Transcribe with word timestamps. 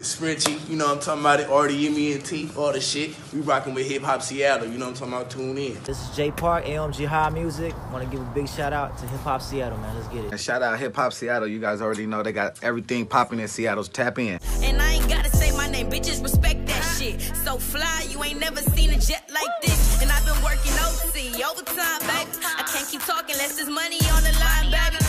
Sprinchy, 0.00 0.58
you 0.70 0.76
know 0.76 0.86
what 0.86 0.94
I'm 0.96 1.00
talking 1.02 1.20
about 1.20 1.40
it, 1.40 1.50
Artie, 1.50 1.86
Yemi, 1.86 2.14
and 2.14 2.24
T, 2.24 2.50
all 2.56 2.72
the 2.72 2.80
shit. 2.80 3.14
We 3.34 3.40
rocking 3.40 3.74
with 3.74 3.86
Hip 3.86 4.00
Hop 4.02 4.22
Seattle, 4.22 4.66
you 4.66 4.78
know 4.78 4.86
what 4.86 4.92
I'm 5.02 5.10
talking 5.10 5.12
about, 5.12 5.30
tune 5.30 5.58
in. 5.58 5.74
This 5.84 6.00
is 6.08 6.16
Jay 6.16 6.30
Park, 6.30 6.64
AMG 6.64 7.04
High 7.06 7.28
Music. 7.28 7.74
Want 7.92 8.02
to 8.04 8.10
give 8.10 8.26
a 8.26 8.30
big 8.32 8.48
shout 8.48 8.72
out 8.72 8.96
to 8.96 9.06
Hip 9.06 9.20
Hop 9.20 9.42
Seattle, 9.42 9.76
man. 9.76 9.94
Let's 9.94 10.08
get 10.08 10.24
And 10.24 10.32
it. 10.32 10.40
shout 10.40 10.62
out 10.62 10.78
Hip 10.78 10.96
Hop 10.96 11.12
Seattle. 11.12 11.46
You 11.48 11.58
guys 11.60 11.82
already 11.82 12.06
know 12.06 12.22
they 12.22 12.32
got 12.32 12.58
everything 12.62 13.04
popping 13.04 13.40
in 13.40 13.48
Seattle. 13.48 13.84
Tap 13.84 14.18
in. 14.18 14.40
And 14.62 14.80
I 14.80 14.92
ain't 14.94 15.06
gotta 15.10 15.28
say 15.36 15.54
my 15.54 15.68
name, 15.68 15.90
bitches 15.90 16.22
respect 16.22 16.66
that 16.68 16.96
shit. 16.98 17.20
So 17.44 17.58
fly, 17.58 18.06
you 18.08 18.24
ain't 18.24 18.40
never 18.40 18.62
seen 18.62 18.88
a 18.88 18.98
jet 18.98 19.28
like 19.30 19.60
this. 19.60 20.00
And 20.00 20.10
I've 20.10 20.24
been 20.24 20.42
working 20.42 20.72
OT, 20.80 21.44
overtime, 21.44 22.00
baby. 22.08 22.40
I 22.56 22.62
can't 22.72 22.88
keep 22.88 23.02
talking 23.04 23.34
unless 23.34 23.56
there's 23.56 23.68
money 23.68 23.98
on 24.16 24.22
the 24.22 24.32
line, 24.40 24.70
baby. 24.72 24.99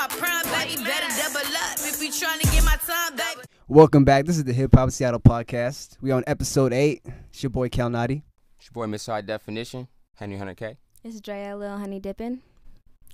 My 0.00 0.06
prime, 0.06 0.44
baby. 0.44 0.82
Better 0.82 1.08
double 1.08 1.46
up 1.56 1.76
if 1.80 2.02
you 2.02 2.10
trying 2.10 2.40
to 2.40 2.46
get 2.46 2.64
my 2.64 2.76
time, 2.76 3.16
baby. 3.16 3.46
Welcome 3.68 4.02
back. 4.02 4.24
This 4.24 4.38
is 4.38 4.44
the 4.44 4.52
Hip 4.54 4.74
Hop 4.74 4.90
Seattle 4.90 5.20
podcast. 5.20 5.98
We 6.00 6.10
on 6.10 6.24
episode 6.26 6.72
eight. 6.72 7.02
It's 7.28 7.42
your 7.42 7.50
boy 7.50 7.68
Cal 7.68 7.90
Nadi. 7.90 8.22
It's 8.58 8.68
your 8.68 8.72
boy 8.72 8.86
Miss 8.86 9.04
High 9.04 9.20
Definition, 9.20 9.88
Henry 10.16 10.38
Hunter 10.38 10.54
K. 10.54 10.78
It's 11.04 11.20
Drea 11.20 11.54
Lil 11.54 11.76
Honey 11.76 12.00
Dippin'. 12.00 12.40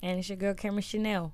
And 0.00 0.20
it's 0.20 0.28
your 0.28 0.36
girl 0.36 0.54
Cameron 0.54 0.82
Chanel. 0.82 1.32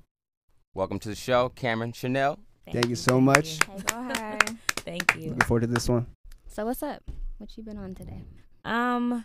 Welcome 0.73 0.97
to 0.97 1.09
the 1.09 1.15
show, 1.15 1.49
Cameron 1.49 1.91
Chanel. 1.91 2.39
Thank 2.71 2.89
you 2.89 2.95
so 2.95 3.21
much. 3.21 3.59
Hey, 3.63 3.83
go. 3.85 4.39
Thank 4.77 5.15
you. 5.15 5.29
Looking 5.29 5.41
forward 5.41 5.61
to 5.61 5.67
this 5.67 5.87
one. 5.87 6.07
So 6.47 6.65
what's 6.65 6.81
up? 6.81 7.03
What 7.37 7.55
you 7.55 7.61
been 7.61 7.77
on 7.77 7.93
today? 7.93 8.23
Um, 8.65 9.23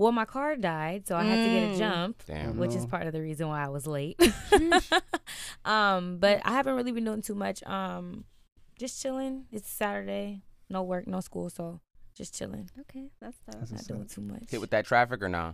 well, 0.00 0.12
my 0.12 0.24
car 0.24 0.56
died, 0.56 1.06
so 1.06 1.14
I 1.16 1.24
had 1.24 1.44
to 1.44 1.50
get 1.50 1.62
Mm. 1.70 1.74
a 1.74 1.78
jump, 1.78 2.22
Damn. 2.26 2.56
which 2.56 2.74
is 2.74 2.86
part 2.86 3.06
of 3.06 3.12
the 3.12 3.20
reason 3.20 3.48
why 3.48 3.62
I 3.64 3.68
was 3.68 3.86
late. 3.86 4.18
um, 5.64 6.18
but 6.18 6.40
I 6.44 6.52
haven't 6.52 6.74
really 6.76 6.92
been 6.92 7.04
doing 7.04 7.22
too 7.22 7.34
much. 7.34 7.62
Um, 7.64 8.24
just 8.78 9.00
chilling. 9.02 9.44
It's 9.52 9.68
Saturday, 9.68 10.42
no 10.68 10.82
work, 10.82 11.06
no 11.06 11.20
school, 11.20 11.50
so 11.50 11.80
just 12.14 12.34
chilling. 12.34 12.70
Okay, 12.80 13.10
that's 13.20 13.38
dope. 13.40 13.60
That's 13.60 13.72
Not 13.72 13.86
doing 13.86 14.00
up. 14.02 14.08
too 14.08 14.20
much. 14.22 14.44
Hit 14.50 14.60
with 14.60 14.70
that 14.70 14.86
traffic 14.86 15.22
or 15.22 15.28
nah? 15.28 15.52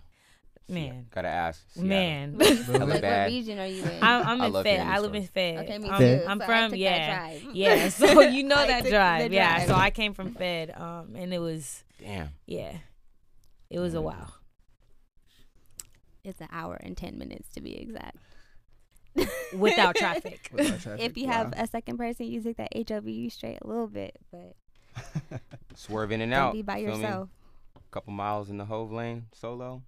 Man, 0.69 1.06
Gotta 1.14 1.28
ask. 1.28 1.64
Seattle. 1.75 1.88
man. 1.88 2.41
Hella 2.41 2.84
like 2.86 3.00
bad. 3.03 3.27
what 3.31 3.34
region 3.34 3.58
are 3.60 3.66
you 3.66 3.84
in? 3.84 4.03
I'm, 4.03 4.27
I'm 4.27 4.41
I 4.42 4.47
in 4.47 4.53
love 4.53 4.64
Fed. 4.64 4.75
hearing 4.78 4.88
I 4.88 4.94
these 4.94 5.03
live 5.03 5.14
in 5.14 5.27
stories. 5.27 5.31
Fed. 5.31 5.64
okay, 5.64 5.78
me 5.78 5.91
I'm, 5.91 5.98
too. 6.00 6.25
I'm 6.27 6.38
So 6.38 6.44
I 6.44 6.47
from 6.47 6.70
took 6.70 6.78
yeah, 6.81 6.98
That 6.98 7.41
drive. 7.42 7.55
yeah. 7.55 7.88
So 7.88 8.20
you 8.22 8.42
know 8.42 8.56
I 8.56 8.66
that 8.66 8.81
took 8.83 8.91
drive, 8.91 9.33
yeah. 9.33 9.55
drive. 9.56 9.69
So 9.69 9.75
I 9.77 9.91
came 9.91 10.12
from 10.14 10.34
Fed, 10.34 10.70
um, 10.77 11.14
and 11.14 11.33
it 11.33 11.38
was 11.38 11.84
Damn. 12.00 12.31
yeah, 12.47 12.78
it 13.70 13.78
was 13.78 13.94
a 13.94 13.98
Mm. 13.98 14.05
Wow. 16.27 16.30
It's 16.30 16.41
an 16.41 16.48
hour 16.50 16.74
and 16.82 16.96
ten 16.96 17.19
minutes 17.19 17.48
to 17.55 17.60
be 17.60 17.77
exact. 17.80 18.16
Without 19.56 19.94
traffic. 19.96 20.50
Without 20.52 20.80
traffic. 20.80 21.05
If 21.05 21.16
you 21.16 21.27
Wow. 21.27 21.32
have 21.32 21.55
a 21.56 21.66
second 21.66 21.96
person, 21.96 22.27
you 22.27 22.41
take 22.42 22.56
that 22.58 22.72
HOV 22.88 23.32
straight 23.32 23.58
a 23.62 23.66
little 23.66 23.86
bit, 23.88 24.16
but 24.30 24.54
Swerve 25.74 26.12
in 26.12 26.20
and 26.20 26.32
don't 26.32 26.41
out. 26.41 26.52
be 26.52 26.62
by 26.62 26.80
feel 26.82 26.97
me? 26.97 27.02
yourself. 27.02 27.28
Couple 27.91 28.12
miles 28.12 28.50
in 28.50 28.58
the 28.58 28.64
Hove 28.66 28.92
lane 28.92 29.27
solo. 29.32 29.82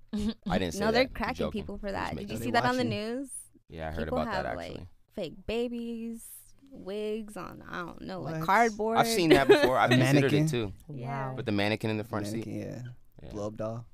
I 0.49 0.59
didn't 0.59 0.73
say 0.75 0.81
No, 0.81 0.93
they're 0.93 1.05
that. 1.05 1.15
Cracking 1.15 1.51
people 1.51 1.77
for 1.77 1.93
that. 1.93 2.17
Did 2.17 2.31
you 2.31 2.39
see 2.39 2.45
they 2.45 2.51
that 2.53 2.65
on 2.65 2.79
the 2.79 2.85
news? 2.85 3.29
Yeah, 3.69 3.89
I 3.89 3.91
heard 3.91 4.05
people 4.07 4.19
about 4.21 4.33
that 4.45 4.47
actually. 4.47 4.77
Like, 4.79 4.87
fake 5.15 5.35
babies, 5.47 6.25
wigs 6.71 7.37
on 7.37 7.63
I 7.71 7.81
don't 7.81 8.01
know, 8.03 8.23
like 8.23 8.43
cardboard. 8.43 8.97
I've 8.97 9.09
seen 9.09 9.29
that 9.31 9.47
before. 9.47 9.77
I've 9.77 9.91
The 9.91 9.97
considered 9.97 10.33
mannequin? 10.33 10.45
it 10.47 10.49
too. 10.51 10.73
Yeah. 10.95 11.29
Wow. 11.29 11.35
With 11.37 11.45
the 11.47 11.53
mannequin 11.53 11.91
in 11.91 11.99
the 11.99 12.05
front 12.05 12.25
Mannequin, 12.27 12.55
seat. 12.55 12.61
yeah. 12.67 12.83
Yeah. 13.25 13.31
Blow 13.31 13.49
up 13.49 13.57
doll. 13.57 13.85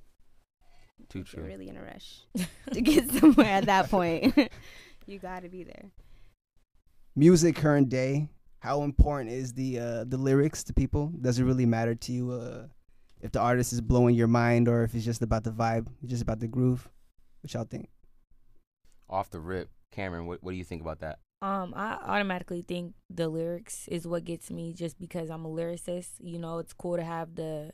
Too 1.08 1.20
If 1.20 1.32
you're 1.34 1.42
true. 1.42 1.50
really 1.50 1.68
in 1.68 1.76
a 1.76 1.82
rush 1.82 2.22
to 2.72 2.80
get 2.80 3.10
somewhere 3.10 3.46
at 3.46 3.66
that 3.66 3.90
point. 3.90 4.36
you 5.06 5.18
gotta 5.18 5.48
be 5.48 5.64
there. 5.64 5.90
Music 7.16 7.56
current 7.56 7.88
day. 7.88 8.28
How 8.60 8.82
important 8.82 9.30
is 9.30 9.52
the 9.52 9.78
uh, 9.78 10.04
the 10.04 10.16
lyrics 10.16 10.64
to 10.64 10.72
people? 10.72 11.12
Does 11.20 11.38
it 11.38 11.44
really 11.44 11.66
matter 11.66 11.94
to 11.94 12.12
you 12.12 12.30
uh, 12.32 12.66
if 13.20 13.30
the 13.32 13.40
artist 13.40 13.72
is 13.72 13.80
blowing 13.80 14.14
your 14.14 14.26
mind 14.28 14.68
or 14.68 14.82
if 14.84 14.94
it's 14.94 15.04
just 15.04 15.22
about 15.22 15.44
the 15.44 15.50
vibe, 15.50 15.86
just 16.06 16.22
about 16.22 16.40
the 16.40 16.48
groove? 16.48 16.88
What 17.42 17.52
y'all 17.52 17.64
think? 17.64 17.88
Off 19.08 19.28
the 19.30 19.38
rip, 19.38 19.68
Cameron. 19.92 20.26
What, 20.26 20.42
what 20.42 20.52
do 20.52 20.56
you 20.56 20.64
think 20.64 20.80
about 20.80 21.00
that? 21.00 21.18
Um, 21.42 21.74
I 21.76 21.98
automatically 22.02 22.62
think 22.62 22.94
the 23.10 23.28
lyrics 23.28 23.86
is 23.88 24.06
what 24.06 24.24
gets 24.24 24.50
me 24.50 24.72
just 24.72 24.98
because 24.98 25.28
I'm 25.28 25.44
a 25.44 25.50
lyricist. 25.50 26.12
You 26.20 26.38
know, 26.38 26.58
it's 26.58 26.72
cool 26.72 26.96
to 26.96 27.04
have 27.04 27.34
the 27.34 27.72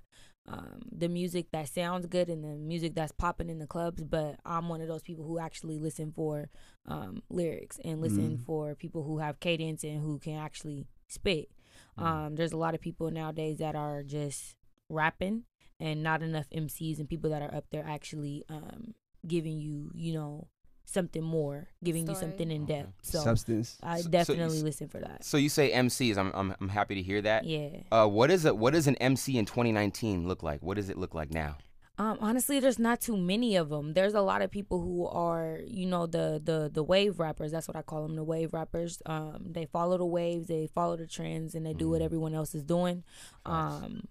um 0.48 0.80
the 0.90 1.08
music 1.08 1.46
that 1.52 1.68
sounds 1.68 2.06
good 2.06 2.28
and 2.28 2.42
the 2.42 2.56
music 2.56 2.94
that's 2.94 3.12
popping 3.12 3.48
in 3.50 3.58
the 3.58 3.66
clubs, 3.66 4.02
but 4.04 4.36
I'm 4.44 4.68
one 4.68 4.80
of 4.80 4.88
those 4.88 5.02
people 5.02 5.24
who 5.24 5.38
actually 5.38 5.78
listen 5.78 6.12
for 6.12 6.48
um 6.86 7.22
lyrics 7.28 7.78
and 7.84 8.00
listen 8.00 8.38
Mm. 8.38 8.44
for 8.46 8.74
people 8.74 9.02
who 9.04 9.18
have 9.18 9.40
cadence 9.40 9.84
and 9.84 10.00
who 10.00 10.18
can 10.18 10.36
actually 10.36 10.86
spit. 11.08 11.50
Um 11.98 12.36
there's 12.36 12.52
a 12.52 12.56
lot 12.56 12.74
of 12.74 12.80
people 12.80 13.10
nowadays 13.10 13.58
that 13.58 13.74
are 13.76 14.02
just 14.02 14.56
rapping 14.88 15.44
and 15.78 16.02
not 16.02 16.22
enough 16.22 16.46
MCs 16.50 16.98
and 16.98 17.08
people 17.08 17.30
that 17.30 17.42
are 17.42 17.54
up 17.54 17.66
there 17.70 17.84
actually 17.86 18.44
um 18.48 18.94
giving 19.26 19.58
you, 19.60 19.90
you 19.94 20.14
know, 20.14 20.48
something 20.90 21.22
more, 21.22 21.68
giving 21.82 22.06
you 22.08 22.14
something 22.14 22.50
in 22.50 22.62
Okay. 22.64 22.74
depth. 22.82 22.92
So 23.02 23.20
Substance. 23.20 23.78
I 23.82 23.96
So- 23.98 24.02
so 24.04 24.08
definitely 24.10 24.62
listen 24.62 24.88
for 24.88 24.98
that. 25.00 25.24
So 25.24 25.36
you 25.36 25.48
say 25.48 25.70
MCs. 25.72 26.16
I'm 26.18 26.30
I'm, 26.34 26.54
I'm 26.60 26.68
happy 26.68 26.94
to 26.96 27.02
hear 27.02 27.22
that. 27.22 27.44
Yeah. 27.44 27.68
Uh, 27.92 28.06
what 28.06 28.30
is 28.30 28.44
it? 28.44 28.56
What 28.56 28.72
does 28.74 28.86
an 28.86 28.96
MC 28.96 29.38
in 29.38 29.44
2019 29.46 30.26
look 30.28 30.42
like? 30.42 30.62
What 30.62 30.76
does 30.76 30.90
it 30.90 30.98
look 30.98 31.14
like 31.14 31.30
now? 31.32 31.56
Um, 31.98 32.16
honestly, 32.22 32.60
there's 32.60 32.78
not 32.78 33.02
too 33.02 33.14
many 33.16 33.56
of 33.56 33.68
them. 33.68 33.92
There's 33.92 34.14
a 34.14 34.22
lot 34.22 34.40
of 34.40 34.50
people 34.50 34.80
who 34.80 35.06
are, 35.06 35.58
you 35.66 35.84
know, 35.84 36.06
the 36.06 36.40
the 36.42 36.70
the 36.72 36.82
wave 36.82 37.20
rappers. 37.20 37.52
That's 37.52 37.68
what 37.68 37.76
I 37.76 37.82
call 37.82 38.02
them, 38.06 38.16
the 38.16 38.24
wave 38.24 38.54
rappers. 38.54 39.02
Um, 39.04 39.48
they 39.50 39.66
follow 39.66 39.98
the 39.98 40.06
waves, 40.06 40.46
they 40.46 40.66
follow 40.66 40.96
the 40.96 41.06
trends, 41.06 41.54
and 41.54 41.66
they 41.66 41.74
do 41.74 41.90
what 41.90 42.00
Mhm. 42.00 42.04
everyone 42.06 42.34
else 42.34 42.54
is 42.54 42.62
doing. 42.62 43.04
Um, 43.44 44.04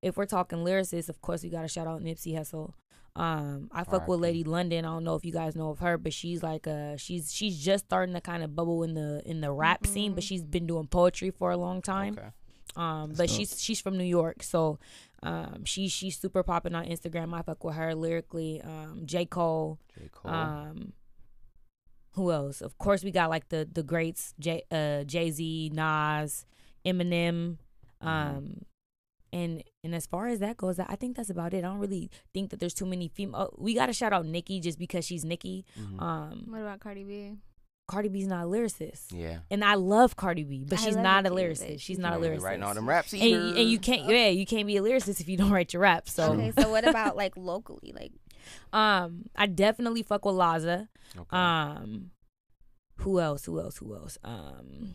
if 0.00 0.16
we're 0.16 0.24
talking 0.26 0.58
lyricists, 0.60 1.08
of 1.10 1.20
course, 1.20 1.42
we 1.42 1.50
got 1.50 1.62
to 1.62 1.68
shout 1.68 1.86
out 1.86 2.00
Nipsey 2.02 2.34
Hussle. 2.34 2.72
Um, 3.16 3.70
I 3.72 3.84
fuck 3.84 4.06
with 4.08 4.20
Lady 4.20 4.44
London. 4.44 4.84
I 4.84 4.88
don't 4.88 5.02
know 5.04 5.14
if 5.14 5.24
you 5.24 5.32
guys 5.32 5.56
know 5.56 5.70
of 5.70 5.78
her, 5.78 5.96
but 5.96 6.12
she's 6.12 6.42
like 6.42 6.66
uh 6.66 6.96
she's 6.98 7.32
she's 7.32 7.58
just 7.58 7.86
starting 7.86 8.14
to 8.14 8.20
kind 8.20 8.42
of 8.44 8.54
bubble 8.54 8.82
in 8.82 8.92
the 8.94 9.22
in 9.24 9.40
the 9.40 9.50
rap 9.50 9.86
scene, 9.86 10.12
but 10.12 10.22
Mhm. 10.22 10.26
she's 10.28 10.44
been 10.44 10.66
doing 10.66 10.86
poetry 10.86 11.30
for 11.30 11.50
a 11.50 11.56
long 11.56 11.80
time. 11.80 12.14
Okay. 12.18 12.28
Um, 12.76 13.08
That's 13.10 13.18
but 13.18 13.28
dope. 13.28 13.36
she's 13.38 13.62
she's 13.62 13.80
from 13.80 13.96
New 13.96 14.04
York, 14.04 14.42
so 14.42 14.78
um, 15.22 15.64
she 15.64 15.88
she's 15.88 16.18
super 16.18 16.42
popping 16.42 16.74
on 16.74 16.84
Instagram. 16.84 17.32
I 17.34 17.40
fuck 17.40 17.64
with 17.64 17.74
her 17.76 17.94
lyrically. 17.94 18.60
Um, 18.60 19.02
J 19.06 19.24
Cole. 19.24 19.78
J 19.98 20.10
Cole. 20.12 20.30
Um, 20.30 20.92
who 22.12 22.30
else? 22.32 22.60
Of 22.60 22.76
course, 22.78 23.02
we 23.02 23.10
got 23.12 23.30
like 23.30 23.48
the 23.48 23.66
the 23.70 23.82
greats: 23.82 24.34
J 24.38 24.62
uh, 24.70 25.04
Jay 25.04 25.30
Z, 25.30 25.70
Nas, 25.72 26.44
Eminem. 26.84 27.56
Um, 28.02 28.62
and 29.36 29.62
and 29.84 29.92
as 29.94 30.06
far 30.06 30.24
as 30.32 30.38
that 30.44 30.56
goes, 30.56 30.78
I 30.78 30.96
think 31.00 31.16
that's 31.16 31.30
about 31.36 31.52
it. 31.54 31.58
I 31.58 31.68
don't 31.68 31.78
really 31.86 32.10
think 32.34 32.50
that 32.50 32.58
there's 32.60 32.74
too 32.80 32.86
many 32.94 33.06
female. 33.08 33.40
Oh, 33.42 33.54
we 33.66 33.70
got 33.80 33.86
to 33.86 33.92
shout 34.00 34.12
out 34.16 34.24
Nicki 34.26 34.60
just 34.60 34.78
because 34.78 35.04
she's 35.08 35.24
Nicki. 35.24 35.64
Mhm. 35.78 36.00
Um, 36.08 36.44
What 36.52 36.62
about 36.62 36.80
Cardi 36.80 37.04
B? 37.04 37.34
Cardi 37.88 38.08
B's 38.08 38.26
not 38.26 38.42
a 38.46 38.48
lyricist, 38.48 39.12
yeah. 39.12 39.38
and 39.48 39.62
I 39.64 39.74
love 39.94 40.16
Cardi 40.16 40.42
B, 40.42 40.64
but 40.68 40.78
I 40.80 40.82
she's 40.84 40.96
not 40.96 41.24
a 41.24 41.30
lyricist. 41.30 41.68
She's 41.74 41.82
she's 41.86 41.98
not 42.00 42.14
a 42.14 42.16
lyricist. 42.24 42.42
Writing 42.42 42.64
all 42.64 42.74
them 42.74 42.88
raps 42.88 43.12
and, 43.12 43.22
either. 43.22 43.46
you- 43.48 43.54
and 43.60 43.70
you 43.70 43.78
can't 43.78 44.04
yeah 44.16 44.28
you 44.40 44.44
can't 44.52 44.66
be 44.66 44.76
a 44.76 44.82
lyricist 44.82 45.20
if 45.20 45.28
you 45.28 45.36
don't 45.36 45.52
write 45.52 45.72
your 45.72 45.82
rap 45.82 46.08
so 46.08 46.32
Okay, 46.32 46.50
so 46.58 46.68
what 46.74 46.84
about 46.92 47.14
like 47.16 47.36
locally? 47.36 47.92
Like 47.94 48.12
um 48.72 49.26
i 49.34 49.46
definitely 49.46 50.02
fuck 50.02 50.24
with 50.24 50.34
laza 50.36 50.88
Okay. 51.16 51.36
um 51.36 52.10
who 53.02 53.20
else 53.20 53.44
who 53.46 53.60
else 53.60 53.76
who 53.78 53.94
else 53.94 54.18
um 54.24 54.94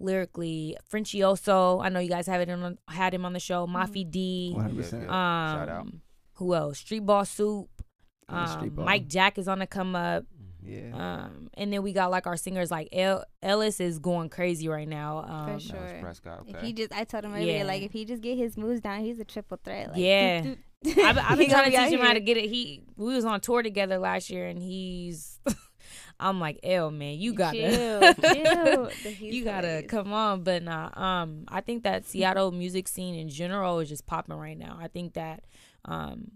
lyrically 0.00 0.76
Frencioso. 0.90 1.84
i 1.84 1.88
know 1.88 2.00
you 2.00 2.08
guys 2.08 2.26
have 2.26 2.40
it 2.40 2.48
on 2.50 2.78
had 2.88 3.12
him 3.14 3.24
on 3.24 3.32
the 3.32 3.40
show 3.40 3.66
mafi 3.66 4.08
d 4.10 4.54
100%. 4.56 4.74
Good, 4.76 4.90
good. 4.90 4.94
um 5.08 5.08
Shout 5.58 5.68
out. 5.68 5.86
who 6.34 6.54
else 6.54 6.78
street 6.78 7.00
ball 7.06 7.24
soup 7.24 7.68
Yeah, 8.30 8.46
Street 8.46 8.68
um, 8.70 8.74
Ball. 8.76 8.84
mike 8.84 9.08
jack 9.08 9.38
is 9.38 9.48
on 9.48 9.58
the 9.58 9.66
come 9.66 9.96
up 9.96 10.24
Yeah. 10.62 10.90
um 10.94 11.48
and 11.54 11.72
then 11.72 11.82
we 11.82 11.92
got 11.92 12.10
like 12.10 12.26
our 12.26 12.36
singers 12.36 12.70
like 12.70 12.88
El- 12.92 13.24
ellis 13.42 13.80
is 13.80 13.98
going 13.98 14.28
crazy 14.28 14.68
right 14.68 14.88
now 14.88 15.24
um 15.26 15.54
for 15.54 15.60
sure. 15.60 15.98
Prescott, 16.00 16.44
If 16.46 16.60
he 16.60 16.72
just, 16.72 16.92
I 16.92 17.04
told 17.04 17.24
him 17.24 17.32
earlier, 17.34 17.58
Yeah. 17.58 17.64
like 17.64 17.82
if 17.82 17.92
he 17.92 18.04
just 18.04 18.22
get 18.22 18.36
his 18.38 18.56
moves 18.56 18.80
down, 18.80 19.00
he's 19.00 19.18
a 19.18 19.24
triple 19.24 19.58
threat. 19.64 19.88
Like, 19.88 19.98
Yeah. 19.98 20.40
doot, 20.42 20.58
doot. 20.84 20.98
I've, 20.98 21.18
I've 21.18 21.38
been 21.42 21.48
trying 21.50 21.70
to 21.70 21.76
teach 21.76 21.92
him 21.92 22.00
how 22.00 22.12
to 22.12 22.20
get 22.20 22.36
it. 22.36 22.48
He 22.50 22.82
we 22.96 23.14
was 23.14 23.24
on 23.24 23.40
tour 23.40 23.62
together 23.62 23.98
last 23.98 24.30
year, 24.30 24.46
and 24.46 24.60
he's. 24.62 25.40
I'm 26.20 26.40
like, 26.40 26.58
L 26.62 26.90
man, 26.90 27.18
you 27.18 27.32
gotta, 27.32 27.58
chill, 27.58 28.12
chill. 28.34 28.90
You 29.20 29.44
gotta 29.44 29.84
come 29.88 30.12
on. 30.12 30.42
But 30.42 30.62
nah, 30.62 30.90
um, 30.94 31.44
I 31.48 31.60
think 31.60 31.84
that 31.84 32.04
Seattle 32.04 32.50
music 32.50 32.88
scene 32.88 33.14
in 33.14 33.28
general 33.28 33.78
is 33.80 33.88
just 33.88 34.06
popping 34.06 34.36
right 34.36 34.58
now. 34.58 34.78
I 34.80 34.88
think 34.88 35.14
that, 35.14 35.44
um, 35.84 36.30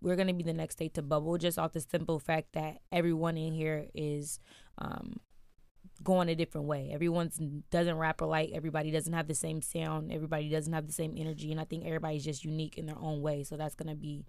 we're 0.00 0.16
gonna 0.16 0.34
be 0.34 0.42
the 0.42 0.52
next 0.52 0.74
state 0.74 0.94
to 0.94 1.02
bubble 1.02 1.38
just 1.38 1.58
off 1.58 1.72
the 1.72 1.80
simple 1.80 2.18
fact 2.18 2.52
that 2.52 2.78
everyone 2.90 3.36
in 3.38 3.52
here 3.54 3.86
is, 3.94 4.38
um, 4.78 5.20
going 6.02 6.28
a 6.28 6.34
different 6.34 6.66
way. 6.66 6.90
Everyone's 6.92 7.38
doesn't 7.70 7.96
rap 7.96 8.20
alike. 8.20 8.50
Everybody 8.54 8.90
doesn't 8.90 9.12
have 9.12 9.28
the 9.28 9.34
same 9.34 9.62
sound. 9.62 10.12
Everybody 10.12 10.48
doesn't 10.48 10.72
have 10.72 10.86
the 10.86 10.92
same 10.92 11.14
energy, 11.16 11.50
and 11.52 11.60
I 11.60 11.64
think 11.64 11.84
everybody's 11.86 12.24
just 12.24 12.44
unique 12.44 12.78
in 12.78 12.86
their 12.86 12.98
own 12.98 13.22
way. 13.22 13.42
So 13.44 13.56
that's 13.56 13.74
gonna 13.74 13.94
be 13.94 14.24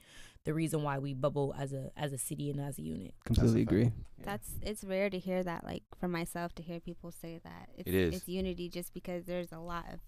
the 0.46 0.54
reason 0.54 0.84
why 0.84 1.00
we 1.00 1.14
bubble 1.14 1.56
as 1.58 1.74
a 1.74 1.92
as 1.98 2.14
a 2.14 2.18
city 2.18 2.50
and 2.50 2.60
as 2.60 2.78
a 2.78 2.82
unit. 2.82 3.14
Completely 3.26 3.62
agree. 3.62 3.92
That's 4.24 4.50
it's 4.62 4.84
rare 4.84 5.10
to 5.10 5.20
hear 5.20 5.44
that 5.44 5.64
like 5.64 5.84
for 6.00 6.08
myself 6.08 6.54
to 6.56 6.64
hear 6.64 6.80
people 6.80 7.12
say 7.12 7.40
that. 7.44 7.70
It's, 7.78 7.88
It 7.88 7.94
is. 7.96 8.16
It's 8.16 8.28
unity 8.28 8.70
just 8.70 8.94
because 8.94 9.26
there's 9.26 9.52
a 9.52 9.60
lot 9.60 9.86
of 9.92 10.00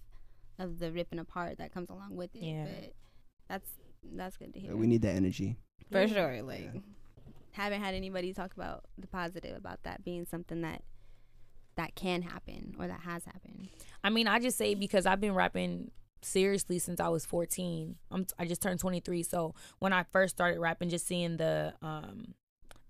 of 0.58 0.78
the 0.78 0.90
ripping 0.90 1.18
apart 1.18 1.58
that 1.58 1.72
comes 1.72 1.90
along 1.90 2.16
with 2.16 2.34
it. 2.34 2.42
Yeah. 2.42 2.64
But 2.64 2.92
that's 3.48 3.70
that's 4.14 4.36
good 4.36 4.54
to 4.54 4.60
hear. 4.60 4.76
We 4.76 4.86
need 4.86 5.02
that 5.02 5.14
energy. 5.16 5.56
for 5.90 6.00
Yeah. 6.02 6.06
sure. 6.06 6.42
Like 6.42 6.70
haven't 7.52 7.80
had 7.80 7.94
anybody 7.94 8.34
talk 8.34 8.52
about 8.54 8.84
the 8.98 9.06
positive 9.06 9.56
about 9.56 9.82
that 9.84 10.04
being 10.04 10.26
something 10.26 10.60
that 10.60 10.82
that 11.76 11.94
can 11.94 12.22
happen 12.22 12.74
or 12.78 12.86
that 12.86 13.00
has 13.00 13.24
happened. 13.24 13.68
I 14.02 14.10
mean, 14.10 14.28
I 14.28 14.38
just 14.38 14.58
say 14.58 14.74
because 14.74 15.06
I've 15.06 15.20
been 15.20 15.34
rapping 15.34 15.90
seriously 16.22 16.78
since 16.78 17.00
I 17.00 17.08
was 17.08 17.24
14. 17.24 17.96
I'm 18.10 18.26
I 18.38 18.46
just 18.46 18.62
turned 18.62 18.80
23, 18.80 19.22
so 19.22 19.54
when 19.78 19.92
I 19.92 20.04
first 20.04 20.36
started 20.36 20.60
rapping 20.60 20.88
just 20.88 21.06
seeing 21.06 21.36
the 21.36 21.74
um 21.82 22.34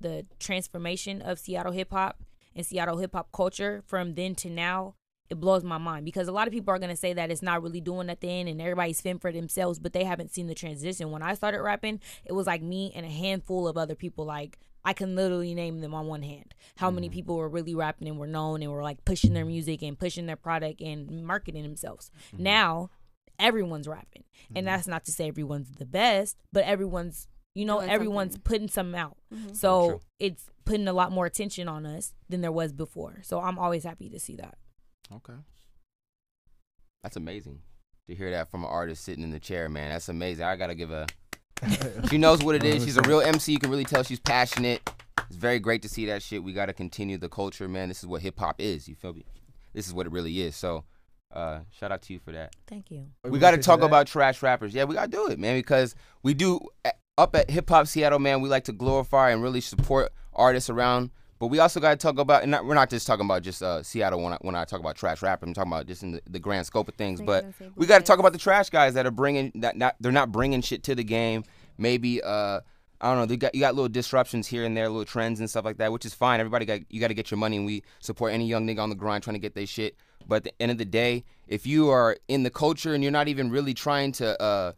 the 0.00 0.26
transformation 0.38 1.22
of 1.22 1.38
Seattle 1.38 1.72
hip 1.72 1.90
hop 1.90 2.22
and 2.54 2.64
Seattle 2.64 2.98
hip 2.98 3.12
hop 3.12 3.32
culture 3.32 3.82
from 3.86 4.14
then 4.14 4.34
to 4.36 4.50
now, 4.50 4.94
it 5.28 5.40
blows 5.40 5.64
my 5.64 5.78
mind 5.78 6.04
because 6.04 6.28
a 6.28 6.32
lot 6.32 6.46
of 6.46 6.52
people 6.52 6.72
are 6.72 6.78
to 6.78 6.96
say 6.96 7.12
that 7.12 7.30
it's 7.30 7.42
not 7.42 7.62
really 7.62 7.80
doing 7.80 8.06
nothing 8.06 8.48
and 8.48 8.60
everybody's 8.60 9.00
fend 9.00 9.20
for 9.20 9.32
themselves, 9.32 9.78
but 9.78 9.92
they 9.92 10.04
haven't 10.04 10.32
seen 10.32 10.46
the 10.46 10.54
transition. 10.54 11.10
When 11.10 11.22
I 11.22 11.34
started 11.34 11.62
rapping, 11.62 12.00
it 12.24 12.32
was 12.32 12.46
like 12.46 12.62
me 12.62 12.92
and 12.94 13.04
a 13.04 13.10
handful 13.10 13.66
of 13.66 13.76
other 13.76 13.94
people 13.94 14.24
like 14.24 14.58
I 14.86 14.92
can 14.92 15.16
literally 15.16 15.52
name 15.52 15.80
them 15.80 15.94
on 15.94 16.06
one 16.06 16.22
hand. 16.22 16.54
How 16.76 16.92
many 16.92 17.08
mm. 17.08 17.12
people 17.12 17.36
were 17.36 17.48
really 17.48 17.74
rapping 17.74 18.06
and 18.06 18.18
were 18.18 18.28
known 18.28 18.62
and 18.62 18.70
were 18.70 18.84
like 18.84 19.04
pushing 19.04 19.34
their 19.34 19.44
music 19.44 19.82
and 19.82 19.98
pushing 19.98 20.26
their 20.26 20.36
product 20.36 20.80
and 20.80 21.26
marketing 21.26 21.64
themselves. 21.64 22.12
Mm-hmm. 22.32 22.44
Now, 22.44 22.90
everyone's 23.40 23.88
rapping. 23.88 24.22
And 24.48 24.58
mm-hmm. 24.58 24.66
that's 24.66 24.86
not 24.86 25.04
to 25.06 25.12
say 25.12 25.26
everyone's 25.26 25.72
the 25.72 25.86
best, 25.86 26.36
but 26.52 26.64
everyone's, 26.64 27.26
you 27.52 27.64
know, 27.64 27.80
Doing 27.80 27.90
everyone's 27.90 28.34
something. 28.34 28.42
putting 28.48 28.68
something 28.68 28.98
out. 28.98 29.16
Mhm. 29.34 29.56
So 29.56 29.88
True. 29.88 30.00
it's 30.20 30.44
putting 30.64 30.86
a 30.86 30.92
lot 30.92 31.10
more 31.10 31.26
attention 31.26 31.66
on 31.66 31.84
us 31.84 32.14
than 32.28 32.40
there 32.40 32.52
was 32.52 32.72
before. 32.72 33.18
So 33.24 33.40
I'm 33.40 33.58
always 33.58 33.82
happy 33.82 34.08
to 34.10 34.20
see 34.20 34.36
that. 34.36 34.56
Okay. 35.12 35.34
That's 37.02 37.16
amazing 37.16 37.60
to 38.06 38.14
hear 38.14 38.30
that 38.30 38.52
from 38.52 38.62
an 38.62 38.70
artist 38.70 39.02
sitting 39.02 39.24
in 39.24 39.30
the 39.30 39.40
chair, 39.40 39.68
man. 39.68 39.90
That's 39.90 40.08
amazing. 40.08 40.44
I 40.44 40.54
gotta 40.54 40.76
give 40.76 40.92
a. 40.92 41.06
she 42.10 42.18
knows 42.18 42.42
what 42.42 42.54
it 42.54 42.64
is. 42.64 42.84
She's 42.84 42.96
a 42.96 43.02
real 43.02 43.20
MC. 43.20 43.52
You 43.52 43.58
can 43.58 43.70
really 43.70 43.84
tell 43.84 44.02
she's 44.02 44.20
passionate. 44.20 44.88
It's 45.28 45.36
very 45.36 45.58
great 45.58 45.82
to 45.82 45.88
see 45.88 46.06
that 46.06 46.22
shit. 46.22 46.42
We 46.42 46.52
gotta 46.52 46.72
continue 46.72 47.18
the 47.18 47.28
culture, 47.28 47.68
man. 47.68 47.88
This 47.88 47.98
is 47.98 48.06
what 48.06 48.22
hip 48.22 48.38
hop 48.38 48.60
is. 48.60 48.88
You 48.88 48.94
feel 48.94 49.14
me? 49.14 49.24
This 49.72 49.86
is 49.86 49.92
what 49.92 50.06
it 50.06 50.12
really 50.12 50.40
is. 50.40 50.56
So, 50.56 50.84
uh, 51.32 51.60
shout 51.70 51.92
out 51.92 52.02
to 52.02 52.12
you 52.12 52.18
for 52.18 52.32
that. 52.32 52.54
Thank 52.66 52.90
you. 52.90 53.06
we 53.24 53.38
got 53.38 53.50
to 53.50 53.58
talk 53.58 53.82
about 53.82 54.06
trash 54.06 54.42
rappers. 54.42 54.72
Yeah, 54.72 54.84
we 54.84 54.94
got 54.94 55.10
to 55.10 55.10
do 55.10 55.28
it, 55.28 55.38
man, 55.38 55.58
because 55.58 55.94
we 56.22 56.32
do 56.32 56.60
uh, 56.84 56.90
up 57.18 57.34
at 57.36 57.50
Hip 57.50 57.68
Hop 57.68 57.86
Seattle, 57.86 58.18
man. 58.18 58.40
We 58.40 58.48
like 58.48 58.64
to 58.64 58.72
glorify 58.72 59.30
and 59.30 59.42
really 59.42 59.60
support 59.60 60.12
artists 60.32 60.70
around. 60.70 61.10
But 61.38 61.48
we 61.48 61.58
also 61.58 61.80
got 61.80 61.90
to 61.90 61.96
talk 61.96 62.18
about, 62.18 62.42
and 62.42 62.50
not, 62.50 62.64
we're 62.64 62.74
not 62.74 62.88
just 62.88 63.06
talking 63.06 63.26
about 63.26 63.42
just 63.42 63.62
uh, 63.62 63.82
Seattle 63.82 64.22
when 64.22 64.32
I, 64.32 64.38
when 64.40 64.54
I 64.54 64.64
talk 64.64 64.80
about 64.80 64.96
trash 64.96 65.20
rap. 65.20 65.42
I'm 65.42 65.52
talking 65.52 65.70
about 65.70 65.86
just 65.86 66.02
in 66.02 66.12
the, 66.12 66.22
the 66.30 66.38
grand 66.38 66.66
scope 66.66 66.88
of 66.88 66.94
things. 66.94 67.20
But 67.20 67.44
we 67.74 67.86
got 67.86 67.98
to 67.98 68.04
talk 68.04 68.18
about 68.18 68.32
the 68.32 68.38
trash 68.38 68.70
guys 68.70 68.94
that 68.94 69.06
are 69.06 69.10
bringing 69.10 69.52
that. 69.56 69.76
Not 69.76 69.96
they're 70.00 70.12
not 70.12 70.32
bringing 70.32 70.62
shit 70.62 70.82
to 70.84 70.94
the 70.94 71.04
game. 71.04 71.44
Maybe 71.76 72.22
uh, 72.22 72.60
I 73.00 73.10
don't 73.10 73.18
know. 73.18 73.26
They 73.26 73.36
got 73.36 73.54
you 73.54 73.60
got 73.60 73.74
little 73.74 73.88
disruptions 73.88 74.46
here 74.46 74.64
and 74.64 74.74
there, 74.76 74.88
little 74.88 75.04
trends 75.04 75.40
and 75.40 75.50
stuff 75.50 75.64
like 75.64 75.76
that, 75.78 75.92
which 75.92 76.06
is 76.06 76.14
fine. 76.14 76.40
Everybody 76.40 76.64
got 76.64 76.80
you 76.88 77.00
got 77.00 77.08
to 77.08 77.14
get 77.14 77.30
your 77.30 77.38
money, 77.38 77.58
and 77.58 77.66
we 77.66 77.82
support 78.00 78.32
any 78.32 78.46
young 78.46 78.66
nigga 78.66 78.80
on 78.80 78.88
the 78.88 78.96
grind 78.96 79.22
trying 79.22 79.34
to 79.34 79.40
get 79.40 79.54
their 79.54 79.66
shit. 79.66 79.96
But 80.26 80.36
at 80.36 80.44
the 80.44 80.62
end 80.62 80.72
of 80.72 80.78
the 80.78 80.84
day, 80.84 81.24
if 81.46 81.66
you 81.66 81.90
are 81.90 82.16
in 82.28 82.42
the 82.42 82.50
culture 82.50 82.94
and 82.94 83.02
you're 83.02 83.12
not 83.12 83.28
even 83.28 83.50
really 83.50 83.74
trying 83.74 84.12
to, 84.12 84.40
uh, 84.42 84.72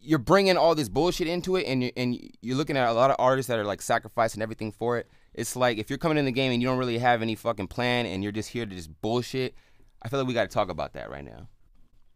you're 0.00 0.18
bringing 0.18 0.56
all 0.56 0.74
this 0.74 0.88
bullshit 0.88 1.28
into 1.28 1.56
it, 1.56 1.66
and 1.66 1.84
you 1.84 1.92
and 1.96 2.18
you're 2.40 2.56
looking 2.56 2.76
at 2.76 2.88
a 2.88 2.92
lot 2.92 3.10
of 3.10 3.16
artists 3.18 3.48
that 3.48 3.58
are 3.58 3.64
like 3.64 3.82
sacrificing 3.82 4.42
everything 4.42 4.72
for 4.72 4.96
it. 4.98 5.08
It's 5.34 5.56
like 5.56 5.78
if 5.78 5.90
you're 5.90 5.98
coming 5.98 6.18
in 6.18 6.24
the 6.24 6.32
game 6.32 6.52
and 6.52 6.62
you 6.62 6.68
don't 6.68 6.78
really 6.78 6.98
have 6.98 7.22
any 7.22 7.34
fucking 7.34 7.66
plan, 7.68 8.06
and 8.06 8.22
you're 8.22 8.32
just 8.32 8.50
here 8.50 8.66
to 8.66 8.74
just 8.74 9.00
bullshit. 9.00 9.54
I 10.02 10.08
feel 10.08 10.18
like 10.18 10.28
we 10.28 10.34
got 10.34 10.42
to 10.42 10.54
talk 10.54 10.68
about 10.68 10.92
that 10.92 11.10
right 11.10 11.24
now 11.24 11.48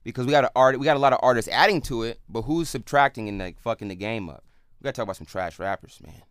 because 0.05 0.27
we 0.27 0.31
got 0.31 0.45
a 0.45 0.51
art, 0.55 0.79
we 0.79 0.85
got 0.85 0.97
a 0.97 1.01
lot 1.01 1.13
of 1.13 1.21
artists 1.23 1.51
adding 1.51 1.81
to 1.83 2.03
it, 2.03 2.21
but 2.29 2.43
who's 2.43 2.69
subtracting 2.69 3.29
and 3.29 3.39
like 3.39 3.59
fucking 3.59 3.89
the 3.89 3.95
game 3.95 4.29
up? 4.29 4.45
We 4.79 4.85
got 4.85 4.95
to 4.95 4.99
talk 4.99 5.05
about 5.05 5.17
some 5.17 5.27
trash 5.27 5.59
rappers, 5.59 5.99
man. 6.05 6.23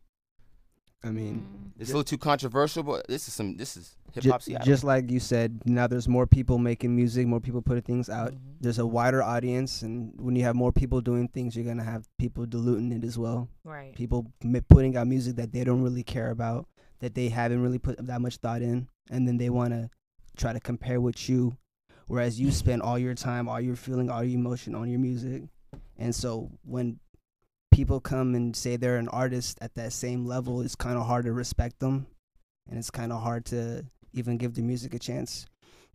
I 1.04 1.12
mean, 1.12 1.74
It's 1.78 1.92
a 1.92 1.94
little 1.94 2.04
too 2.04 2.18
controversial, 2.18 2.82
but 2.82 3.08
this 3.08 3.28
is 3.28 3.34
some 3.34 3.56
this 3.56 3.78
is 3.78 3.96
hip 4.14 4.26
hop 4.26 4.42
Seattle. 4.42 4.66
just 4.66 4.84
like 4.84 5.12
you 5.12 5.20
said, 5.20 5.62
now 5.66 5.86
there's 5.86 6.08
more 6.08 6.26
people 6.26 6.58
making 6.58 6.96
music, 6.96 7.28
more 7.28 7.40
people 7.40 7.62
putting 7.62 7.84
things 7.84 8.10
out. 8.10 8.32
Mm-hmm. 8.32 8.52
There's 8.62 8.80
a 8.80 8.86
wider 8.86 9.22
audience, 9.22 9.84
and 9.84 10.12
when 10.20 10.36
you 10.36 10.44
have 10.44 10.56
more 10.56 10.72
people 10.72 11.00
doing 11.02 11.28
things, 11.28 11.56
you're 11.56 11.66
gonna 11.66 11.84
have 11.84 12.08
people 12.18 12.46
diluting 12.48 12.92
it 12.92 13.04
as 13.04 13.18
well. 13.18 13.48
Right. 13.64 13.94
People 13.96 14.32
putting 14.70 14.98
out 14.98 15.08
music 15.08 15.36
that 15.36 15.52
they 15.54 15.64
don't 15.64 15.84
really 15.84 16.04
care 16.04 16.32
about, 16.32 16.68
that 17.00 17.16
they 17.16 17.30
haven't 17.30 17.62
really 17.62 17.80
put 17.80 18.06
that 18.06 18.22
much 18.22 18.38
thought 18.38 18.62
in, 18.62 18.88
and 19.10 19.28
then 19.28 19.38
they 19.38 19.50
want 19.50 19.74
to 19.74 19.90
try 20.36 20.54
to 20.54 20.60
compare 20.60 21.02
with 21.02 21.30
you, 21.30 21.58
whereas 22.08 22.40
you 22.40 22.52
spend 22.52 22.82
all 22.82 22.98
your 23.00 23.16
time, 23.16 23.48
all 23.48 23.62
your 23.62 23.76
feeling, 23.76 24.10
all 24.10 24.24
your 24.24 24.40
emotion 24.40 24.76
on 24.76 24.90
your 24.90 25.00
music, 25.00 25.44
and 25.98 26.14
so 26.14 26.52
when 26.64 27.00
people 27.72 28.00
come 28.00 28.34
and 28.34 28.56
say 28.56 28.76
they're 28.76 28.98
an 28.98 29.10
artist 29.10 29.58
at 29.62 29.76
that 29.76 29.94
same 29.94 30.26
level, 30.26 30.62
it's 30.62 30.76
kind 30.76 30.98
of 30.98 31.06
hard 31.06 31.26
to 31.26 31.34
respect 31.34 31.80
them, 31.80 32.08
and 32.70 32.80
it's 32.80 32.92
kind 32.92 33.12
of 33.12 33.22
hard 33.22 33.46
to 33.46 33.86
even 34.14 34.38
give 34.38 34.56
the 34.56 34.62
music 34.62 34.94
a 34.94 35.00
chance 35.00 35.46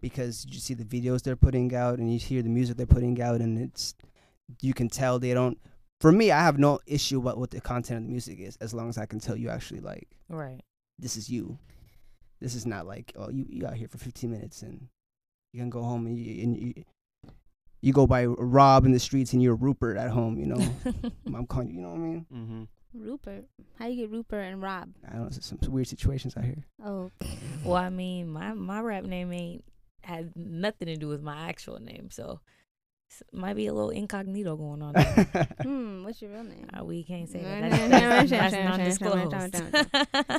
because 0.01 0.47
you 0.51 0.61
see 0.61 0.75
the 0.75 0.85
videos 0.85 1.23
they're 1.23 1.37
putting 1.37 1.75
out 1.75 1.99
and 1.99 2.13
you 2.13 2.19
hear 2.19 2.43
the 2.43 2.49
music 2.49 2.77
they're 2.77 2.87
putting 2.87 3.21
out, 3.21 3.41
and 3.41 3.59
it's 3.59 3.95
you 4.61 4.75
can 4.75 4.89
tell 4.89 5.19
they 5.19 5.35
don't. 5.35 5.59
For 6.01 6.13
me, 6.13 6.33
I 6.33 6.41
have 6.41 6.59
no 6.59 6.81
issue 6.87 7.21
about 7.21 7.39
what 7.39 7.51
the 7.51 7.61
content 7.61 7.99
of 7.99 8.05
the 8.05 8.11
music 8.11 8.41
is, 8.41 8.57
as 8.57 8.75
long 8.75 8.89
as 8.89 8.99
I 8.99 9.07
can 9.07 9.21
tell 9.21 9.37
you 9.37 9.49
actually 9.49 9.81
like 9.81 10.09
Right. 10.29 10.63
This 11.03 11.17
is 11.17 11.29
you. 11.29 11.59
This 12.41 12.55
is 12.55 12.65
not 12.65 12.87
like 12.87 13.13
oh 13.17 13.29
you 13.29 13.45
you 13.49 13.67
out 13.67 13.75
here 13.75 13.89
for 13.89 13.99
15 13.99 14.31
minutes 14.31 14.63
and 14.63 14.89
you 15.53 15.61
can 15.61 15.69
go 15.71 15.83
home 15.83 16.07
and 16.07 16.17
you 16.19 16.43
and 16.43 16.57
you, 16.57 16.85
you 17.83 17.93
go 17.93 18.07
by 18.07 18.25
Rob 18.25 18.87
in 18.87 18.93
the 18.93 18.99
streets 18.99 19.33
and 19.35 19.43
you're 19.43 19.55
Rupert 19.55 19.97
at 19.99 20.09
home. 20.11 20.39
You 20.39 20.47
know, 20.47 20.75
I'm 21.35 21.47
calling 21.47 21.69
you. 21.69 21.75
You 21.77 21.81
know 21.83 21.89
what 21.91 21.97
I 21.97 21.99
mean? 21.99 22.27
mm-hmm. 22.33 22.63
Rupert. 22.95 23.45
How 23.79 23.87
you 23.87 23.97
get 23.97 24.11
Rupert 24.11 24.45
and 24.45 24.61
Rob? 24.63 24.91
I 25.09 25.13
don't 25.17 25.23
know. 25.23 25.29
Some 25.31 25.59
weird 25.69 25.89
situations 25.89 26.37
out 26.37 26.45
here. 26.45 26.65
Oh, 26.85 27.11
Well, 27.65 27.77
I 27.77 27.89
mean, 27.91 28.29
my 28.31 28.53
my 28.55 28.81
rap 28.81 29.05
name 29.05 29.33
ain't 29.33 29.65
had 30.03 30.33
nothing 30.37 30.87
to 30.89 30.97
do 30.97 31.09
with 31.09 31.23
my 31.23 31.49
actual 31.49 31.79
name, 31.81 32.09
so 32.11 32.41
s- 32.61 32.62
might 33.33 33.55
be 33.57 33.67
a 33.67 33.73
little 33.73 33.91
incognito 33.91 34.57
going 34.57 34.83
on. 34.83 34.95
hmm. 35.63 36.05
What's 36.05 36.23
your 36.23 36.31
real 36.33 36.45
name? 36.45 36.69
Uh, 36.79 36.85
we 36.85 37.03
can't 37.05 37.29
say 37.29 37.43
that. 37.43 38.29
That's, 38.31 38.55
non-disclosed. 38.55 39.33
no, 39.33 40.39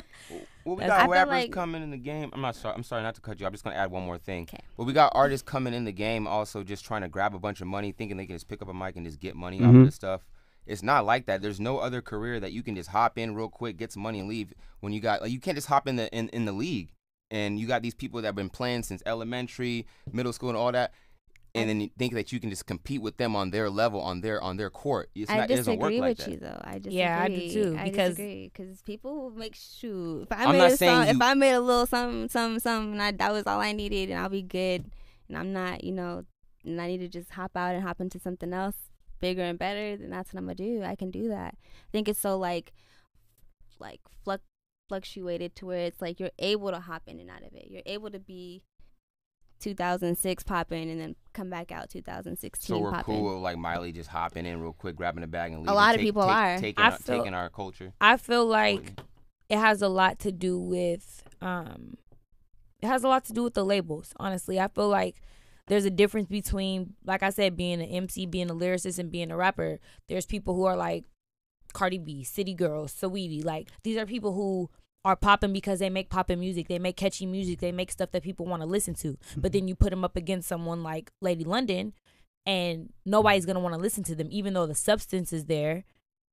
Well, 0.64 0.76
we 0.76 0.80
got 0.86 0.90
I 0.90 1.02
feel 1.02 1.10
rappers 1.10 1.30
like- 1.32 1.52
coming 1.52 1.82
in 1.82 1.90
the 1.90 1.98
game. 1.98 2.30
I'm 2.32 2.40
not 2.40 2.56
sorry. 2.56 2.74
I'm 2.74 2.82
sorry 2.82 3.02
not 3.02 3.14
to 3.16 3.20
cut 3.20 3.38
you. 3.38 3.46
I'm 3.46 3.52
just 3.52 3.64
gonna 3.64 3.76
add 3.76 3.90
one 3.90 4.04
more 4.04 4.18
thing. 4.18 4.46
'Kay. 4.46 4.60
But 4.76 4.84
we 4.84 4.92
got 4.92 5.12
artists 5.14 5.46
coming 5.46 5.74
in 5.74 5.84
the 5.84 5.92
game 5.92 6.26
also 6.26 6.62
just 6.62 6.84
trying 6.84 7.02
to 7.02 7.08
grab 7.08 7.34
a 7.34 7.38
bunch 7.38 7.60
of 7.60 7.66
money, 7.66 7.92
thinking 7.92 8.16
they 8.16 8.26
can 8.26 8.36
just 8.36 8.48
pick 8.48 8.62
up 8.62 8.68
a 8.68 8.74
mic 8.74 8.96
and 8.96 9.04
just 9.04 9.20
get 9.20 9.36
money 9.36 9.58
off 9.58 9.66
Mhm. 9.74 9.80
of 9.80 9.86
this 9.86 9.94
stuff. 9.94 10.22
It's 10.66 10.82
not 10.82 11.04
like 11.04 11.26
that. 11.26 11.42
There's 11.42 11.60
no 11.60 11.78
other 11.78 12.00
career 12.00 12.40
that 12.40 12.52
you 12.52 12.62
can 12.62 12.74
just 12.74 12.88
hop 12.88 13.18
in 13.18 13.34
real 13.34 13.50
quick, 13.50 13.76
get 13.76 13.92
some 13.92 14.02
money, 14.02 14.20
and 14.20 14.28
leave. 14.28 14.54
When 14.80 14.94
you 14.94 15.00
got 15.00 15.20
like 15.20 15.30
you 15.30 15.38
can't 15.40 15.56
just 15.56 15.66
hop 15.68 15.86
in 15.86 15.96
the 15.96 16.10
in, 16.16 16.30
in 16.30 16.46
the 16.46 16.52
league, 16.52 16.92
and 17.30 17.58
you 17.58 17.66
got 17.66 17.82
these 17.82 17.94
people 17.94 18.22
that 18.22 18.28
have 18.28 18.34
been 18.34 18.48
playing 18.48 18.82
since 18.84 19.02
elementary, 19.04 19.86
middle 20.10 20.32
school, 20.32 20.48
and 20.48 20.56
all 20.56 20.72
that. 20.72 20.92
And 21.56 21.68
then 21.68 21.80
you 21.80 21.90
think 21.96 22.14
that 22.14 22.32
you 22.32 22.40
can 22.40 22.50
just 22.50 22.66
compete 22.66 23.00
with 23.00 23.16
them 23.16 23.36
on 23.36 23.50
their 23.52 23.70
level, 23.70 24.00
on 24.00 24.20
their 24.22 24.42
on 24.42 24.56
their 24.56 24.70
court. 24.70 25.10
It's 25.14 25.30
I 25.30 25.36
not, 25.36 25.50
it 25.50 25.56
doesn't 25.56 25.78
work 25.78 25.90
disagree 25.90 26.00
like 26.00 26.18
with 26.18 26.26
that. 26.26 26.30
you 26.32 26.36
though. 26.38 26.60
I 26.64 26.72
disagree. 26.78 26.98
Yeah, 26.98 27.22
I 27.22 27.28
do 27.28 27.50
too, 27.52 27.76
I 27.78 27.84
because- 27.84 28.10
disagree 28.16 28.50
because 28.52 28.82
people 28.82 29.30
make 29.30 29.54
shoot. 29.54 30.22
If 30.22 30.32
I 30.32 30.44
I'm 30.46 30.52
made 30.52 30.58
not 30.58 30.70
a 30.72 30.76
song, 30.76 31.04
you- 31.04 31.10
if 31.12 31.22
I 31.22 31.34
made 31.34 31.52
a 31.52 31.60
little 31.60 31.86
something, 31.86 32.28
something, 32.28 32.58
something, 32.58 32.92
and 32.94 33.02
I, 33.02 33.12
that 33.12 33.32
was 33.32 33.44
all 33.46 33.60
I 33.60 33.70
needed, 33.72 34.10
and 34.10 34.18
I'll 34.18 34.28
be 34.28 34.42
good, 34.42 34.90
and 35.28 35.38
I'm 35.38 35.52
not, 35.52 35.84
you 35.84 35.92
know, 35.92 36.24
and 36.64 36.80
I 36.80 36.88
need 36.88 36.98
to 36.98 37.08
just 37.08 37.30
hop 37.30 37.56
out 37.56 37.74
and 37.76 37.84
hop 37.84 38.00
into 38.00 38.18
something 38.18 38.52
else 38.52 38.74
bigger 39.20 39.42
and 39.42 39.58
better, 39.58 39.96
then 39.96 40.10
that's 40.10 40.34
what 40.34 40.38
I'm 40.40 40.46
gonna 40.46 40.56
do. 40.56 40.82
I 40.82 40.96
can 40.96 41.10
do 41.12 41.28
that. 41.28 41.54
I 41.56 41.90
think 41.92 42.08
it's 42.08 42.18
so 42.20 42.36
like, 42.36 42.72
like 43.78 44.00
fluctuated 44.88 45.56
to 45.56 45.66
where 45.66 45.86
it's 45.86 46.02
like 46.02 46.20
you're 46.20 46.30
able 46.38 46.70
to 46.70 46.80
hop 46.80 47.02
in 47.06 47.18
and 47.20 47.30
out 47.30 47.42
of 47.42 47.54
it. 47.54 47.68
You're 47.70 47.82
able 47.86 48.10
to 48.10 48.18
be 48.18 48.62
2006 49.64 50.42
popping 50.44 50.90
and 50.90 51.00
then 51.00 51.16
come 51.32 51.50
back 51.50 51.72
out 51.72 51.90
2016 51.90 52.66
So 52.76 52.78
we're 52.80 52.90
popping. 52.90 53.04
cool 53.16 53.34
with 53.34 53.42
like 53.42 53.56
Miley 53.58 53.90
just 53.92 54.08
hopping 54.10 54.46
in 54.46 54.60
real 54.60 54.72
quick, 54.72 54.94
grabbing 54.96 55.24
a 55.24 55.26
bag 55.26 55.52
and 55.52 55.60
leaving. 55.62 55.72
A 55.72 55.74
lot 55.74 55.94
of 55.94 56.00
take- 56.00 56.06
people 56.06 56.22
take- 56.22 56.30
are. 56.30 56.58
taking, 56.58 56.84
I 56.84 56.90
our, 56.90 56.98
feel- 56.98 57.18
taking 57.18 57.34
our 57.34 57.48
culture. 57.50 57.92
I 58.00 58.16
feel 58.16 58.46
like 58.46 59.00
it 59.48 59.58
has 59.58 59.82
a 59.82 59.88
lot 59.88 60.18
to 60.20 60.32
do 60.32 60.58
with 60.58 61.22
um 61.42 61.94
it 62.80 62.86
has 62.86 63.02
a 63.04 63.08
lot 63.08 63.24
to 63.24 63.32
do 63.32 63.42
with 63.42 63.54
the 63.54 63.64
labels 63.64 64.12
honestly 64.18 64.58
i 64.60 64.68
feel 64.68 64.88
like 64.88 65.16
there's 65.68 65.84
a 65.84 65.90
difference 65.90 66.28
between 66.28 66.94
like 67.04 67.22
i 67.22 67.28
said 67.30 67.56
being 67.56 67.80
an 67.82 67.88
mc 67.88 68.24
being 68.26 68.48
a 68.50 68.54
lyricist 68.54 68.98
and 68.98 69.10
being 69.10 69.30
a 69.30 69.36
rapper 69.36 69.78
there's 70.08 70.24
people 70.26 70.54
who 70.54 70.64
are 70.64 70.76
like 70.76 71.04
cardi 71.74 71.98
b 71.98 72.22
city 72.24 72.54
girls 72.54 72.92
saweetie 72.92 73.44
like 73.44 73.68
these 73.82 73.96
are 73.98 74.06
people 74.06 74.32
who 74.32 74.70
are 75.04 75.16
popping 75.16 75.52
because 75.52 75.78
they 75.78 75.90
make 75.90 76.08
popping 76.08 76.40
music. 76.40 76.68
They 76.68 76.78
make 76.78 76.96
catchy 76.96 77.26
music. 77.26 77.60
They 77.60 77.72
make 77.72 77.92
stuff 77.92 78.10
that 78.12 78.22
people 78.22 78.46
want 78.46 78.62
to 78.62 78.68
listen 78.68 78.94
to. 78.94 79.18
But 79.36 79.52
then 79.52 79.62
mm-hmm. 79.62 79.68
you 79.68 79.74
put 79.74 79.90
them 79.90 80.04
up 80.04 80.16
against 80.16 80.48
someone 80.48 80.82
like 80.82 81.10
Lady 81.20 81.44
London, 81.44 81.92
and 82.46 82.92
nobody's 83.04 83.46
gonna 83.46 83.60
want 83.60 83.74
to 83.74 83.80
listen 83.80 84.04
to 84.04 84.14
them, 84.14 84.28
even 84.30 84.54
though 84.54 84.66
the 84.66 84.74
substance 84.74 85.32
is 85.32 85.44
there. 85.46 85.84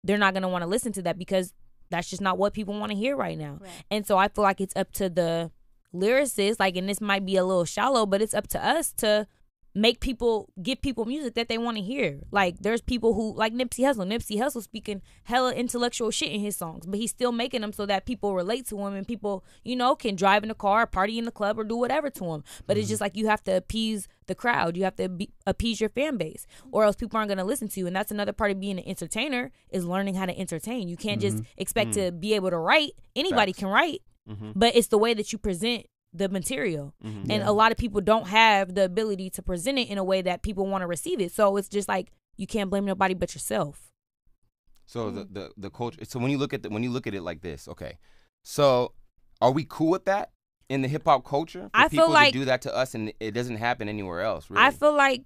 They're 0.03 0.17
not 0.17 0.33
gonna 0.33 0.49
want 0.49 0.63
to 0.63 0.69
listen 0.69 0.91
to 0.93 1.01
that 1.03 1.19
because 1.19 1.53
that's 1.89 2.09
just 2.09 2.21
not 2.21 2.37
what 2.37 2.53
people 2.53 2.79
want 2.79 2.91
to 2.91 2.97
hear 2.97 3.15
right 3.15 3.37
now. 3.37 3.59
And 3.89 4.07
so 4.07 4.17
I 4.17 4.29
feel 4.29 4.43
like 4.43 4.61
it's 4.61 4.75
up 4.75 4.91
to 4.93 5.09
the 5.09 5.51
lyricist, 5.93 6.59
like, 6.59 6.77
and 6.77 6.87
this 6.87 7.01
might 7.01 7.25
be 7.25 7.35
a 7.35 7.43
little 7.43 7.65
shallow, 7.65 8.05
but 8.05 8.21
it's 8.21 8.33
up 8.33 8.47
to 8.47 8.65
us 8.65 8.93
to 8.93 9.27
make 9.73 9.99
people 9.99 10.49
give 10.61 10.81
people 10.81 11.05
music 11.05 11.35
that 11.35 11.47
they 11.47 11.57
want 11.57 11.77
to 11.77 11.83
hear. 11.83 12.19
Like 12.31 12.59
there's 12.59 12.81
people 12.81 13.13
who 13.13 13.33
like 13.35 13.53
Nipsey 13.53 13.85
Hussle. 13.85 14.07
Nipsey 14.07 14.37
Hussle 14.37 14.61
speaking 14.61 15.01
hella 15.23 15.53
intellectual 15.53 16.11
shit 16.11 16.31
in 16.31 16.41
his 16.41 16.55
songs, 16.55 16.85
but 16.85 16.99
he's 16.99 17.11
still 17.11 17.31
making 17.31 17.61
them 17.61 17.73
so 17.73 17.85
that 17.85 18.05
people 18.05 18.35
relate 18.35 18.67
to 18.67 18.77
him 18.79 18.93
and 18.93 19.07
people, 19.07 19.43
you 19.63 19.75
know, 19.75 19.95
can 19.95 20.15
drive 20.15 20.43
in 20.43 20.49
the 20.49 20.55
car, 20.55 20.85
party 20.85 21.17
in 21.17 21.25
the 21.25 21.31
club, 21.31 21.57
or 21.57 21.63
do 21.63 21.75
whatever 21.75 22.09
to 22.09 22.25
him. 22.25 22.43
But 22.67 22.77
it's 22.77 22.85
mm-hmm. 22.85 22.91
just 22.91 23.01
like 23.01 23.15
you 23.15 23.27
have 23.27 23.43
to 23.45 23.55
appease 23.55 24.07
the 24.27 24.35
crowd. 24.35 24.75
You 24.75 24.83
have 24.83 24.95
to 24.97 25.09
be, 25.09 25.29
appease 25.47 25.79
your 25.79 25.89
fan 25.89 26.17
base, 26.17 26.45
or 26.71 26.83
else 26.83 26.95
people 26.95 27.17
aren't 27.17 27.29
going 27.29 27.37
to 27.37 27.43
listen 27.43 27.67
to 27.69 27.79
you. 27.79 27.87
And 27.87 27.95
that's 27.95 28.11
another 28.11 28.33
part 28.33 28.51
of 28.51 28.59
being 28.59 28.77
an 28.77 28.87
entertainer 28.87 29.51
is 29.69 29.85
learning 29.85 30.15
how 30.15 30.25
to 30.25 30.37
entertain. 30.37 30.89
You 30.89 30.97
can't 30.97 31.21
just 31.21 31.37
mm-hmm. 31.37 31.61
expect 31.61 31.93
to 31.93 32.11
mm-hmm. 32.11 32.19
be 32.19 32.33
able 32.33 32.49
to 32.49 32.57
write. 32.57 32.91
Anybody 33.15 33.53
Facts. 33.53 33.59
can 33.59 33.67
write, 33.69 34.01
Mhm. 34.29 34.53
but 34.55 34.75
it's 34.75 34.87
the 34.87 34.97
way 34.97 35.13
that 35.13 35.33
you 35.33 35.39
present 35.39 35.85
the 36.13 36.27
material 36.29 36.93
Mhm. 37.03 37.29
and 37.29 37.43
a 37.43 37.51
lot 37.51 37.71
of 37.71 37.77
people 37.77 38.01
don't 38.01 38.27
have 38.27 38.75
the 38.75 38.83
ability 38.83 39.29
to 39.29 39.41
present 39.41 39.77
it 39.79 39.87
in 39.89 39.97
a 39.97 40.03
way 40.03 40.21
that 40.21 40.41
people 40.41 40.65
want 40.67 40.81
to 40.81 40.87
receive 40.87 41.19
it 41.21 41.31
so 41.31 41.55
it's 41.57 41.69
just 41.69 41.87
like 41.87 42.11
you 42.37 42.45
can't 42.47 42.69
blame 42.69 42.85
nobody 42.85 43.13
but 43.13 43.33
yourself 43.33 43.91
So 44.85 45.09
the, 45.09 45.23
the 45.23 45.51
the 45.57 45.69
culture. 45.69 46.03
So 46.03 46.19
when 46.19 46.31
you 46.31 46.37
look 46.37 46.53
at 46.53 46.63
the, 46.63 46.69
when 46.69 46.83
you 46.83 46.89
look 46.91 47.07
at 47.07 47.13
it 47.13 47.21
like 47.23 47.41
this, 47.41 47.67
okay. 47.69 47.97
So 48.43 48.93
are 49.39 49.51
we 49.51 49.63
cool 49.69 49.89
with 49.91 50.03
that 50.05 50.31
in 50.67 50.81
the 50.81 50.89
hip 50.89 51.03
hop 51.05 51.23
culture? 51.23 51.69
For 51.73 51.81
I 51.83 51.87
feel 51.87 52.01
people 52.07 52.13
like- 52.13 52.33
to 52.33 52.39
do 52.39 52.45
that 52.45 52.61
to 52.63 52.75
us, 52.75 52.93
and 52.93 53.13
it 53.21 53.31
doesn't 53.31 53.55
happen 53.57 53.87
anywhere 53.87 54.19
else. 54.21 54.49
Really. 54.49 54.65
i 54.67 54.71
feel 54.71 54.93
like 54.93 55.23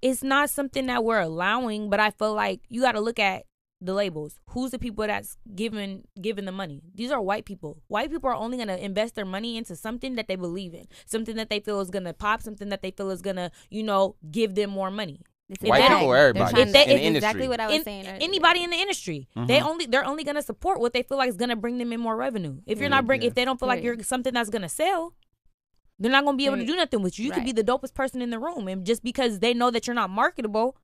it's 0.00 0.22
not 0.22 0.48
something 0.48 0.86
that 0.86 1.02
we're 1.04 1.20
allowing 1.20 1.90
but 1.90 1.98
i 2.00 2.10
feel 2.10 2.32
like 2.34 2.60
you 2.68 2.80
got 2.82 2.92
to 2.92 3.00
look 3.00 3.18
at 3.18 3.44
the 3.80 3.94
labels 3.94 4.38
who's 4.50 4.70
the 4.72 4.78
people 4.78 5.06
that's 5.06 5.38
giving 5.54 6.04
giving 6.20 6.44
the 6.44 6.52
money 6.52 6.82
these 6.94 7.10
are 7.10 7.20
white 7.20 7.44
people 7.44 7.82
white 7.88 8.10
people 8.10 8.28
are 8.28 8.34
only 8.34 8.56
going 8.56 8.68
to 8.68 8.84
invest 8.84 9.14
their 9.14 9.24
money 9.24 9.56
into 9.56 9.74
something 9.74 10.16
that 10.16 10.28
they 10.28 10.36
believe 10.36 10.74
in 10.74 10.84
something 11.06 11.36
that 11.36 11.48
they 11.48 11.60
feel 11.60 11.80
is 11.80 11.90
going 11.90 12.04
to 12.04 12.12
pop 12.12 12.42
something 12.42 12.68
that 12.68 12.82
they 12.82 12.90
feel 12.90 13.10
is 13.10 13.22
going 13.22 13.36
to 13.36 13.50
you 13.70 13.82
know 13.82 14.16
give 14.30 14.54
them 14.54 14.68
more 14.70 14.90
money 14.90 15.20
It's 15.48 15.62
White 15.64 15.82
people 15.88 16.06
or 16.06 16.14
they're 16.14 16.28
everybody 16.28 16.52
trying 16.52 16.62
in 16.62 16.66
to- 16.68 16.72
the 16.72 16.80
it's 16.80 16.90
industry? 16.90 17.16
exactly 17.16 17.48
what 17.48 17.60
I 17.60 17.66
was 17.68 17.76
in- 17.78 17.84
saying. 17.84 18.06
earlier. 18.06 18.18
anybody 18.20 18.62
in 18.64 18.70
the 18.70 18.76
industry 18.76 19.28
they 19.34 19.58
Mhm. 19.60 19.66
only 19.70 19.86
they're 19.86 20.04
only 20.04 20.24
going 20.24 20.36
to 20.36 20.42
support 20.42 20.78
what 20.80 20.92
they 20.92 21.02
feel 21.02 21.16
like 21.18 21.30
is 21.30 21.36
going 21.36 21.48
to 21.48 21.56
bring 21.56 21.78
them 21.78 21.92
in 21.92 22.00
more 22.00 22.16
revenue 22.16 22.60
if 22.66 22.78
you're 22.80 22.88
Mhm. 22.88 22.90
not 22.98 23.06
bring 23.06 23.22
Yeah. 23.22 23.28
if 23.28 23.34
they 23.34 23.44
don't 23.46 23.58
feel 23.58 23.68
like 23.68 23.82
you're 23.82 24.02
something 24.02 24.34
that's 24.34 24.50
going 24.50 24.62
to 24.62 24.68
sell 24.68 25.14
they're 25.98 26.10
not 26.12 26.24
going 26.24 26.34
to 26.36 26.38
be 26.38 26.46
able 26.46 26.56
to 26.58 26.64
do 26.64 26.76
nothing 26.76 27.02
with 27.02 27.18
you 27.18 27.24
you 27.26 27.32
could 27.32 27.44
be 27.44 27.52
the 27.52 27.64
dopest 27.64 27.94
person 27.94 28.20
in 28.22 28.30
the 28.30 28.38
room 28.38 28.68
and 28.68 28.84
just 28.86 29.02
because 29.02 29.38
they 29.40 29.52
know 29.54 29.70
that 29.70 29.86
you're 29.86 29.94
not 30.02 30.10
marketable 30.10 30.76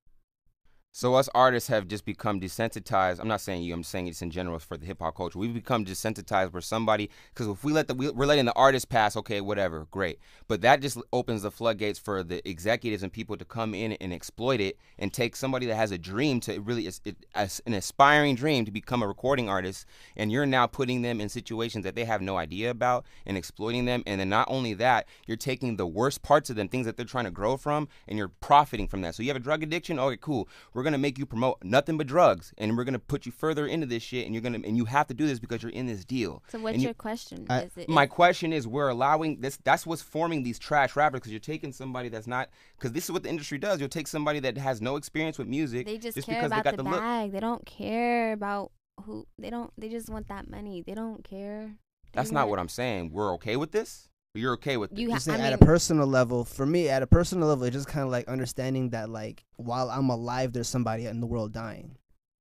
So 0.98 1.14
us 1.14 1.28
artists 1.34 1.68
have 1.68 1.88
just 1.88 2.06
become 2.06 2.40
desensitized. 2.40 3.20
I'm 3.20 3.28
not 3.28 3.42
saying 3.42 3.62
you. 3.62 3.74
I'm 3.74 3.82
saying 3.82 4.06
it's 4.06 4.22
in 4.22 4.30
general 4.30 4.58
for 4.58 4.78
the 4.78 4.86
hip 4.86 5.02
hop 5.02 5.14
culture. 5.14 5.38
We've 5.38 5.52
become 5.52 5.84
desensitized 5.84 6.54
where 6.54 6.62
somebody 6.62 7.10
because 7.34 7.48
if 7.48 7.62
we 7.62 7.74
let 7.74 7.86
the 7.86 7.92
we- 7.92 8.08
we're 8.08 8.24
letting 8.24 8.46
the 8.46 8.54
artist 8.54 8.88
pass, 8.88 9.14
okay, 9.14 9.42
whatever, 9.42 9.86
great. 9.90 10.18
But 10.48 10.62
that 10.62 10.80
just 10.80 10.96
opens 11.12 11.42
the 11.42 11.50
floodgates 11.50 11.98
for 11.98 12.22
the 12.22 12.40
executives 12.48 13.02
and 13.02 13.12
people 13.12 13.36
to 13.36 13.44
come 13.44 13.74
in 13.74 13.92
and 13.92 14.10
exploit 14.10 14.58
it 14.58 14.78
and 14.98 15.12
take 15.12 15.36
somebody 15.36 15.66
that 15.66 15.74
has 15.74 15.90
a 15.90 15.98
dream 15.98 16.40
to 16.40 16.62
really 16.62 16.86
it, 16.86 17.26
an 17.34 17.74
aspiring 17.74 18.34
dream 18.34 18.64
to 18.64 18.70
become 18.70 19.02
a 19.02 19.06
recording 19.06 19.50
artist, 19.50 19.84
and 20.16 20.32
you're 20.32 20.46
now 20.46 20.66
putting 20.66 21.02
them 21.02 21.20
in 21.20 21.28
situations 21.28 21.84
that 21.84 21.94
they 21.94 22.06
have 22.06 22.22
no 22.22 22.38
idea 22.38 22.70
about 22.70 23.04
and 23.26 23.36
exploiting 23.36 23.84
them. 23.84 24.02
And 24.06 24.18
then 24.18 24.30
not 24.30 24.48
only 24.48 24.72
that, 24.72 25.06
you're 25.26 25.36
taking 25.36 25.76
the 25.76 25.86
worst 25.86 26.22
parts 26.22 26.48
of 26.48 26.56
them, 26.56 26.68
things 26.68 26.86
that 26.86 26.96
they're 26.96 27.04
trying 27.04 27.26
to 27.26 27.30
grow 27.30 27.58
from, 27.58 27.86
and 28.08 28.16
you're 28.16 28.32
profiting 28.40 28.88
from 28.88 29.02
that. 29.02 29.14
So 29.14 29.22
you 29.22 29.28
have 29.28 29.36
a 29.36 29.40
drug 29.40 29.62
addiction. 29.62 29.98
Okay, 29.98 30.16
cool. 30.18 30.48
We're 30.72 30.85
gonna 30.86 30.98
make 30.98 31.18
you 31.18 31.26
promote 31.26 31.58
nothing 31.62 31.98
but 31.98 32.06
drugs, 32.06 32.54
and 32.56 32.76
we're 32.76 32.84
gonna 32.84 32.98
put 32.98 33.26
you 33.26 33.32
further 33.32 33.66
into 33.66 33.86
this 33.86 34.02
shit, 34.02 34.24
and 34.24 34.34
you're 34.34 34.40
gonna 34.42 34.60
and 34.64 34.76
you 34.76 34.86
have 34.86 35.06
to 35.08 35.14
do 35.14 35.26
this 35.26 35.38
because 35.38 35.62
you're 35.62 35.72
in 35.72 35.86
this 35.86 36.04
deal. 36.04 36.42
So 36.48 36.58
what's 36.58 36.74
And 36.74 36.82
you- 36.82 36.88
your 36.88 36.94
question? 36.94 37.46
I- 37.50 37.62
Is 37.64 37.76
it, 37.76 37.88
my 37.88 38.06
question 38.06 38.52
is, 38.52 38.66
we're 38.66 38.88
allowing 38.88 39.40
this. 39.40 39.58
That's 39.64 39.84
what's 39.86 40.00
forming 40.02 40.42
these 40.42 40.58
trash 40.58 40.96
rappers 40.96 41.20
because 41.20 41.32
you're 41.32 41.40
taking 41.40 41.72
somebody 41.72 42.08
that's 42.08 42.26
not. 42.26 42.48
Because 42.78 42.92
this 42.92 43.04
is 43.04 43.12
what 43.12 43.22
the 43.22 43.28
industry 43.28 43.58
does. 43.58 43.80
You'll 43.80 43.88
take 43.90 44.08
somebody 44.08 44.40
that 44.40 44.56
has 44.56 44.80
no 44.80 44.96
experience 44.96 45.36
with 45.38 45.48
music. 45.48 45.86
they 45.86 45.98
just, 45.98 46.14
care 46.24 46.36
because 46.36 46.46
about 46.46 46.64
they 46.64 46.70
got 46.70 46.76
the, 46.78 46.82
the, 46.84 46.90
look. 46.90 47.00
bag. 47.00 47.32
They 47.32 47.40
don't 47.40 47.66
care 47.66 48.32
about 48.32 48.72
who. 49.04 49.26
They 49.38 49.50
don't. 49.50 49.72
They 49.76 49.88
just 49.88 50.08
want 50.08 50.28
that 50.28 50.48
money. 50.50 50.82
They 50.86 50.94
don't 50.94 51.22
care. 51.24 51.74
That's 52.12 52.32
not 52.32 52.48
what 52.48 52.58
I'm 52.58 52.68
saying. 52.70 53.10
We're 53.12 53.34
okay 53.34 53.56
with 53.56 53.72
this. 53.72 54.08
But 54.36 54.42
you're 54.42 54.52
okay 54.52 54.76
with 54.76 54.90
You 54.92 55.06
this. 55.06 55.12
ha- 55.12 55.16
Just 55.16 55.24
saying, 55.24 55.40
I 55.40 55.46
at 55.46 55.52
a 55.54 55.58
personal 55.64 56.06
level, 56.06 56.44
for 56.44 56.66
me, 56.66 56.90
at 56.90 57.02
a 57.02 57.06
personal 57.06 57.48
level, 57.48 57.64
it's 57.64 57.74
just 57.74 57.88
kind 57.88 58.04
of 58.04 58.10
like 58.10 58.28
understanding 58.28 58.90
that, 58.90 59.08
like, 59.08 59.42
while 59.56 59.88
I'm 59.88 60.10
alive, 60.10 60.52
there's 60.52 60.68
somebody 60.68 61.06
in 61.06 61.20
the 61.20 61.26
world 61.26 61.54
dying. 61.54 61.96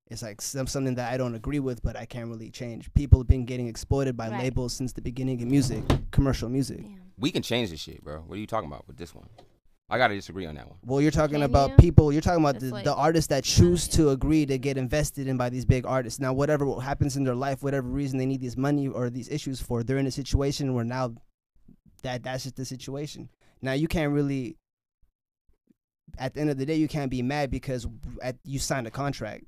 It's 0.08 0.22
like 0.22 0.42
some, 0.42 0.68
something 0.68 0.96
that 0.96 1.14
I 1.14 1.16
don't 1.16 1.36
agree 1.36 1.62
with, 1.62 1.82
but 1.82 1.96
I 1.96 2.06
can't 2.06 2.28
really 2.28 2.52
change. 2.52 2.94
People 2.96 3.22
have 3.22 3.28
been 3.28 3.46
getting 3.46 3.68
exploited 3.70 4.18
by 4.18 4.28
Right. 4.30 4.44
labels 4.44 4.74
since 4.74 4.92
the 4.92 5.02
beginning 5.02 5.42
of 5.42 5.48
music, 5.48 5.86
commercial 6.12 6.50
music. 6.50 6.82
Damn. 6.82 7.00
we 7.18 7.32
can 7.32 7.42
change 7.42 7.70
this 7.70 7.80
shit, 7.80 8.04
bro. 8.04 8.18
What 8.28 8.36
are 8.36 8.42
you 8.42 8.46
talking 8.46 8.70
about 8.70 8.86
with 8.90 8.98
this 8.98 9.16
one? 9.16 9.30
I 9.90 9.98
gotta 9.98 10.16
disagree 10.16 10.46
on 10.48 10.56
that 10.56 10.68
one. 10.68 10.78
Well, 10.84 11.00
you're 11.00 11.12
talking 11.12 11.36
Can 11.36 11.44
about 11.44 11.70
you? 11.70 11.76
people. 11.78 12.12
You're 12.12 12.22
talking 12.22 12.44
about 12.44 12.60
the, 12.60 12.72
like- 12.72 12.84
the 12.84 12.94
artists 12.94 13.30
that 13.30 13.46
choose 13.46 13.88
to 13.90 14.10
agree 14.10 14.46
to 14.48 14.58
get 14.58 14.76
invested 14.78 15.30
in 15.30 15.38
by 15.38 15.50
these 15.50 15.64
big 15.64 15.86
artists. 15.86 16.20
Now, 16.20 16.34
whatever 16.34 16.78
happens 16.82 17.16
in 17.16 17.24
their 17.24 17.36
life, 17.36 17.64
whatever 17.64 17.88
reason 17.88 18.18
they 18.20 18.26
need 18.26 18.42
this 18.42 18.58
money 18.58 18.90
or 18.90 19.10
these 19.10 19.30
issues 19.30 19.62
for, 19.62 19.82
they're 19.82 19.98
in 19.98 20.08
a 20.08 20.12
situation 20.12 20.74
where 20.74 20.84
now 20.84 21.14
that 22.06 22.24
that's 22.24 22.44
just 22.44 22.56
the 22.56 22.66
situation. 22.66 23.30
Now 23.62 23.74
you 23.74 23.88
can't 23.88 24.14
really. 24.14 24.58
At 26.18 26.34
the 26.34 26.42
end 26.42 26.50
of 26.50 26.58
the 26.58 26.66
day, 26.66 26.76
you 26.76 26.88
can't 26.88 27.12
be 27.12 27.22
mad 27.22 27.52
because 27.52 27.86
at, 28.22 28.38
you 28.46 28.58
signed 28.60 28.88
a 28.88 28.92
contract. 28.92 29.44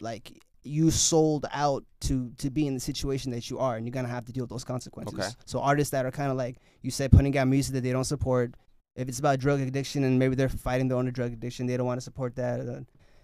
Like 0.00 0.40
you 0.64 0.90
sold 0.90 1.46
out 1.52 1.84
to 2.00 2.32
to 2.38 2.50
be 2.50 2.66
in 2.66 2.74
the 2.74 2.80
situation 2.80 3.30
that 3.30 3.48
you 3.50 3.58
are, 3.58 3.76
and 3.76 3.86
you're 3.86 3.92
gonna 3.92 4.08
have 4.08 4.24
to 4.26 4.32
deal 4.32 4.42
with 4.42 4.50
those 4.50 4.64
consequences. 4.64 5.18
Okay. 5.18 5.28
So 5.44 5.60
artists 5.60 5.92
that 5.92 6.04
are 6.06 6.10
kind 6.10 6.30
of 6.30 6.36
like 6.36 6.56
you 6.82 6.90
said, 6.90 7.12
putting 7.12 7.36
out 7.38 7.46
music 7.48 7.74
that 7.74 7.82
they 7.82 7.92
don't 7.92 8.04
support, 8.04 8.54
if 8.96 9.08
it's 9.08 9.18
about 9.18 9.38
drug 9.38 9.60
addiction 9.60 10.02
and 10.04 10.18
maybe 10.18 10.34
they're 10.34 10.48
fighting 10.48 10.88
their 10.88 10.98
own 10.98 11.10
drug 11.12 11.32
addiction, 11.32 11.66
they 11.66 11.76
don't 11.76 11.86
want 11.86 11.98
to 12.00 12.04
support 12.04 12.34
that. 12.36 12.60
uh, 12.60 12.80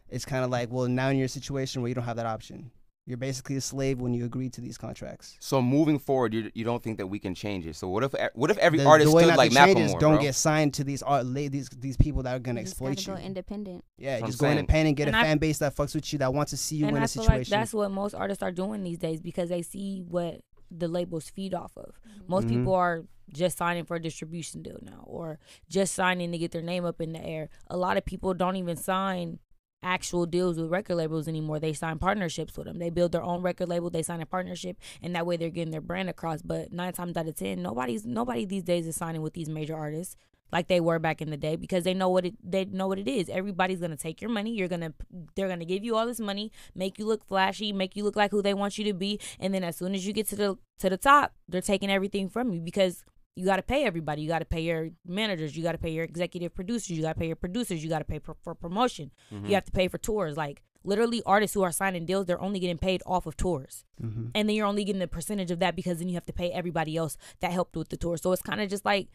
It's 0.08 0.24
kind 0.24 0.44
of 0.44 0.50
like, 0.50 0.70
well, 0.70 0.86
now 0.88 1.08
in 1.08 1.16
your 1.16 1.28
situation 1.28 1.82
where 1.82 1.88
you 1.88 1.94
don't 1.94 2.04
have 2.04 2.16
that 2.16 2.26
option, 2.26 2.70
you're 3.04 3.16
basically 3.18 3.56
a 3.56 3.60
slave 3.60 4.00
when 4.00 4.14
you 4.14 4.24
agree 4.24 4.48
to 4.48 4.60
these 4.60 4.78
contracts. 4.78 5.36
So 5.40 5.60
moving 5.60 5.98
forward, 5.98 6.32
you, 6.32 6.50
you 6.54 6.64
don't 6.64 6.80
think 6.82 6.98
that 6.98 7.06
we 7.08 7.18
can 7.18 7.34
change 7.34 7.66
it. 7.66 7.74
So 7.74 7.88
what 7.88 8.04
if 8.04 8.14
what 8.34 8.50
if 8.50 8.58
every 8.58 8.78
the, 8.78 8.84
artist 8.86 9.10
the 9.10 9.16
way 9.16 9.22
stood 9.24 9.30
not 9.30 9.38
like 9.38 9.50
to 9.50 9.56
change 9.56 9.78
is 9.80 9.90
Macklemore, 9.94 10.00
don't 10.00 10.12
bro? 10.14 10.22
get 10.22 10.34
signed 10.36 10.74
to 10.74 10.84
these 10.84 11.02
art, 11.02 11.26
la- 11.26 11.48
these 11.48 11.68
these 11.70 11.96
people 11.96 12.22
that 12.22 12.36
are 12.36 12.38
gonna 12.38 12.60
You 12.60 12.64
just 12.66 12.74
exploit 12.74 12.96
gotta 13.04 13.10
you. 13.10 13.16
go 13.18 13.22
independent. 13.26 13.84
yeah, 13.98 14.20
just 14.20 14.24
I'm 14.24 14.30
go 14.30 14.36
saying. 14.36 14.58
independent, 14.58 14.96
get 14.98 15.08
And 15.08 15.16
a 15.16 15.18
I- 15.18 15.22
fan 15.24 15.38
base 15.38 15.58
that 15.58 15.74
fucks 15.74 15.94
with 15.96 16.12
you, 16.12 16.18
that 16.20 16.32
wants 16.32 16.50
to 16.50 16.56
see 16.56 16.76
you 16.76 16.86
and 16.86 16.96
in 16.96 17.02
I 17.02 17.06
a 17.06 17.08
feel 17.08 17.24
situation. 17.24 17.38
like 17.38 17.60
that's 17.60 17.74
what 17.74 17.90
most 17.90 18.14
artists 18.14 18.42
are 18.42 18.52
doing 18.52 18.84
these 18.84 18.98
days 18.98 19.20
because 19.20 19.48
they 19.48 19.62
see 19.62 20.04
what 20.08 20.40
the 20.70 20.86
labels 20.88 21.28
feed 21.28 21.54
off 21.54 21.72
of. 21.76 21.98
Most 22.28 22.46
Mhm. 22.46 22.50
people 22.50 22.74
are 22.74 23.04
just 23.32 23.58
signing 23.58 23.84
for 23.84 23.96
a 23.96 24.00
distribution 24.00 24.62
deal 24.62 24.78
now 24.82 25.02
or 25.06 25.38
just 25.68 25.94
signing 25.94 26.30
to 26.32 26.38
get 26.38 26.52
their 26.52 26.62
name 26.62 26.84
up 26.84 27.00
in 27.00 27.12
the 27.12 27.24
air. 27.24 27.48
A 27.68 27.76
lot 27.76 27.96
of 27.96 28.04
people 28.04 28.32
don't 28.32 28.56
even 28.56 28.76
sign 28.76 29.38
actual 29.82 30.26
deals 30.26 30.58
with 30.58 30.70
record 30.70 30.96
labels 30.96 31.28
anymore. 31.28 31.58
They 31.58 31.72
sign 31.72 31.98
partnerships 31.98 32.56
with 32.56 32.66
them. 32.66 32.78
They 32.78 32.90
build 32.90 33.12
their 33.12 33.22
own 33.22 33.42
record 33.42 33.68
label, 33.68 33.90
they 33.90 34.02
sign 34.02 34.20
a 34.20 34.26
partnership, 34.26 34.76
and 35.02 35.14
that 35.14 35.26
way 35.26 35.36
they're 35.36 35.50
getting 35.50 35.72
their 35.72 35.80
brand 35.80 36.08
across. 36.08 36.42
But 36.42 36.72
nine 36.72 36.92
times 36.92 37.16
out 37.16 37.28
of 37.28 37.36
ten, 37.36 37.62
nobody's 37.62 38.04
nobody 38.06 38.44
these 38.44 38.62
days 38.62 38.86
is 38.86 38.96
signing 38.96 39.22
with 39.22 39.34
these 39.34 39.48
major 39.48 39.76
artists 39.76 40.16
like 40.52 40.68
they 40.68 40.80
were 40.80 40.98
back 40.98 41.22
in 41.22 41.30
the 41.30 41.36
day 41.36 41.56
because 41.56 41.82
they 41.82 41.94
know 41.94 42.10
what 42.10 42.26
it 42.26 42.34
they 42.44 42.66
know 42.66 42.86
what 42.86 42.98
it 42.98 43.08
is. 43.08 43.28
Everybody's 43.28 43.80
gonna 43.80 43.96
take 43.96 44.20
your 44.20 44.30
money. 44.30 44.52
You're 44.52 44.68
gonna 44.68 44.92
they're 45.34 45.48
gonna 45.48 45.64
give 45.64 45.82
you 45.82 45.96
all 45.96 46.06
this 46.06 46.20
money, 46.20 46.52
make 46.74 46.98
you 46.98 47.06
look 47.06 47.26
flashy, 47.26 47.72
make 47.72 47.96
you 47.96 48.04
look 48.04 48.16
like 48.16 48.30
who 48.30 48.42
they 48.42 48.54
want 48.54 48.78
you 48.78 48.84
to 48.84 48.92
be, 48.92 49.18
and 49.40 49.54
then 49.54 49.64
as 49.64 49.76
soon 49.76 49.94
as 49.94 50.06
you 50.06 50.12
get 50.12 50.28
to 50.28 50.36
the 50.36 50.58
to 50.78 50.90
the 50.90 50.98
top, 50.98 51.32
they're 51.48 51.62
taking 51.62 51.90
everything 51.90 52.28
from 52.28 52.52
you 52.52 52.60
because 52.60 53.04
you 53.36 53.44
got 53.46 53.56
to 53.56 53.62
pay 53.62 53.84
everybody. 53.84 54.22
You 54.22 54.28
got 54.28 54.40
to 54.40 54.44
pay 54.44 54.60
your 54.60 54.90
managers. 55.06 55.56
You 55.56 55.62
got 55.62 55.72
to 55.72 55.78
pay 55.78 55.90
your 55.90 56.04
executive 56.04 56.54
producers. 56.54 56.90
You 56.90 57.02
got 57.02 57.14
to 57.14 57.18
pay 57.18 57.26
your 57.28 57.36
producers. 57.36 57.82
You 57.82 57.88
got 57.88 58.00
to 58.00 58.04
pay 58.04 58.18
for, 58.18 58.36
for 58.42 58.54
promotion. 58.54 59.10
You 59.30 59.54
have 59.54 59.64
to 59.64 59.72
pay 59.72 59.88
for 59.88 59.96
tours. 59.98 60.36
Like 60.36 60.62
literally, 60.84 61.22
artists 61.24 61.54
who 61.54 61.62
are 61.62 61.72
signing 61.72 62.04
deals, 62.04 62.26
they're 62.26 62.40
only 62.40 62.58
getting 62.60 62.78
paid 62.78 63.02
off 63.06 63.24
of 63.26 63.36
tours, 63.36 63.84
Mm-hmm. 64.02 64.26
and 64.34 64.48
then 64.48 64.56
you're 64.56 64.66
only 64.66 64.82
getting 64.84 65.00
a 65.00 65.06
percentage 65.06 65.50
of 65.52 65.60
that 65.60 65.76
because 65.76 65.98
then 65.98 66.08
you 66.08 66.14
have 66.14 66.26
to 66.26 66.32
pay 66.32 66.50
everybody 66.50 66.96
else 66.96 67.16
that 67.40 67.52
helped 67.52 67.76
with 67.76 67.88
the 67.88 67.96
tour. 67.96 68.16
So 68.16 68.32
it's 68.32 68.42
kind 68.42 68.60
of 68.60 68.68
just 68.68 68.84
like, 68.84 69.08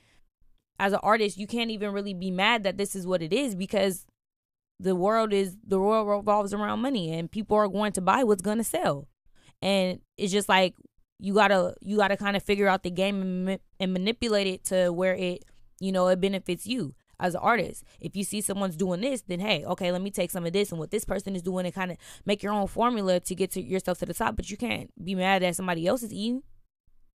as 0.80 0.94
an 0.94 1.00
artist, 1.04 1.38
you 1.38 1.46
can't 1.46 1.70
even 1.72 1.92
really 1.92 2.14
be 2.14 2.32
mad 2.32 2.64
that 2.64 2.78
this 2.78 2.96
is 2.96 3.06
what 3.06 3.22
it 3.22 3.34
is 3.34 3.54
because 3.54 4.06
the 4.80 4.96
world 4.96 5.34
is 5.34 5.58
the 5.68 5.80
world 5.80 6.08
revolves 6.08 6.54
around 6.54 6.80
money, 6.82 7.12
and 7.12 7.30
people 7.30 7.58
are 7.58 7.68
going 7.68 7.92
to 7.94 8.02
buy 8.02 8.24
what's 8.24 8.42
going 8.42 8.60
to 8.60 8.64
sell, 8.64 9.08
and 9.62 10.00
it's 10.18 10.32
just 10.32 10.48
like 10.48 10.74
you 11.20 11.34
gotta 11.34 11.76
you 11.82 11.98
gotta 11.98 12.18
kind 12.18 12.36
of 12.36 12.44
figure 12.44 12.68
out 12.68 12.84
the 12.84 12.92
game 12.92 13.22
and, 13.22 13.46
ma- 13.46 13.58
and 13.80 13.94
manipulate 13.94 14.48
it 14.48 14.64
to 14.66 14.92
where 14.92 15.16
it 15.16 15.46
you 15.80 15.92
know 15.92 16.08
it 16.08 16.22
benefits 16.22 16.66
you 16.68 16.94
as 17.20 17.34
an 17.34 17.42
artist. 17.42 17.84
If 18.00 18.16
you 18.16 18.24
see 18.24 18.42
someone's 18.42 18.76
doing 18.76 19.02
this, 19.02 19.24
then 19.24 19.40
hey, 19.40 19.64
okay, 19.66 19.92
let 19.92 20.02
me 20.02 20.12
take 20.12 20.32
some 20.32 20.46
of 20.46 20.54
this 20.54 20.72
and 20.72 20.80
what 20.80 20.92
this 20.92 21.06
person 21.06 21.36
is 21.36 21.42
doing 21.42 21.66
and 21.66 21.74
kind 21.74 21.92
of 21.92 21.98
make 22.26 22.44
your 22.44 22.54
own 22.54 22.68
formula 22.68 23.20
to 23.20 23.36
get 23.36 23.52
to 23.52 23.62
yourself 23.62 24.00
to 24.00 24.06
the 24.06 24.14
top. 24.14 24.36
But 24.36 24.50
you 24.50 24.58
can't 24.58 24.92
be 25.04 25.16
mad 25.16 25.42
that 25.42 25.56
somebody 25.56 25.88
else 25.88 26.04
is 26.04 26.14
eating. 26.14 26.44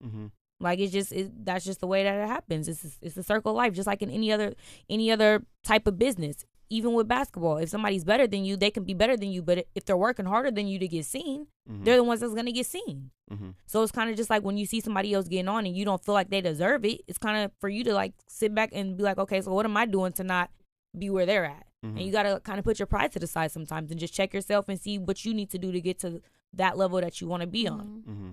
Mm-hmm. 0.03 0.27
Like 0.60 0.79
it's 0.79 0.93
just 0.93 1.12
it, 1.12 1.46
that's 1.46 1.65
just 1.65 1.79
the 1.79 1.88
way 1.88 2.03
that 2.03 2.15
it 2.15 2.27
happens. 2.27 2.67
It's 2.67 2.98
it's 3.01 3.17
a 3.17 3.24
circle 3.24 3.51
of 3.51 3.58
life, 3.58 3.74
just 3.74 3.88
like 3.88 4.01
in 4.01 4.10
any 4.10 4.31
other 4.31 4.53
any 4.89 5.12
other 5.12 5.43
type 5.63 5.88
of 5.88 5.98
business. 5.98 6.46
Even 6.71 6.93
with 6.93 7.07
basketball, 7.07 7.57
if 7.57 7.69
somebody's 7.69 8.05
better 8.05 8.25
than 8.27 8.45
you, 8.45 8.55
they 8.55 8.71
can 8.71 8.83
be 8.85 8.93
better 8.93 9.17
than 9.17 9.29
you. 9.29 9.41
But 9.41 9.67
if 9.75 9.83
they're 9.85 9.97
working 9.97 10.25
harder 10.25 10.51
than 10.51 10.67
you 10.67 10.79
to 10.79 10.87
get 10.87 11.05
seen, 11.05 11.47
Mhm. 11.69 11.83
they're 11.83 11.97
the 11.97 12.03
ones 12.03 12.21
that's 12.21 12.33
gonna 12.33 12.51
get 12.53 12.65
seen. 12.65 13.11
Mm-hmm. 13.31 13.49
So 13.65 13.83
it's 13.83 13.91
kind 13.91 14.09
of 14.09 14.15
just 14.15 14.29
like 14.29 14.43
when 14.43 14.57
you 14.57 14.65
see 14.65 14.79
somebody 14.79 15.13
else 15.13 15.27
getting 15.27 15.47
on 15.49 15.65
and 15.65 15.75
you 15.75 15.83
don't 15.85 16.03
feel 16.03 16.13
like 16.13 16.29
they 16.29 16.39
deserve 16.41 16.85
it. 16.85 17.01
It's 17.07 17.17
kind 17.17 17.43
of 17.43 17.51
for 17.59 17.67
you 17.69 17.83
to 17.83 17.93
like 17.93 18.13
sit 18.27 18.55
back 18.55 18.69
and 18.73 18.95
be 18.97 19.03
like, 19.03 19.17
okay, 19.17 19.41
so 19.41 19.53
what 19.53 19.65
am 19.65 19.75
I 19.77 19.85
doing 19.85 20.13
to 20.13 20.23
not 20.23 20.49
be 20.97 21.09
where 21.09 21.25
they're 21.25 21.45
at? 21.45 21.65
Mhm. 21.85 21.97
And 21.97 22.01
you 22.01 22.11
gotta 22.11 22.39
kind 22.39 22.57
of 22.59 22.63
put 22.65 22.79
your 22.79 22.85
pride 22.87 23.11
to 23.13 23.19
the 23.19 23.27
side 23.27 23.51
sometimes 23.51 23.91
and 23.91 23.99
just 23.99 24.13
check 24.13 24.33
yourself 24.33 24.69
and 24.69 24.79
see 24.79 24.97
what 24.97 25.25
you 25.25 25.33
need 25.33 25.49
to 25.51 25.57
do 25.57 25.71
to 25.73 25.81
get 25.81 25.99
to 25.99 26.21
that 26.53 26.77
level 26.77 26.99
that 27.01 27.19
you 27.21 27.27
want 27.27 27.41
to 27.41 27.47
be 27.47 27.67
on. 27.67 28.03
Mm-hmm. 28.07 28.31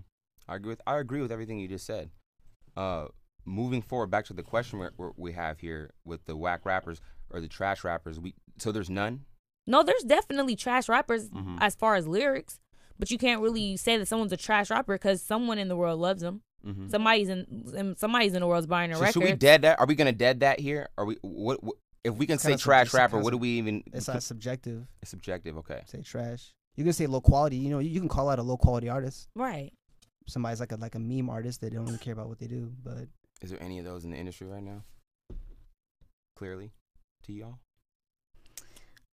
I 0.49 0.57
agree 0.57 0.71
with 0.71 0.80
I 0.87 0.99
agree 0.99 1.21
with 1.23 1.33
everything 1.33 1.59
you 1.59 1.68
just 1.68 1.87
said. 1.87 2.11
Uh, 2.76 3.09
moving 3.45 3.83
forward, 3.83 4.11
back 4.11 4.25
to 4.26 4.33
the 4.35 4.42
question 4.42 4.78
we 4.78 4.88
we 5.16 5.33
have 5.33 5.59
here 5.61 5.90
with 6.04 6.25
the 6.26 6.37
whack 6.37 6.64
rappers 6.64 7.00
or 7.31 7.41
the 7.41 7.49
trash 7.49 7.85
rappers. 7.85 8.19
We 8.21 8.35
so 8.59 8.73
there's 8.73 8.91
none. 8.91 9.25
No, 9.67 9.83
there's 9.83 10.03
definitely 10.03 10.57
trash 10.57 10.89
rappers 10.89 11.29
Mhm. 11.31 11.59
as 11.61 11.75
far 11.75 11.95
as 11.95 12.07
lyrics, 12.09 12.59
but 12.99 13.11
you 13.11 13.19
can't 13.19 13.41
really 13.43 13.77
say 13.77 13.97
that 13.99 14.07
someone's 14.07 14.33
a 14.33 14.37
trash 14.37 14.71
rapper 14.71 14.95
because 14.95 15.21
someone 15.23 15.59
in 15.59 15.69
the 15.69 15.77
world 15.77 16.01
loves 16.01 16.23
them. 16.23 16.43
Mhm. 16.67 16.91
Somebody's 16.91 17.29
in 17.29 17.95
somebody's 17.97 18.35
in 18.35 18.41
the 18.41 18.47
world's 18.47 18.67
buying 18.67 18.91
a 18.93 18.95
So 18.97 19.01
record. 19.03 19.13
should 19.13 19.23
we 19.25 19.33
dead 19.35 19.63
that? 19.63 19.79
Are 19.79 19.87
we 19.87 19.95
gonna 19.95 20.13
dead 20.13 20.41
that 20.41 20.59
here? 20.61 20.89
Are 20.97 21.05
we? 21.05 21.17
What? 21.23 21.63
what 21.63 21.77
if 22.05 22.15
we 22.15 22.27
can 22.27 22.35
It's 22.35 22.43
say 22.43 22.51
kinda 22.51 22.59
sub- 22.61 22.65
trash 22.65 22.95
rapper, 22.95 23.19
what 23.19 23.31
do 23.33 23.39
we 23.39 23.51
even? 23.59 23.83
It's 23.93 24.09
not 24.09 24.23
subjective. 24.23 24.87
It's 25.03 25.11
subjective. 25.11 25.57
Okay. 25.59 25.83
Say 25.87 26.01
trash. 26.03 26.55
You 26.77 26.85
can 26.85 26.93
say 26.93 27.07
low 27.07 27.21
quality. 27.21 27.57
You 27.57 27.71
know, 27.71 27.79
you 27.81 27.99
can 28.01 28.09
call 28.09 28.29
out 28.31 28.39
a 28.39 28.43
low 28.43 28.57
quality 28.57 28.89
artist. 28.89 29.29
Right. 29.35 29.73
Somebody's 30.29 30.61
like 30.61 30.73
a 30.73 30.77
like 30.77 30.95
a 30.95 30.99
meme 30.99 31.29
artist. 31.29 31.61
They 31.61 31.71
don't 31.71 31.85
really 31.87 31.99
care 31.99 32.13
about 32.13 32.29
what 32.29 32.39
they 32.39 32.47
do. 32.47 32.73
But 32.83 33.09
Is 33.43 33.51
there 33.51 33.63
any 33.63 33.79
of 33.79 33.85
those 33.85 34.05
in 34.05 34.11
the 34.13 34.17
industry 34.17 34.47
right 34.47 34.63
now? 34.63 34.85
Clearly, 36.37 36.73
to 37.29 37.33
y'all. 37.33 37.59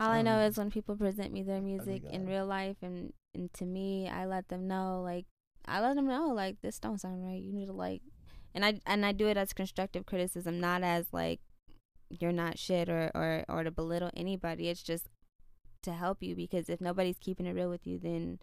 All 0.00 0.10
I 0.10 0.22
know 0.22 0.38
Um, 0.38 0.42
is 0.42 0.56
when 0.58 0.70
people 0.70 0.96
present 0.96 1.32
me 1.32 1.42
their 1.42 1.60
music 1.60 2.02
in 2.04 2.26
real 2.26 2.46
life, 2.46 2.78
and 2.82 3.12
and 3.34 3.52
to 3.54 3.64
me, 3.64 4.08
I 4.08 4.26
let 4.26 4.48
them 4.48 4.66
know, 4.66 5.02
like, 5.02 5.26
I 5.66 5.80
let 5.80 5.96
them 5.96 6.06
know, 6.06 6.28
like, 6.28 6.60
this 6.62 6.78
don't 6.78 7.00
sound 7.00 7.24
right. 7.24 7.40
You 7.42 7.52
need 7.52 7.66
to 7.66 7.72
like, 7.72 8.02
and 8.54 8.64
I 8.64 8.80
and 8.86 9.04
I 9.06 9.12
do 9.12 9.28
it 9.28 9.36
as 9.36 9.52
constructive 9.52 10.06
criticism, 10.06 10.58
not 10.60 10.82
as 10.82 11.06
like, 11.12 11.40
you're 12.10 12.32
not 12.32 12.58
shit 12.58 12.88
or 12.88 13.10
or 13.14 13.44
or 13.48 13.62
to 13.64 13.70
belittle 13.70 14.10
anybody. 14.16 14.68
It's 14.68 14.82
just 14.82 15.08
to 15.82 15.92
help 15.92 16.22
you 16.22 16.34
because 16.34 16.68
if 16.68 16.80
nobody's 16.80 17.18
keeping 17.18 17.46
it 17.46 17.54
real 17.54 17.70
with 17.70 17.86
you, 17.86 17.98
then 17.98 18.40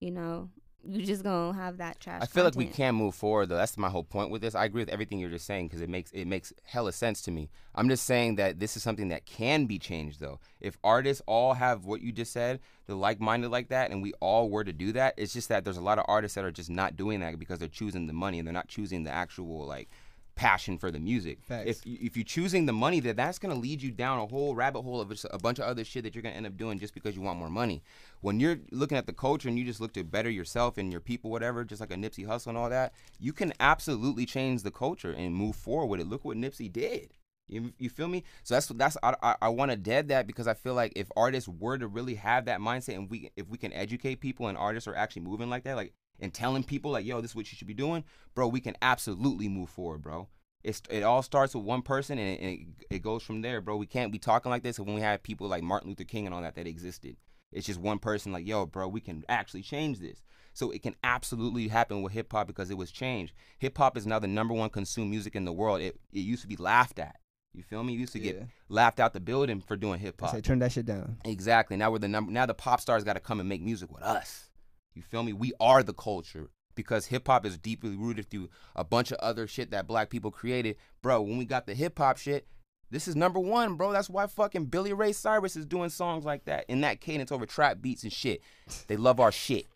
you 0.00 0.10
know 0.10 0.50
you 0.84 1.04
just 1.06 1.22
gonna 1.22 1.56
have 1.56 1.78
that 1.78 2.00
trash. 2.00 2.22
I 2.22 2.26
feel 2.26 2.44
like 2.44 2.54
we 2.54 2.64
content. 2.64 2.76
can 2.76 2.94
move 2.94 3.14
forward 3.14 3.48
though. 3.48 3.56
That's 3.56 3.78
my 3.78 3.88
whole 3.88 4.04
point 4.04 4.30
with 4.30 4.42
this. 4.42 4.54
I 4.54 4.64
agree 4.64 4.82
with 4.82 4.88
everything 4.88 5.18
you're 5.18 5.30
just 5.30 5.46
saying 5.46 5.68
because 5.68 5.80
it 5.80 5.88
makes 5.88 6.10
it 6.12 6.26
makes 6.26 6.52
hella 6.64 6.92
sense 6.92 7.22
to 7.22 7.30
me. 7.30 7.48
I'm 7.74 7.88
just 7.88 8.04
saying 8.04 8.36
that 8.36 8.58
this 8.60 8.76
is 8.76 8.82
something 8.82 9.08
that 9.08 9.24
can 9.26 9.66
be 9.66 9.78
changed 9.78 10.20
though. 10.20 10.40
If 10.60 10.78
artists 10.82 11.22
all 11.26 11.54
have 11.54 11.84
what 11.84 12.02
you 12.02 12.12
just 12.12 12.32
said, 12.32 12.60
they're 12.86 12.96
like-minded 12.96 13.50
like 13.50 13.68
that, 13.68 13.90
and 13.90 14.02
we 14.02 14.12
all 14.20 14.50
were 14.50 14.64
to 14.64 14.72
do 14.72 14.92
that, 14.92 15.14
it's 15.16 15.32
just 15.32 15.48
that 15.48 15.64
there's 15.64 15.76
a 15.76 15.82
lot 15.82 15.98
of 15.98 16.04
artists 16.08 16.34
that 16.34 16.44
are 16.44 16.50
just 16.50 16.70
not 16.70 16.96
doing 16.96 17.20
that 17.20 17.38
because 17.38 17.58
they're 17.58 17.68
choosing 17.68 18.06
the 18.06 18.12
money 18.12 18.38
and 18.38 18.46
they're 18.46 18.52
not 18.52 18.68
choosing 18.68 19.04
the 19.04 19.10
actual 19.10 19.66
like 19.66 19.88
passion 20.34 20.78
for 20.78 20.90
the 20.90 20.98
music. 20.98 21.42
Facts. 21.42 21.68
If 21.68 21.86
you, 21.86 21.98
if 22.00 22.16
you're 22.16 22.24
choosing 22.24 22.66
the 22.66 22.72
money, 22.72 23.00
that 23.00 23.16
that's 23.16 23.38
gonna 23.38 23.54
lead 23.54 23.82
you 23.82 23.90
down 23.90 24.18
a 24.18 24.26
whole 24.26 24.54
rabbit 24.54 24.82
hole 24.82 25.00
of 25.00 25.08
just 25.10 25.26
a 25.30 25.38
bunch 25.38 25.58
of 25.58 25.64
other 25.64 25.84
shit 25.84 26.04
that 26.04 26.14
you're 26.14 26.22
gonna 26.22 26.34
end 26.34 26.46
up 26.46 26.56
doing 26.56 26.78
just 26.78 26.94
because 26.94 27.14
you 27.14 27.22
want 27.22 27.38
more 27.38 27.50
money. 27.50 27.82
When 28.20 28.40
you're 28.40 28.58
looking 28.70 28.98
at 28.98 29.06
the 29.06 29.12
culture 29.12 29.48
and 29.48 29.58
you 29.58 29.64
just 29.64 29.80
look 29.80 29.92
to 29.94 30.04
better 30.04 30.30
yourself 30.30 30.78
and 30.78 30.90
your 30.90 31.00
people, 31.00 31.30
whatever, 31.30 31.64
just 31.64 31.80
like 31.80 31.92
a 31.92 31.96
Nipsey 31.96 32.26
Hussle 32.26 32.48
and 32.48 32.58
all 32.58 32.70
that, 32.70 32.92
you 33.18 33.32
can 33.32 33.52
absolutely 33.60 34.26
change 34.26 34.62
the 34.62 34.70
culture 34.70 35.12
and 35.12 35.34
move 35.34 35.56
forward 35.56 35.86
with 35.86 36.00
it. 36.00 36.08
Look 36.08 36.24
what 36.24 36.36
Nipsey 36.36 36.72
did. 36.72 37.14
You, 37.48 37.72
you 37.78 37.90
feel 37.90 38.08
me? 38.08 38.24
So 38.44 38.54
that's 38.54 38.66
that's 38.68 38.96
I, 39.02 39.14
I, 39.22 39.34
I 39.42 39.48
want 39.48 39.70
to 39.70 39.76
dead 39.76 40.08
that 40.08 40.26
because 40.26 40.46
I 40.46 40.54
feel 40.54 40.74
like 40.74 40.92
if 40.96 41.08
artists 41.16 41.48
were 41.48 41.76
to 41.76 41.86
really 41.86 42.14
have 42.14 42.46
that 42.46 42.60
mindset 42.60 42.94
and 42.94 43.10
we 43.10 43.30
if 43.36 43.48
we 43.48 43.58
can 43.58 43.72
educate 43.72 44.20
people 44.20 44.48
and 44.48 44.56
artists 44.56 44.88
are 44.88 44.94
actually 44.94 45.22
moving 45.22 45.50
like 45.50 45.64
that, 45.64 45.76
like 45.76 45.92
and 46.22 46.32
telling 46.32 46.62
people 46.64 46.92
like, 46.92 47.04
yo, 47.04 47.20
this 47.20 47.32
is 47.32 47.34
what 47.36 47.50
you 47.52 47.56
should 47.56 47.66
be 47.66 47.74
doing, 47.74 48.04
bro, 48.34 48.48
we 48.48 48.60
can 48.60 48.76
absolutely 48.80 49.48
move 49.48 49.68
forward, 49.68 50.00
bro. 50.00 50.28
It's, 50.64 50.80
it 50.88 51.02
all 51.02 51.22
starts 51.22 51.54
with 51.54 51.64
one 51.64 51.82
person 51.82 52.18
and, 52.18 52.28
it, 52.28 52.40
and 52.40 52.50
it, 52.52 52.96
it 52.96 53.02
goes 53.02 53.22
from 53.24 53.42
there, 53.42 53.60
bro. 53.60 53.76
We 53.76 53.86
can't 53.86 54.12
be 54.12 54.18
talking 54.20 54.48
like 54.50 54.62
this 54.62 54.78
when 54.78 54.94
we 54.94 55.00
have 55.00 55.22
people 55.22 55.48
like 55.48 55.64
Martin 55.64 55.88
Luther 55.90 56.04
King 56.04 56.24
and 56.24 56.34
all 56.34 56.40
that 56.42 56.54
that 56.54 56.68
existed. 56.68 57.16
It's 57.50 57.66
just 57.66 57.80
one 57.80 57.98
person 57.98 58.32
like, 58.32 58.46
yo, 58.46 58.64
bro, 58.64 58.86
we 58.88 59.00
can 59.00 59.24
actually 59.28 59.62
change 59.62 59.98
this. 59.98 60.22
So 60.54 60.70
it 60.70 60.82
can 60.82 60.94
absolutely 61.02 61.66
happen 61.68 62.02
with 62.02 62.12
hip 62.12 62.30
hop 62.30 62.46
because 62.46 62.70
it 62.70 62.76
was 62.78 62.90
changed. 62.92 63.32
Hip 63.58 63.76
hop 63.76 63.96
is 63.96 64.06
now 64.06 64.20
the 64.20 64.28
number 64.28 64.54
one 64.54 64.70
consumed 64.70 65.10
music 65.10 65.34
in 65.34 65.44
the 65.44 65.52
world. 65.52 65.80
It, 65.80 65.98
it 66.12 66.20
used 66.20 66.42
to 66.42 66.48
be 66.48 66.56
laughed 66.56 66.98
at. 66.98 67.16
You 67.52 67.62
feel 67.62 67.82
me? 67.82 67.92
You 67.94 68.00
used 68.00 68.12
to 68.14 68.20
Yeah. 68.20 68.32
get 68.32 68.46
laughed 68.68 69.00
out 69.00 69.12
the 69.12 69.20
building 69.20 69.60
for 69.60 69.76
doing 69.76 69.98
hip 69.98 70.20
hop. 70.20 70.30
say 70.30 70.40
turn 70.40 70.60
that 70.60 70.72
shit 70.72 70.86
down. 70.86 71.18
Exactly. 71.24 71.76
Now 71.76 71.90
we're 71.90 71.98
the 71.98 72.08
number. 72.08 72.30
Now 72.32 72.46
the 72.46 72.54
pop 72.54 72.80
stars 72.80 73.04
got 73.04 73.14
to 73.14 73.20
come 73.20 73.40
and 73.40 73.48
make 73.48 73.60
music 73.62 73.92
with 73.92 74.02
us. 74.02 74.48
You 74.94 75.02
feel 75.02 75.22
me? 75.22 75.32
We 75.32 75.52
are 75.60 75.82
the 75.82 75.94
culture 75.94 76.50
because 76.74 77.06
hip 77.06 77.26
hop 77.26 77.44
is 77.46 77.58
deeply 77.58 77.96
rooted 77.96 78.30
through 78.30 78.48
a 78.76 78.84
bunch 78.84 79.10
of 79.12 79.18
other 79.18 79.46
shit 79.46 79.70
that 79.70 79.86
black 79.86 80.10
people 80.10 80.30
created, 80.30 80.76
bro. 81.02 81.22
When 81.22 81.38
we 81.38 81.44
got 81.44 81.66
the 81.66 81.74
hip 81.74 81.98
hop 81.98 82.18
shit, 82.18 82.46
this 82.90 83.08
is 83.08 83.16
number 83.16 83.40
one, 83.40 83.76
bro. 83.76 83.92
That's 83.92 84.10
why 84.10 84.26
fucking 84.26 84.66
Billy 84.66 84.92
Ray 84.92 85.12
Cyrus 85.12 85.56
is 85.56 85.64
doing 85.66 85.88
songs 85.88 86.24
like 86.24 86.44
that 86.44 86.64
in 86.68 86.82
that 86.82 87.00
cadence 87.00 87.32
over 87.32 87.46
trap 87.46 87.80
beats 87.80 88.02
and 88.02 88.12
shit. 88.12 88.42
They 88.86 88.96
love 88.96 89.18
our 89.20 89.32
shit. 89.32 89.66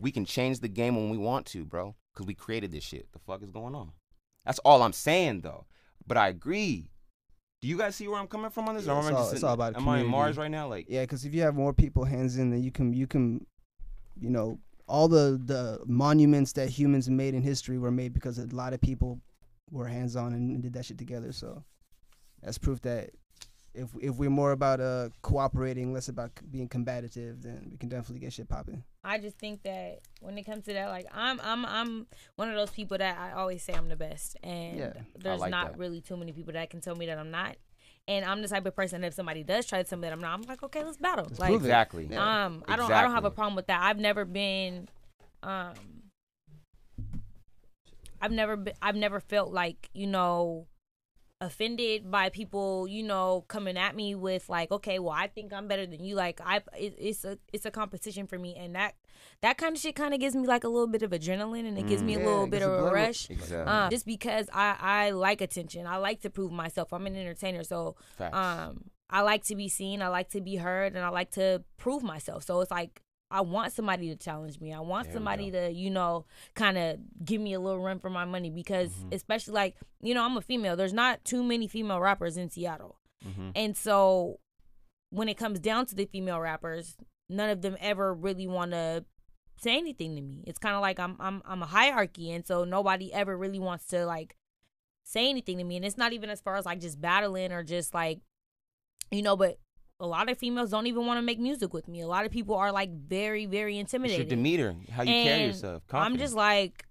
We 0.00 0.10
can 0.10 0.24
change 0.24 0.60
the 0.60 0.68
game 0.68 0.96
when 0.96 1.10
we 1.10 1.18
want 1.18 1.46
to, 1.46 1.64
bro, 1.64 1.94
because 2.12 2.26
we 2.26 2.34
created 2.34 2.70
this 2.72 2.84
shit. 2.84 3.10
The 3.12 3.18
fuck 3.20 3.42
is 3.42 3.50
going 3.50 3.74
on? 3.74 3.92
That's 4.44 4.58
all 4.60 4.82
I'm 4.82 4.92
saying, 4.92 5.40
though. 5.42 5.66
But 6.06 6.16
I 6.16 6.28
agree. 6.28 6.88
Do 7.60 7.66
you 7.68 7.76
guys 7.76 7.96
see 7.96 8.06
where 8.06 8.18
I'm 8.20 8.28
coming 8.28 8.50
from 8.50 8.68
on 8.68 8.76
this? 8.76 8.86
Yeah, 8.86 8.98
it's 9.00 9.10
all- 9.10 9.30
it's 9.32 9.42
all 9.42 9.54
about 9.54 9.76
Am 9.76 9.88
I 9.88 10.00
in. 10.00 10.06
Mars 10.06 10.36
right 10.36 10.50
now? 10.50 10.68
Like, 10.68 10.86
Yeah, 10.88 11.02
because 11.02 11.24
if 11.24 11.34
you 11.34 11.42
have 11.42 11.54
more 11.56 11.72
people 11.72 12.04
hands 12.04 12.38
in, 12.38 12.50
then 12.50 12.62
you 12.62 12.70
can 12.70 12.92
you 12.92 13.06
can, 13.08 13.44
you 14.20 14.30
know, 14.30 14.58
all 14.86 15.08
the 15.08 15.40
the 15.44 15.80
monuments 15.86 16.52
that 16.52 16.68
humans 16.68 17.08
made 17.10 17.34
in 17.34 17.42
history 17.42 17.78
were 17.78 17.90
made 17.90 18.12
because 18.12 18.38
a 18.38 18.46
lot 18.46 18.72
of 18.72 18.80
people 18.80 19.20
were 19.70 19.86
hands 19.86 20.16
on 20.16 20.32
and, 20.32 20.50
and 20.50 20.62
did 20.62 20.72
that 20.72 20.84
shit 20.86 20.98
together. 20.98 21.32
So 21.32 21.62
that's 22.42 22.58
proof 22.58 22.80
that 22.82 23.10
if 23.74 23.90
if 24.00 24.16
we're 24.16 24.30
more 24.30 24.52
about 24.52 24.80
uh 24.80 25.10
cooperating, 25.22 25.92
less 25.92 26.08
about 26.08 26.30
being 26.50 26.68
combative, 26.68 27.42
then 27.42 27.68
we 27.70 27.76
can 27.76 27.88
definitely 27.88 28.20
get 28.20 28.32
shit 28.32 28.48
popping. 28.48 28.82
I 29.04 29.18
just 29.18 29.38
think 29.38 29.62
that 29.62 30.00
when 30.20 30.36
it 30.36 30.44
comes 30.44 30.64
to 30.64 30.72
that, 30.74 30.88
like 30.88 31.06
I'm, 31.12 31.40
I'm, 31.42 31.64
I'm 31.64 32.06
one 32.36 32.50
of 32.50 32.56
those 32.56 32.70
people 32.70 32.98
that 32.98 33.18
I 33.18 33.32
always 33.32 33.62
say 33.62 33.72
I'm 33.72 33.88
the 33.88 33.96
best, 33.96 34.36
and 34.42 34.78
Yeah, 34.78 34.92
there's 35.16 35.40
like 35.40 35.50
not 35.50 35.72
that. 35.72 35.78
really 35.78 36.00
too 36.00 36.16
many 36.16 36.32
people 36.32 36.52
that 36.54 36.68
can 36.68 36.80
tell 36.80 36.94
me 36.94 37.06
that 37.06 37.16
I'm 37.18 37.30
not. 37.30 37.56
And 38.08 38.24
I'm 38.24 38.40
the 38.40 38.48
type 38.48 38.64
of 38.64 38.74
person 38.74 39.02
that 39.02 39.08
if 39.08 39.14
somebody 39.14 39.44
does 39.44 39.66
try 39.66 39.82
to 39.82 39.88
tell 39.88 39.98
me 39.98 40.08
that 40.08 40.14
I'm 40.14 40.20
not, 40.20 40.32
I'm 40.32 40.42
like, 40.42 40.62
okay, 40.62 40.82
let's 40.82 40.96
battle. 40.96 41.26
like, 41.38 41.50
prove 41.50 41.62
it. 41.62 41.66
exactly. 41.66 42.16
um, 42.16 42.64
I 42.66 42.74
don't, 42.76 42.90
I 42.90 43.02
don't 43.02 43.12
have 43.12 43.26
a 43.26 43.30
problem 43.30 43.54
with 43.54 43.66
that. 43.66 43.82
I've 43.82 43.98
never 43.98 44.24
been, 44.24 44.88
um, 45.42 45.74
I've 48.20 48.32
never 48.32 48.56
been, 48.56 48.74
I've 48.80 48.96
never 48.96 49.20
felt 49.20 49.52
like 49.52 49.90
you 49.92 50.06
know 50.06 50.66
offended 51.40 52.10
by 52.10 52.28
people 52.28 52.88
you 52.88 53.02
know 53.02 53.44
coming 53.46 53.76
at 53.76 53.94
me 53.94 54.12
with 54.14 54.48
like 54.48 54.72
okay 54.72 54.98
well 54.98 55.12
i 55.14 55.28
think 55.28 55.52
i'm 55.52 55.68
better 55.68 55.86
than 55.86 56.02
you. 56.02 56.16
Like 56.16 56.40
i 56.44 56.56
it, 56.76 56.94
it's 56.98 57.24
a 57.24 57.38
it's 57.52 57.64
a 57.64 57.70
competition 57.70 58.26
for 58.26 58.38
me. 58.38 58.56
And 58.56 58.74
that 58.74 58.94
that 59.42 59.56
kind 59.56 59.76
of 59.76 59.80
shit 59.80 59.94
kind 59.94 60.12
of 60.14 60.18
gives 60.20 60.34
me 60.34 60.46
like 60.48 60.64
a 60.64 60.68
little 60.68 60.88
bit 60.88 61.02
of 61.02 61.12
adrenaline 61.12 61.66
and 61.68 61.78
it 61.78 61.86
gives 61.86 62.02
me 62.02 62.14
a 62.14 62.18
Mm. 62.18 62.24
Little 62.24 62.46
bit 62.48 62.62
of 62.62 62.70
a 62.72 62.82
rush 62.90 63.30
Exactly. 63.30 63.58
um, 63.72 63.90
just 63.90 64.04
because 64.04 64.48
i 64.52 64.76
i 64.80 65.10
like 65.10 65.40
attention. 65.40 65.86
I 65.86 65.96
like 65.98 66.20
to 66.22 66.30
prove 66.30 66.50
myself. 66.50 66.92
I'm 66.92 67.06
an 67.06 67.14
entertainer. 67.16 67.62
So 67.62 67.94
Facts. 68.16 68.36
um 68.36 68.90
i 69.08 69.20
like 69.22 69.44
to 69.44 69.54
be 69.54 69.68
seen. 69.68 70.02
I 70.02 70.08
like 70.08 70.30
to 70.30 70.40
be 70.40 70.56
heard 70.56 70.94
and 70.96 71.04
i 71.04 71.08
like 71.08 71.30
to 71.32 71.62
prove 71.76 72.02
myself. 72.02 72.42
So 72.42 72.60
it's 72.60 72.70
like 72.72 73.00
I 73.30 73.42
want 73.42 73.72
somebody 73.72 74.08
to 74.08 74.16
challenge 74.16 74.58
me. 74.60 74.72
I 74.72 74.80
want 74.80 75.12
somebody 75.12 75.50
to, 75.50 75.70
you 75.70 75.90
know, 75.90 76.24
kind 76.54 76.78
of 76.78 76.98
give 77.24 77.40
me 77.40 77.52
a 77.52 77.60
little 77.60 77.80
run 77.82 77.98
for 77.98 78.08
my 78.10 78.24
money 78.24 78.48
because, 78.50 78.90
Mm-hmm. 78.90 79.08
especially 79.12 79.54
like, 79.54 79.76
you 80.00 80.14
know, 80.14 80.24
I'm 80.24 80.36
a 80.36 80.40
female. 80.40 80.76
There's 80.76 80.94
not 80.94 81.24
too 81.24 81.42
many 81.44 81.68
female 81.68 82.00
rappers 82.00 82.36
in 82.38 82.48
Seattle. 82.50 82.96
Mhm. 83.26 83.52
And 83.54 83.76
so 83.76 84.40
when 85.10 85.28
it 85.28 85.34
comes 85.36 85.60
down 85.60 85.86
to 85.86 85.94
the 85.94 86.06
female 86.06 86.40
rappers, 86.40 86.96
none 87.28 87.50
of 87.50 87.60
them 87.62 87.76
ever 87.80 88.14
really 88.14 88.46
want 88.46 88.70
to 88.72 89.04
say 89.60 89.76
anything 89.76 90.14
to 90.16 90.22
me. 90.22 90.44
It's 90.46 90.58
kind 90.58 90.74
of 90.76 90.80
like 90.80 90.98
I'm 90.98 91.16
I'm 91.20 91.42
I'm 91.44 91.62
a 91.62 91.66
hierarchy 91.66 92.30
and 92.30 92.46
so 92.46 92.64
nobody 92.64 93.12
ever 93.12 93.36
really 93.36 93.58
wants 93.58 93.86
to 93.88 94.06
like 94.06 94.36
say 95.04 95.28
anything 95.28 95.58
to 95.58 95.64
me 95.64 95.76
and 95.76 95.84
it's 95.84 95.96
not 95.98 96.12
even 96.12 96.30
as 96.30 96.40
far 96.40 96.56
as 96.56 96.64
like 96.66 96.80
just 96.80 97.00
battling 97.00 97.50
or 97.52 97.62
just 97.64 97.92
like 97.92 98.20
you 99.10 99.22
know, 99.22 99.36
but 99.36 99.58
a 100.00 100.06
lot 100.06 100.30
of 100.30 100.38
females 100.38 100.70
don't 100.70 100.86
even 100.86 101.06
want 101.06 101.18
to 101.18 101.22
make 101.22 101.38
music 101.40 101.74
with 101.74 101.88
me. 101.88 102.00
A 102.00 102.06
lot 102.06 102.24
of 102.24 102.30
people 102.30 102.54
are 102.54 102.70
like 102.72 102.90
very 102.90 103.46
very 103.46 103.78
It's 103.78 103.92
your 103.92 104.00
intimidated. 104.02 104.28
demeanor, 104.28 104.76
how 104.92 105.02
you 105.02 105.08
carry 105.12 105.28
And 105.28 105.46
yourself. 105.52 105.82
I'm 105.92 106.16
just 106.18 106.34
like 106.34 106.84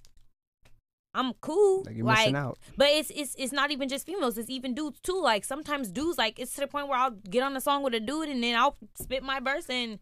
I'm 1.13 1.33
cool. 1.41 1.83
Like 1.85 1.95
you're 1.95 2.05
missing 2.05 2.35
out. 2.35 2.59
But 2.75 2.89
it's 2.89 3.09
it's 3.09 3.33
it's 3.37 3.53
not 3.53 3.71
even 3.71 3.89
just 3.89 4.05
females. 4.05 4.37
It's 4.37 4.49
even 4.49 4.75
dudes 4.75 4.99
too. 5.01 5.19
Like 5.21 5.45
sometimes 5.45 5.89
dudes 5.89 6.17
like 6.17 6.37
it's 6.39 6.53
to 6.55 6.61
the 6.61 6.67
point 6.67 6.87
where 6.89 6.97
I'll 6.99 7.11
get 7.11 7.43
on 7.43 7.53
the 7.53 7.61
song 7.61 7.81
with 7.81 7.93
a 7.93 7.99
dude 7.99 8.29
and 8.29 8.43
then 8.43 8.55
I'll 8.55 8.75
spit 8.95 9.23
my 9.23 9.39
verse 9.39 9.69
and 9.69 9.99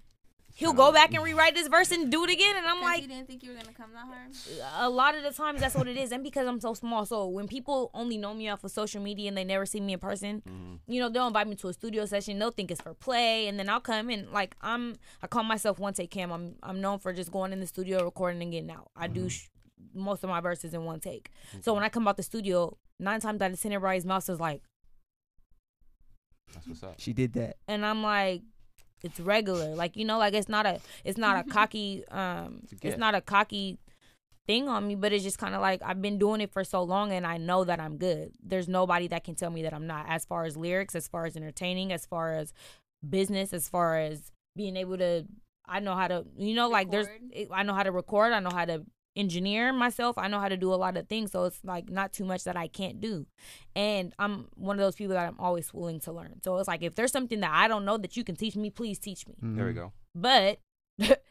he'll 0.56 0.74
go 0.74 0.91
back 0.91 1.13
and 1.13 1.24
rewrite 1.24 1.54
this 1.54 1.68
verse 1.68 1.91
and 1.91 2.10
do 2.10 2.24
it 2.24 2.30
again 2.32 2.56
and 2.56 2.65
I'm 2.65 2.82
like 2.82 3.02
you 3.02 3.08
didn't 3.08 3.28
think 3.28 3.44
you 3.44 3.52
were 3.52 3.58
gonna 3.58 3.74
come 3.74 3.91
that 3.94 4.06
hard. 4.06 4.32
a 4.80 4.89
lot 4.89 5.15
of 5.15 5.24
the 5.24 5.32
times 5.32 5.60
that's 5.60 5.76
what 5.76 5.88
it 5.88 5.98
is 5.98 6.12
and 6.12 6.24
because 6.24 6.48
i'm 6.48 6.60
so 6.60 6.74
small 6.74 7.06
so 7.06 7.28
when 7.28 7.48
people 7.48 7.91
only 7.94 8.18
know 8.18 8.34
me 8.34 8.50
off 8.50 8.63
of 8.63 8.72
social 8.72 9.02
media 9.02 9.28
and 9.28 9.38
they 9.38 9.44
never 9.44 9.65
see 9.65 9.80
me 9.80 9.94
in 9.94 10.00
person 10.00 10.41
mm-hmm. 10.48 10.91
you 10.91 11.00
know 11.00 11.10
they'll 11.10 11.28
invite 11.28 11.48
me 11.48 11.56
to 11.56 11.68
a 11.68 11.74
studio 11.74 12.06
session 12.06 12.39
they'll 12.39 12.52
think 12.52 12.72
it's 12.72 12.82
for 12.82 12.94
play 12.94 13.48
and 13.48 13.60
then 13.60 13.70
i'll 13.70 13.80
come 13.80 14.10
and 14.10 14.32
like 14.32 14.56
i'm 14.62 14.96
i 15.22 15.28
call 15.28 15.44
myself 15.44 15.78
one 15.78 15.94
take 15.94 16.10
cam 16.10 16.32
i'm 16.32 16.56
i'm 16.63 16.82
known 16.82 16.98
for 16.98 17.13
just 17.13 17.32
going 17.32 17.52
in 17.52 17.60
the 17.60 17.68
studio 17.68 18.04
recording 18.04 18.41
and 18.41 18.52
getting 18.52 18.72
out 18.72 18.89
i 18.96 19.08
do 19.08 19.22
mm-hmm. 19.22 19.28
sh- 19.30 19.50
most 19.94 20.24
of 20.24 20.30
my 20.30 20.39
verses 20.39 20.74
in 20.74 20.84
one 20.86 21.00
take 21.00 21.30
mm-hmm. 21.50 21.60
so 21.62 21.74
when 21.74 21.84
i 21.84 21.89
come 21.89 22.08
out 22.08 22.18
the 22.18 22.24
studio 22.24 22.76
nine 23.00 23.20
times 23.20 23.41
out 23.41 23.52
of 23.52 23.62
ten 23.62 23.74
everybody's 23.74 24.06
mouth 24.06 24.28
is 24.30 24.39
like 24.39 24.62
That's 26.54 26.68
what's 26.68 26.84
up. 26.84 26.96
She 26.98 27.12
did 27.12 27.34
that. 27.34 27.58
and 27.68 27.86
i'm 27.86 28.02
like 28.02 28.41
it's 29.03 29.19
regular. 29.19 29.75
Like 29.75 29.95
you 29.95 30.05
know 30.05 30.17
like 30.17 30.34
it's 30.34 30.49
not 30.49 30.65
a 30.65 30.79
it's 31.03 31.17
not 31.17 31.45
a 31.45 31.49
cocky 31.58 32.03
um 32.10 32.62
It's 32.71 32.81
it's 32.84 32.97
not 32.97 33.15
a 33.15 33.21
cocky 33.21 33.77
thing 34.47 34.69
on 34.69 34.88
me 34.88 34.93
but 34.93 35.12
it's 35.12 35.23
just 35.23 35.39
kind 35.39 35.55
of 35.55 35.62
like 35.62 35.81
i've 35.84 36.01
been 36.03 36.19
doing 36.19 36.39
it 36.39 36.51
for 36.51 36.63
so 36.63 36.84
long 36.84 37.12
and 37.12 37.25
i 37.25 37.36
know 37.38 37.63
that 37.63 37.79
i'm 37.79 37.97
good. 37.97 38.31
There's 38.43 38.67
nobody 38.67 39.08
that 39.08 39.23
can 39.23 39.34
tell 39.34 39.49
me 39.49 39.63
that 39.63 39.73
i'm 39.73 39.88
not 39.88 40.05
as 40.08 40.23
far 40.23 40.45
as 40.45 40.55
lyrics 40.55 40.93
as 40.93 41.08
far 41.08 41.25
as 41.25 41.36
entertaining 41.36 41.91
as 41.91 42.05
far 42.05 42.36
as 42.36 42.53
business 43.08 43.53
as 43.53 43.67
far 43.67 43.97
as 43.97 44.31
being 44.55 44.77
able 44.77 44.97
to 44.97 45.25
i 45.67 45.79
know 45.79 45.95
how 45.95 46.08
to 46.08 46.25
you 46.38 46.53
know 46.53 46.69
like 46.69 46.91
there's 46.91 47.08
i 47.51 47.63
know 47.63 47.73
how 47.73 47.84
to 47.84 47.91
record 47.91 48.34
i 48.34 48.39
know 48.39 48.51
how 48.53 48.65
to 48.65 48.84
engineer 49.15 49.71
myself 49.71 50.17
i 50.17 50.28
know 50.28 50.39
how 50.39 50.49
to 50.49 50.58
do 50.58 50.73
a 50.73 50.75
lot 50.75 50.97
of 50.97 51.08
things 51.08 51.32
so 51.32 51.45
it's 51.45 51.60
like 51.63 51.89
not 51.89 52.12
too 52.12 52.25
much 52.25 52.43
that 52.43 52.58
i 52.58 52.67
can't 52.67 52.99
do. 52.99 53.25
And 53.75 54.13
i'm 54.19 54.47
one 54.56 54.78
of 54.78 54.82
those 54.82 54.95
people 54.95 55.13
that 55.15 55.28
i'm 55.28 55.39
always 55.39 55.73
willing 55.73 55.99
to 56.01 56.12
learn. 56.12 56.41
So 56.43 56.58
it's 56.58 56.67
like 56.67 56.84
if 56.84 56.95
there's 56.95 57.12
something 57.12 57.39
that 57.41 57.51
i 57.54 57.67
don't 57.67 57.86
know 57.86 57.97
that 57.97 58.17
you 58.17 58.23
can 58.23 58.36
teach 58.36 58.56
me 58.56 58.69
please 58.69 58.99
teach 58.99 59.28
me. 59.28 59.36
Mm-hmm. 59.36 59.56
There 59.56 59.65
we 59.65 59.73
go. 59.73 59.91
but 60.13 60.60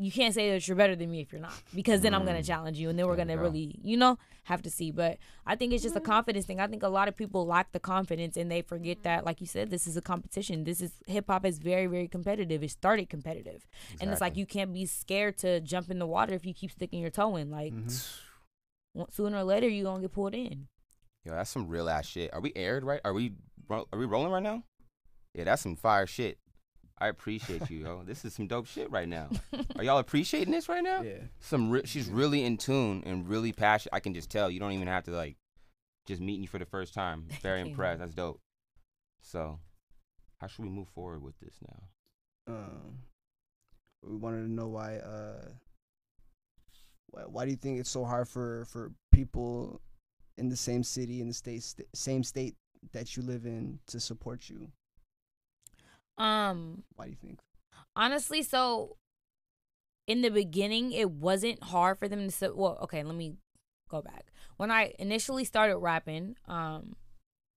you 0.00 0.12
can't 0.12 0.32
say 0.32 0.50
that 0.52 0.66
you're 0.68 0.76
better 0.76 0.94
than 0.94 1.10
me 1.10 1.20
if 1.20 1.32
you're 1.32 1.40
not 1.40 1.52
because 1.74 2.00
then 2.02 2.14
i'm 2.14 2.24
gonna 2.24 2.38
Mm. 2.38 2.46
challenge 2.46 2.78
you 2.78 2.88
and 2.88 2.96
then 2.98 3.06
we're 3.08 3.16
gonna 3.16 3.34
go. 3.36 3.42
really 3.42 3.78
you 3.82 3.96
know 3.96 4.16
have 4.44 4.62
to 4.62 4.70
see 4.70 4.90
but 4.92 5.18
i 5.44 5.56
think 5.56 5.72
it's 5.72 5.82
just 5.82 5.96
a 5.96 6.00
confidence 6.00 6.46
thing 6.46 6.60
i 6.60 6.66
think 6.68 6.82
a 6.84 6.88
lot 6.88 7.08
of 7.08 7.16
people 7.16 7.44
lack 7.46 7.72
the 7.72 7.80
confidence 7.80 8.36
and 8.36 8.50
they 8.50 8.62
forget 8.62 9.02
that 9.02 9.24
like 9.24 9.40
you 9.40 9.46
said 9.46 9.70
this 9.70 9.86
is 9.86 9.96
a 9.96 10.00
competition 10.00 10.62
this 10.64 10.80
is 10.80 10.92
hip-hop 11.06 11.44
is 11.44 11.58
very 11.58 11.86
very 11.86 12.06
competitive 12.06 12.62
it 12.62 12.70
started 12.70 13.08
competitive 13.10 13.66
and 14.00 14.10
it's 14.10 14.20
like 14.20 14.36
you 14.36 14.46
can't 14.46 14.72
be 14.72 14.86
scared 14.86 15.36
to 15.38 15.60
jump 15.60 15.90
in 15.90 15.98
the 15.98 16.06
water 16.06 16.32
if 16.34 16.46
you 16.46 16.54
keep 16.54 16.70
sticking 16.70 17.00
your 17.00 17.10
toe 17.10 17.34
in 17.36 17.50
like 17.50 17.72
one- 18.92 19.10
sooner 19.10 19.38
or 19.38 19.44
later 19.44 19.68
you're 19.68 19.84
gonna 19.84 20.00
get 20.00 20.12
pulled 20.12 20.34
in 20.34 20.68
Yo, 21.24 21.32
that's 21.34 21.50
some 21.50 21.66
real 21.66 21.90
ass 21.90 22.06
shit. 22.06 22.32
Are 22.32 22.40
we 22.40 22.52
aired 22.56 22.84
right? 22.84 23.00
Are 23.04 23.12
we 23.12 23.34
are 23.68 23.84
we 23.92 24.06
rolling 24.06 24.30
right 24.32 24.42
now? 24.42 24.62
Yeah, 25.34 25.44
that's 25.44 25.60
some 25.60 25.74
fire 25.76 26.06
shit. 26.06 26.38
I 27.00 27.08
appreciate 27.08 27.70
you, 27.70 27.78
yo. 27.78 28.02
This 28.04 28.24
is 28.24 28.34
some 28.34 28.46
dope 28.46 28.66
shit 28.66 28.90
right 28.90 29.08
now. 29.08 29.28
Are 29.76 29.84
y'all 29.84 29.98
appreciating 29.98 30.52
this 30.52 30.68
right 30.68 30.82
now? 30.82 31.02
Yeah. 31.02 31.18
Some 31.40 31.70
re- 31.70 31.86
she's 31.86 32.08
really 32.08 32.42
in 32.44 32.56
tune 32.56 33.02
and 33.06 33.28
really 33.28 33.52
passionate. 33.52 33.94
I 33.94 34.00
can 34.00 34.14
just 34.14 34.30
tell. 34.30 34.50
You 34.50 34.58
don't 34.58 34.72
even 34.72 34.88
have 34.88 35.04
to 35.04 35.12
like 35.12 35.36
just 36.06 36.20
meeting 36.20 36.42
you 36.42 36.48
for 36.48 36.58
the 36.58 36.64
first 36.64 36.94
time. 36.94 37.26
Very 37.42 37.60
you. 37.60 37.66
impressed. 37.66 38.00
That's 38.00 38.14
dope. 38.14 38.40
So, 39.20 39.60
how 40.38 40.46
should 40.48 40.64
we 40.64 40.70
move 40.70 40.88
forward 40.88 41.22
with 41.22 41.38
this 41.40 41.54
now? 41.68 42.54
Um, 42.54 42.98
we 44.02 44.16
wanted 44.16 44.42
to 44.42 44.50
know 44.50 44.68
why. 44.68 44.96
Uh, 44.96 45.44
why, 47.10 47.22
why 47.22 47.44
do 47.44 47.50
you 47.50 47.56
think 47.56 47.78
it's 47.78 47.90
so 47.90 48.04
hard 48.04 48.28
for 48.28 48.64
for 48.66 48.92
people 49.12 49.80
in 50.36 50.48
the 50.48 50.56
same 50.56 50.82
city 50.82 51.20
in 51.20 51.28
the 51.28 51.34
state 51.34 51.62
st- 51.62 51.88
same 51.94 52.22
state 52.24 52.54
that 52.92 53.16
you 53.16 53.22
live 53.22 53.46
in 53.46 53.78
to 53.86 54.00
support 54.00 54.48
you? 54.48 54.68
Um 56.18 56.82
Why 56.96 57.06
do 57.06 57.10
you 57.10 57.16
think? 57.20 57.38
honestly 57.96 58.42
so 58.42 58.96
in 60.06 60.22
the 60.22 60.30
beginning 60.30 60.92
it 60.92 61.10
wasn't 61.10 61.62
hard 61.64 61.98
for 61.98 62.08
them 62.08 62.24
to 62.24 62.30
say 62.30 62.48
well 62.54 62.78
okay 62.82 63.02
let 63.02 63.14
me 63.14 63.34
go 63.90 64.00
back 64.02 64.26
when 64.56 64.70
i 64.70 64.92
initially 64.98 65.44
started 65.44 65.76
rapping 65.78 66.36
um 66.46 66.94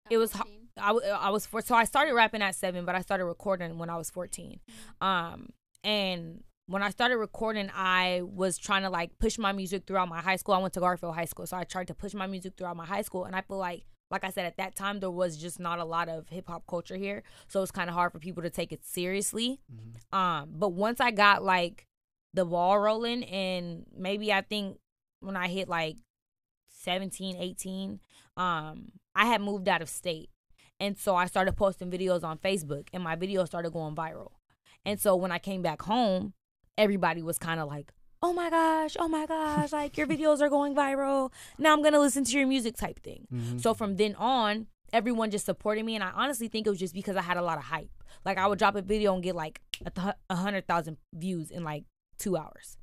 it 0.09 0.17
was 0.17 0.35
I, 0.35 0.41
I, 0.81 0.87
w- 0.87 1.07
I 1.07 1.29
was 1.29 1.45
four, 1.45 1.61
so 1.61 1.75
I 1.75 1.83
started 1.83 2.13
rapping 2.15 2.41
at 2.41 2.55
seven, 2.55 2.83
but 2.85 2.95
I 2.95 3.01
started 3.01 3.25
recording 3.25 3.77
when 3.77 3.89
I 3.91 3.97
was 3.97 4.09
14. 4.09 4.59
Um, 5.01 5.49
and 5.83 6.43
when 6.67 6.81
I 6.81 6.89
started 6.89 7.17
recording, 7.17 7.69
I 7.75 8.21
was 8.23 8.57
trying 8.57 8.83
to 8.83 8.89
like 8.89 9.11
push 9.19 9.37
my 9.37 9.51
music 9.51 9.83
throughout 9.85 10.07
my 10.07 10.21
high 10.21 10.37
school. 10.37 10.55
I 10.55 10.59
went 10.59 10.73
to 10.75 10.79
Garfield 10.79 11.13
High 11.15 11.25
School, 11.25 11.45
so 11.45 11.57
I 11.57 11.63
tried 11.63 11.87
to 11.87 11.93
push 11.93 12.13
my 12.15 12.25
music 12.27 12.53
throughout 12.57 12.75
my 12.77 12.85
high 12.85 13.01
school. 13.03 13.25
And 13.25 13.35
I 13.35 13.41
feel 13.41 13.57
like, 13.57 13.83
like 14.11 14.23
I 14.23 14.29
said, 14.31 14.45
at 14.45 14.57
that 14.57 14.75
time 14.75 14.99
there 14.99 15.11
was 15.11 15.37
just 15.37 15.59
not 15.59 15.79
a 15.79 15.85
lot 15.85 16.09
of 16.09 16.29
hip 16.29 16.47
hop 16.47 16.63
culture 16.67 16.97
here, 16.97 17.23
so 17.47 17.61
it's 17.61 17.71
kind 17.71 17.89
of 17.89 17.95
hard 17.95 18.11
for 18.11 18.19
people 18.19 18.43
to 18.43 18.49
take 18.49 18.71
it 18.71 18.85
seriously. 18.85 19.59
Um, 20.11 20.49
but 20.53 20.69
once 20.69 20.99
I 20.99 21.11
got 21.11 21.43
like 21.43 21.87
the 22.33 22.45
ball 22.45 22.79
rolling, 22.79 23.23
and 23.25 23.85
maybe 23.95 24.33
I 24.33 24.41
think 24.41 24.77
when 25.19 25.35
I 25.35 25.47
hit 25.47 25.67
like 25.67 25.97
17, 26.69 27.35
18, 27.37 27.99
um, 28.37 28.91
I 29.15 29.25
had 29.25 29.41
moved 29.41 29.67
out 29.67 29.81
of 29.81 29.89
state. 29.89 30.29
And 30.79 30.97
so 30.97 31.15
I 31.15 31.25
started 31.25 31.57
posting 31.57 31.91
videos 31.91 32.23
on 32.23 32.37
Facebook 32.37 32.87
and 32.93 33.03
my 33.03 33.15
videos 33.15 33.47
started 33.47 33.73
going 33.73 33.95
viral. 33.95 34.31
And 34.85 34.99
so 34.99 35.15
when 35.15 35.31
I 35.31 35.39
came 35.39 35.61
back 35.61 35.81
home, 35.81 36.33
everybody 36.77 37.21
was 37.21 37.37
kind 37.37 37.59
of 37.59 37.67
like, 37.67 37.91
oh 38.21 38.33
my 38.33 38.49
gosh, 38.49 38.97
oh 38.99 39.07
my 39.07 39.25
gosh, 39.25 39.71
like 39.71 39.97
your 39.97 40.07
videos 40.07 40.41
are 40.41 40.49
going 40.49 40.75
viral. 40.75 41.31
Now 41.57 41.73
I'm 41.73 41.81
to 41.93 41.99
listen 41.99 42.23
to 42.25 42.37
your 42.37 42.47
music 42.47 42.75
type 42.75 42.99
thing. 43.01 43.27
Mm-hmm. 43.33 43.57
So 43.59 43.73
from 43.73 43.95
then 43.95 44.15
on, 44.15 44.67
everyone 44.91 45.31
just 45.31 45.45
supported 45.45 45.85
me. 45.85 45.95
And 45.95 46.03
I 46.03 46.11
honestly 46.13 46.47
think 46.47 46.67
it 46.67 46.69
was 46.69 46.79
just 46.79 46.93
because 46.93 47.15
I 47.15 47.21
had 47.21 47.37
a 47.37 47.41
lot 47.41 47.57
of 47.57 47.63
hype. 47.65 47.91
Like 48.25 48.37
I 48.37 48.47
would 48.47 48.59
drop 48.59 48.75
a 48.75 48.81
video 48.81 49.13
and 49.13 49.23
get 49.23 49.35
like 49.35 49.61
a, 49.85 49.89
th- 49.89 50.15
hundred 50.29 50.67
thousand 50.67 50.97
views 51.13 51.51
in 51.51 51.63
like 51.63 51.85
two 52.17 52.35
hours. 52.35 52.77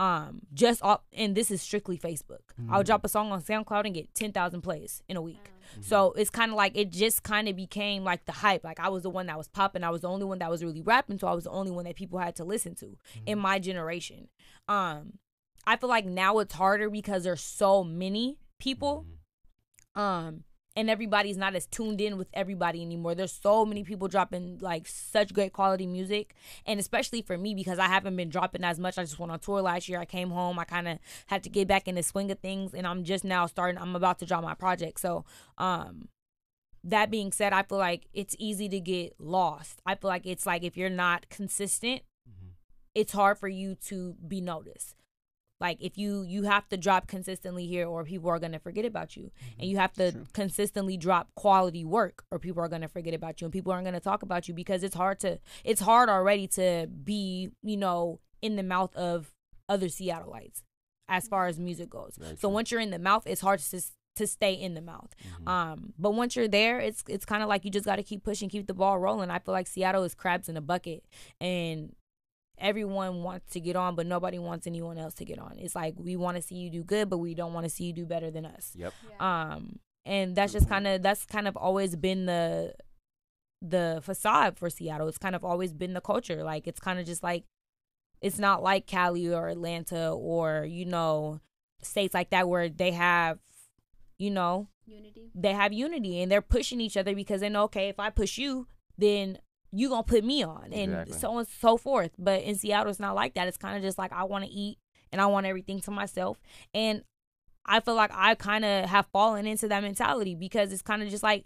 Um, 0.00 0.40
just 0.54 0.82
off, 0.82 1.02
and 1.12 1.34
this 1.34 1.50
is 1.50 1.60
strictly 1.60 1.98
Facebook. 1.98 2.40
i'll 2.70 2.82
drop 2.82 3.04
a 3.04 3.08
song 3.08 3.32
on 3.32 3.42
SoundCloud 3.42 3.84
and 3.84 3.94
get 3.94 4.14
ten 4.14 4.32
thousand 4.32 4.62
plays 4.62 5.02
in 5.10 5.16
a 5.18 5.22
week. 5.22 5.50
So 5.82 6.12
it's 6.16 6.30
kind 6.30 6.50
of 6.50 6.56
like 6.56 6.72
it 6.74 6.90
just 6.90 7.22
kind 7.22 7.48
of 7.48 7.54
became 7.54 8.02
like 8.02 8.24
the 8.24 8.32
hype. 8.32 8.64
Like 8.64 8.80
I 8.80 8.88
was 8.88 9.02
the 9.02 9.10
one 9.10 9.26
that 9.26 9.36
was 9.36 9.46
popping. 9.46 9.84
I 9.84 9.90
was 9.90 10.00
the 10.00 10.08
only 10.08 10.24
one 10.24 10.38
that 10.38 10.50
was 10.50 10.64
really 10.64 10.80
rapping. 10.80 11.18
So 11.18 11.28
I 11.28 11.34
was 11.34 11.44
the 11.44 11.50
only 11.50 11.70
one 11.70 11.84
that 11.84 11.96
people 11.96 12.18
had 12.18 12.34
to 12.36 12.44
listen 12.44 12.74
to 12.76 12.96
in 13.26 13.38
my 13.38 13.58
generation. 13.58 14.28
Um, 14.68 15.18
I 15.66 15.76
feel 15.76 15.88
like 15.88 16.06
now 16.06 16.38
it's 16.38 16.54
harder 16.54 16.90
because 16.90 17.24
there's 17.24 17.42
so 17.42 17.84
many 17.84 18.38
people. 18.58 19.04
Um, 19.94 20.44
and 20.80 20.88
everybody's 20.88 21.36
not 21.36 21.54
as 21.54 21.66
tuned 21.66 22.00
in 22.00 22.16
with 22.16 22.28
everybody 22.32 22.80
anymore. 22.80 23.14
There's 23.14 23.32
so 23.32 23.66
many 23.66 23.84
people 23.84 24.08
dropping 24.08 24.58
like 24.60 24.88
such 24.88 25.34
great 25.34 25.52
quality 25.52 25.86
music, 25.86 26.34
and 26.64 26.80
especially 26.80 27.20
for 27.20 27.36
me 27.36 27.54
because 27.54 27.78
I 27.78 27.86
haven't 27.86 28.16
been 28.16 28.30
dropping 28.30 28.64
as 28.64 28.80
much. 28.80 28.96
I 28.96 29.02
just 29.02 29.18
went 29.18 29.30
on 29.30 29.38
tour 29.38 29.60
last 29.60 29.88
year. 29.88 30.00
I 30.00 30.06
came 30.06 30.30
home. 30.30 30.58
I 30.58 30.64
kind 30.64 30.88
of 30.88 30.98
had 31.26 31.44
to 31.44 31.50
get 31.50 31.68
back 31.68 31.86
in 31.86 31.96
the 31.96 32.02
swing 32.02 32.30
of 32.30 32.38
things, 32.38 32.72
and 32.72 32.86
I'm 32.86 33.04
just 33.04 33.24
now 33.24 33.44
starting. 33.46 33.80
I'm 33.80 33.94
about 33.94 34.18
to 34.20 34.26
drop 34.26 34.42
my 34.42 34.54
project, 34.54 35.00
so 35.00 35.24
um, 35.58 36.08
that 36.82 37.10
being 37.10 37.30
said, 37.30 37.52
I 37.52 37.62
feel 37.62 37.78
like 37.78 38.06
it's 38.14 38.34
easy 38.38 38.68
to 38.70 38.80
get 38.80 39.14
lost. 39.18 39.82
I 39.84 39.96
feel 39.96 40.08
like 40.08 40.26
it's 40.26 40.46
like 40.46 40.64
if 40.64 40.78
you're 40.78 40.88
not 40.88 41.28
consistent, 41.28 42.00
it's 42.94 43.12
hard 43.12 43.38
for 43.38 43.48
you 43.48 43.74
to 43.86 44.16
be 44.26 44.40
noticed. 44.40 44.94
Like 45.60 45.78
if 45.80 45.98
you 45.98 46.22
you 46.22 46.44
have 46.44 46.68
to 46.70 46.76
drop 46.76 47.06
consistently 47.06 47.66
here 47.66 47.86
or 47.86 48.04
people 48.04 48.30
are 48.30 48.38
going 48.38 48.52
to 48.52 48.58
forget 48.58 48.84
about 48.84 49.16
you. 49.16 49.30
And 49.58 49.68
you 49.68 49.76
have 49.76 49.92
to 49.94 50.26
consistently 50.32 50.96
drop 50.96 51.28
quality 51.34 51.84
work 51.84 52.24
or 52.30 52.38
people 52.38 52.62
are 52.62 52.68
going 52.68 52.82
to 52.82 52.88
forget 52.88 53.14
about 53.14 53.40
you 53.40 53.46
and 53.46 53.52
people 53.52 53.72
aren't 53.72 53.84
going 53.84 53.94
to 53.94 54.00
talk 54.00 54.22
about 54.22 54.48
you 54.48 54.54
because 54.54 54.82
it's 54.82 54.94
hard 54.94 55.20
to 55.20 55.38
it's 55.64 55.80
hard 55.80 56.08
already 56.08 56.46
to 56.48 56.88
be, 57.04 57.50
you 57.62 57.76
know, 57.76 58.20
in 58.42 58.56
the 58.56 58.62
mouth 58.62 58.94
of 58.96 59.32
other 59.68 59.86
Seattleites 59.86 60.62
as 61.08 61.28
far 61.28 61.46
as 61.48 61.58
music 61.58 61.90
goes. 61.90 62.18
so 62.38 62.48
once 62.48 62.70
you're 62.70 62.80
in 62.80 62.90
the 62.90 62.98
mouth, 62.98 63.24
it's 63.26 63.40
hard 63.40 63.60
to 63.60 63.82
to 64.16 64.26
stay 64.26 64.52
in 64.52 64.74
the 64.74 64.80
mouth. 64.80 65.14
Um, 65.46 65.92
but 65.98 66.12
once 66.12 66.36
you're 66.36 66.48
there, 66.48 66.78
it's 66.78 67.02
it's 67.08 67.24
kind 67.24 67.42
of 67.42 67.48
like 67.48 67.64
you 67.64 67.70
just 67.70 67.86
got 67.86 67.96
to 67.96 68.02
keep 68.02 68.22
pushing, 68.22 68.48
keep 68.48 68.66
the 68.66 68.74
ball 68.74 68.98
rolling. 68.98 69.30
I 69.30 69.38
feel 69.38 69.52
like 69.52 69.66
Seattle 69.66 70.04
is 70.04 70.14
crabs 70.14 70.48
in 70.48 70.56
a 70.56 70.60
bucket, 70.60 71.04
and 71.40 71.94
everyone 72.60 73.22
wants 73.22 73.52
to 73.52 73.60
get 73.60 73.76
on, 73.76 73.94
but 73.94 74.06
nobody 74.06 74.38
wants 74.38 74.66
anyone 74.66 74.98
else 74.98 75.14
to 75.14 75.24
get 75.24 75.38
on. 75.38 75.56
It's 75.58 75.74
like 75.74 75.94
we 75.96 76.16
want 76.16 76.36
to 76.36 76.42
see 76.42 76.56
you 76.56 76.70
do 76.70 76.84
good, 76.84 77.08
but 77.10 77.18
we 77.18 77.34
don't 77.34 77.52
want 77.52 77.64
to 77.64 77.70
see 77.70 77.84
you 77.84 77.92
do 77.92 78.06
better 78.06 78.30
than 78.30 78.44
us. 78.44 78.72
Yep. 78.76 78.92
Um, 79.18 79.78
and 80.04 80.34
that's 80.36 80.52
just 80.52 80.68
kind 80.68 80.86
of 80.86 81.02
that's 81.02 81.24
kind 81.24 81.48
of 81.48 81.56
always 81.56 81.96
been 81.96 82.26
the 82.26 82.74
the 83.62 84.00
facade 84.02 84.58
for 84.58 84.70
Seattle. 84.70 85.08
It's 85.08 85.18
kind 85.18 85.34
of 85.34 85.44
always 85.44 85.72
been 85.72 85.94
the 85.94 86.00
culture. 86.00 86.42
Like 86.42 86.66
it's 86.66 86.80
kind 86.80 86.98
of 86.98 87.06
just 87.06 87.22
like 87.22 87.44
it's 88.20 88.38
not 88.38 88.62
like 88.62 88.86
Cali 88.86 89.32
or 89.32 89.48
Atlanta 89.48 90.10
or 90.10 90.66
you 90.68 90.84
know 90.84 91.40
states 91.82 92.14
like 92.14 92.30
that 92.30 92.48
where 92.48 92.68
they 92.68 92.90
have 92.92 93.38
you 94.18 94.30
know 94.30 94.68
Unity. 94.86 95.30
they 95.34 95.52
have 95.52 95.72
unity 95.72 96.20
and 96.20 96.30
they're 96.30 96.42
pushing 96.42 96.80
each 96.80 96.96
other 96.96 97.14
because 97.14 97.40
they 97.40 97.48
know 97.48 97.64
okay 97.64 97.88
if 97.88 97.98
I 97.98 98.10
push 98.10 98.36
you 98.36 98.66
then 98.98 99.38
you 99.72 99.88
gonna 99.88 100.02
put 100.02 100.24
me 100.24 100.42
on 100.42 100.72
and 100.72 100.92
Exactly. 100.92 101.18
so 101.18 101.30
on 101.32 101.38
and 101.40 101.48
so 101.48 101.76
forth. 101.76 102.12
But 102.18 102.42
in 102.42 102.56
Seattle 102.56 102.90
it's 102.90 103.00
not 103.00 103.14
like 103.14 103.34
that. 103.34 103.48
It's 103.48 103.56
kind 103.56 103.76
of 103.76 103.82
just 103.82 103.98
like 103.98 104.12
I 104.12 104.24
want 104.24 104.44
to 104.44 104.50
eat 104.50 104.78
and 105.12 105.20
I 105.20 105.26
want 105.26 105.46
everything 105.46 105.80
to 105.80 105.90
myself 105.90 106.40
and 106.74 107.02
I 107.66 107.80
feel 107.80 107.94
like 107.94 108.10
I 108.12 108.34
kind 108.34 108.64
of 108.64 108.86
have 108.86 109.06
fallen 109.12 109.46
into 109.46 109.68
that 109.68 109.82
mentality 109.82 110.34
because 110.34 110.72
it's 110.72 110.82
kind 110.82 111.02
of 111.02 111.08
just 111.08 111.22
like 111.22 111.44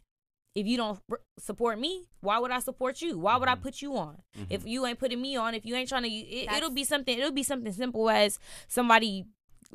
if 0.54 0.66
you 0.66 0.76
don't 0.76 1.00
support 1.38 1.80
me, 1.80 2.06
why 2.20 2.38
would 2.38 2.52
I 2.52 2.60
support 2.60 3.02
you? 3.02 3.18
Why 3.18 3.36
would 3.36 3.48
I 3.48 3.54
mm-hmm. 3.54 3.62
put 3.62 3.82
you 3.82 3.96
on? 3.96 4.18
If 4.48 4.60
mm-hmm. 4.60 4.68
you 4.68 4.86
ain't 4.86 4.98
putting 5.00 5.20
me 5.20 5.36
on, 5.36 5.54
if 5.54 5.66
you 5.66 5.74
ain't 5.74 5.88
trying 5.88 6.04
to, 6.04 6.08
it, 6.08 6.50
it'll 6.52 6.70
be 6.70 6.84
something. 6.84 7.18
It'll 7.18 7.32
be 7.32 7.42
something 7.42 7.72
simple 7.72 8.08
as 8.08 8.38
somebody 8.68 9.24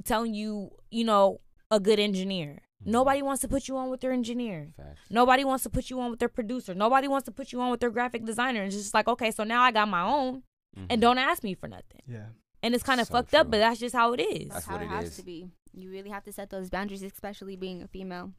telling 0.05 0.33
you, 0.33 0.71
you 0.89 1.03
know, 1.03 1.41
a 1.71 1.79
good 1.79 1.99
engineer. 1.99 2.61
Mm-hmm. 2.81 2.91
Nobody 2.91 3.21
wants 3.21 3.41
to 3.41 3.47
put 3.47 3.67
you 3.67 3.77
on 3.77 3.89
with 3.89 4.01
their 4.01 4.11
engineer. 4.11 4.69
Facts. 4.77 4.99
Nobody 5.09 5.43
wants 5.43 5.63
to 5.63 5.69
put 5.69 5.89
you 5.89 5.99
on 5.99 6.11
with 6.11 6.19
their 6.19 6.29
producer. 6.29 6.73
Nobody 6.73 7.07
wants 7.07 7.25
to 7.25 7.31
put 7.31 7.51
you 7.51 7.61
on 7.61 7.71
with 7.71 7.79
their 7.79 7.89
graphic 7.89 8.25
designer. 8.25 8.61
And 8.61 8.67
it's 8.71 8.81
just 8.81 8.93
like, 8.93 9.07
okay, 9.07 9.31
so 9.31 9.43
now 9.43 9.61
I 9.61 9.71
got 9.71 9.87
my 9.87 10.01
own, 10.01 10.43
and 10.75 10.87
mm-hmm. 10.89 10.99
don't 11.01 11.17
ask 11.17 11.43
me 11.43 11.53
for 11.53 11.67
nothing. 11.67 12.01
Yeah. 12.07 12.27
And 12.63 12.73
it's 12.73 12.83
kind 12.83 12.99
of 12.99 13.07
So 13.07 13.13
fucked 13.13 13.33
up, 13.33 13.49
but 13.49 13.57
that's 13.57 13.79
just 13.79 13.95
how 13.95 14.13
it 14.13 14.19
is. 14.19 14.49
That's 14.49 14.65
how 14.65 14.73
what 14.73 14.81
it 14.81 14.85
it 14.85 14.89
has 14.89 15.05
is. 15.09 15.15
to 15.17 15.23
be. 15.23 15.49
You 15.73 15.91
really 15.91 16.09
have 16.09 16.23
to 16.23 16.31
set 16.33 16.49
those 16.49 16.69
boundaries, 16.69 17.03
especially 17.03 17.55
being 17.55 17.81
a 17.81 17.87
female 17.87 18.33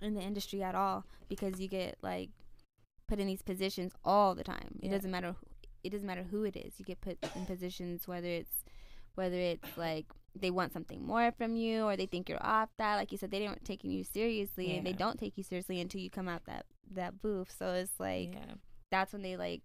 in 0.00 0.14
the 0.14 0.22
industry 0.22 0.62
at 0.62 0.74
all, 0.74 1.04
because 1.28 1.60
you 1.60 1.68
get 1.68 1.96
like 2.02 2.30
put 3.06 3.18
in 3.18 3.26
these 3.26 3.42
positions 3.42 3.92
all 4.04 4.34
the 4.34 4.44
time. 4.44 4.78
It 4.82 4.86
Yeah. 4.86 4.96
doesn't 4.96 5.10
matter. 5.10 5.32
Who, 5.32 5.46
it 5.82 5.90
doesn't 5.90 6.06
matter 6.06 6.22
who 6.30 6.44
it 6.44 6.56
is. 6.56 6.78
You 6.78 6.84
get 6.84 7.00
put 7.00 7.18
in 7.34 7.46
positions 7.46 8.06
whether 8.06 8.28
it's 8.28 8.64
whether 9.14 9.36
it's 9.36 9.76
like 9.76 10.06
they 10.38 10.50
want 10.50 10.72
something 10.72 11.04
more 11.04 11.32
from 11.32 11.56
you 11.56 11.84
or 11.84 11.96
they 11.96 12.06
think 12.06 12.28
you're 12.28 12.44
off 12.44 12.68
that. 12.78 12.96
Like 12.96 13.12
you 13.12 13.18
said, 13.18 13.30
they 13.30 13.44
don't 13.44 13.64
taking 13.64 13.90
you 13.90 14.04
seriously, 14.04 14.76
and 14.76 14.86
they 14.86 14.92
don't 14.92 15.18
take 15.18 15.36
you 15.36 15.42
seriously 15.42 15.80
until 15.80 16.00
you 16.00 16.10
come 16.10 16.28
out 16.28 16.44
that 16.46 16.66
that 16.92 17.20
booth. 17.20 17.54
So 17.58 17.72
it's 17.74 17.98
like 17.98 18.34
yeah. 18.34 18.54
that's 18.90 19.12
when 19.12 19.22
they 19.22 19.36
like 19.36 19.62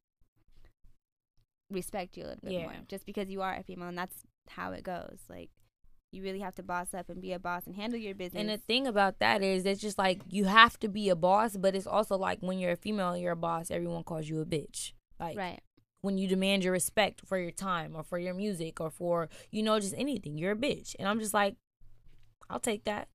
respect 1.69 2.15
you 2.15 2.23
a 2.23 2.27
little 2.27 2.41
bit 2.43 2.61
more 2.61 2.73
just 2.87 3.05
because 3.05 3.27
you 3.27 3.41
are 3.41 3.55
a 3.55 3.63
female 3.63 3.87
and 3.87 3.97
that's 3.97 4.17
how 4.49 4.71
it 4.71 4.83
goes 4.83 5.17
like 5.27 5.49
you 6.11 6.23
really 6.23 6.39
have 6.39 6.55
to 6.55 6.63
boss 6.63 6.93
up 6.93 7.09
and 7.09 7.21
be 7.21 7.33
a 7.33 7.39
boss 7.39 7.65
and 7.65 7.75
handle 7.75 7.99
your 7.99 8.15
business 8.15 8.39
And 8.39 8.49
the 8.49 8.57
thing 8.57 8.87
about 8.87 9.19
that 9.19 9.43
is, 9.43 9.65
it's 9.65 9.81
just 9.81 9.97
like 9.97 10.21
you 10.29 10.45
have 10.45 10.79
to 10.79 10.87
be 10.87 11.09
a 11.09 11.15
boss, 11.15 11.57
but 11.57 11.75
it's 11.75 11.85
also 11.85 12.17
like 12.17 12.39
when 12.39 12.57
you're 12.57 12.71
a 12.71 12.77
female 12.77 13.11
and 13.11 13.21
you're 13.21 13.33
a 13.33 13.35
boss, 13.35 13.69
everyone 13.69 14.03
calls 14.03 14.29
you 14.29 14.39
a 14.39 14.45
bitch. 14.45 14.93
Like 15.19 15.37
right 15.37 15.61
when 16.05 16.17
you 16.17 16.27
demand 16.27 16.63
your 16.63 16.71
respect 16.73 17.21
for 17.25 17.37
your 17.37 17.51
time 17.51 17.95
or 17.95 18.03
for 18.03 18.17
your 18.17 18.33
music 18.33 18.79
or 18.79 18.89
for 18.89 19.27
you 19.51 19.61
know 19.63 19.79
just 19.79 19.95
anything, 19.97 20.37
you're 20.37 20.53
a 20.53 20.55
bitch. 20.55 20.95
And 20.99 21.07
I'm 21.09 21.19
just 21.19 21.33
like, 21.33 21.55
I'll 22.49 22.59
take 22.59 22.85
that 22.85 23.07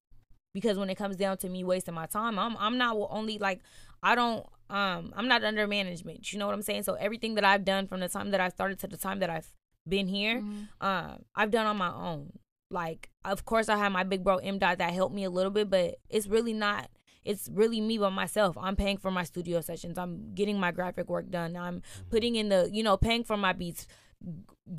because 0.53 0.76
when 0.79 0.90
it 0.90 0.96
comes 0.96 1.16
down 1.16 1.38
to 1.38 1.48
me 1.48 1.64
wasting 1.64 1.94
my 1.94 2.07
time, 2.07 2.38
I'm 2.38 2.57
I'm 2.59 2.76
not 2.76 2.96
only 3.11 3.38
like 3.38 3.61
I 4.03 4.14
don't 4.14 4.44
um 4.68 5.12
I'm 5.16 5.29
not 5.29 5.44
under 5.44 5.66
management. 5.66 6.33
You 6.33 6.38
know 6.38 6.46
what 6.46 6.55
I'm 6.55 6.62
saying? 6.62 6.83
So 6.83 6.94
everything 6.94 7.35
that 7.37 7.44
I've 7.44 7.64
done 7.64 7.87
from 7.87 8.00
the 8.00 8.09
time 8.09 8.31
that 8.33 8.40
I 8.40 8.48
started 8.48 8.79
to 8.81 8.87
the 8.88 8.96
time 8.96 9.20
that 9.20 9.31
I've 9.31 9.50
been 9.88 10.09
here, 10.09 10.40
Mm-hmm. 10.40 10.87
um, 10.87 11.22
I've 11.35 11.50
done 11.50 11.66
on 11.66 11.76
my 11.76 11.92
own. 11.92 12.33
Like, 12.72 13.11
of 13.24 13.44
course, 13.44 13.68
I 13.68 13.76
have 13.79 13.90
my 13.92 14.05
big 14.05 14.22
bro 14.22 14.37
M 14.37 14.59
Dot 14.59 14.79
that 14.79 14.92
helped 14.92 15.14
me 15.14 15.24
a 15.24 15.31
little 15.31 15.50
bit, 15.50 15.70
but 15.70 15.96
it's 16.09 16.26
really 16.29 16.53
not. 16.53 16.88
It's 17.24 17.48
really 17.52 17.80
me 17.80 17.98
by 17.98 18.09
myself. 18.09 18.56
I'm 18.59 18.76
paying 18.76 18.96
for 18.96 19.11
my 19.11 19.24
studio 19.24 19.61
sessions. 19.61 19.98
I'm 19.98 20.35
getting 20.35 20.59
my 20.59 20.70
graphic 20.70 21.09
work 21.09 21.30
done. 21.30 21.56
I'm 21.56 21.76
mm-hmm. 21.76 22.09
putting 22.11 22.37
in 22.37 22.48
the, 22.48 22.70
you 22.72 22.83
know, 22.83 22.96
paying 22.96 23.24
for 23.24 23.37
my 23.37 23.52
beats. 23.52 23.87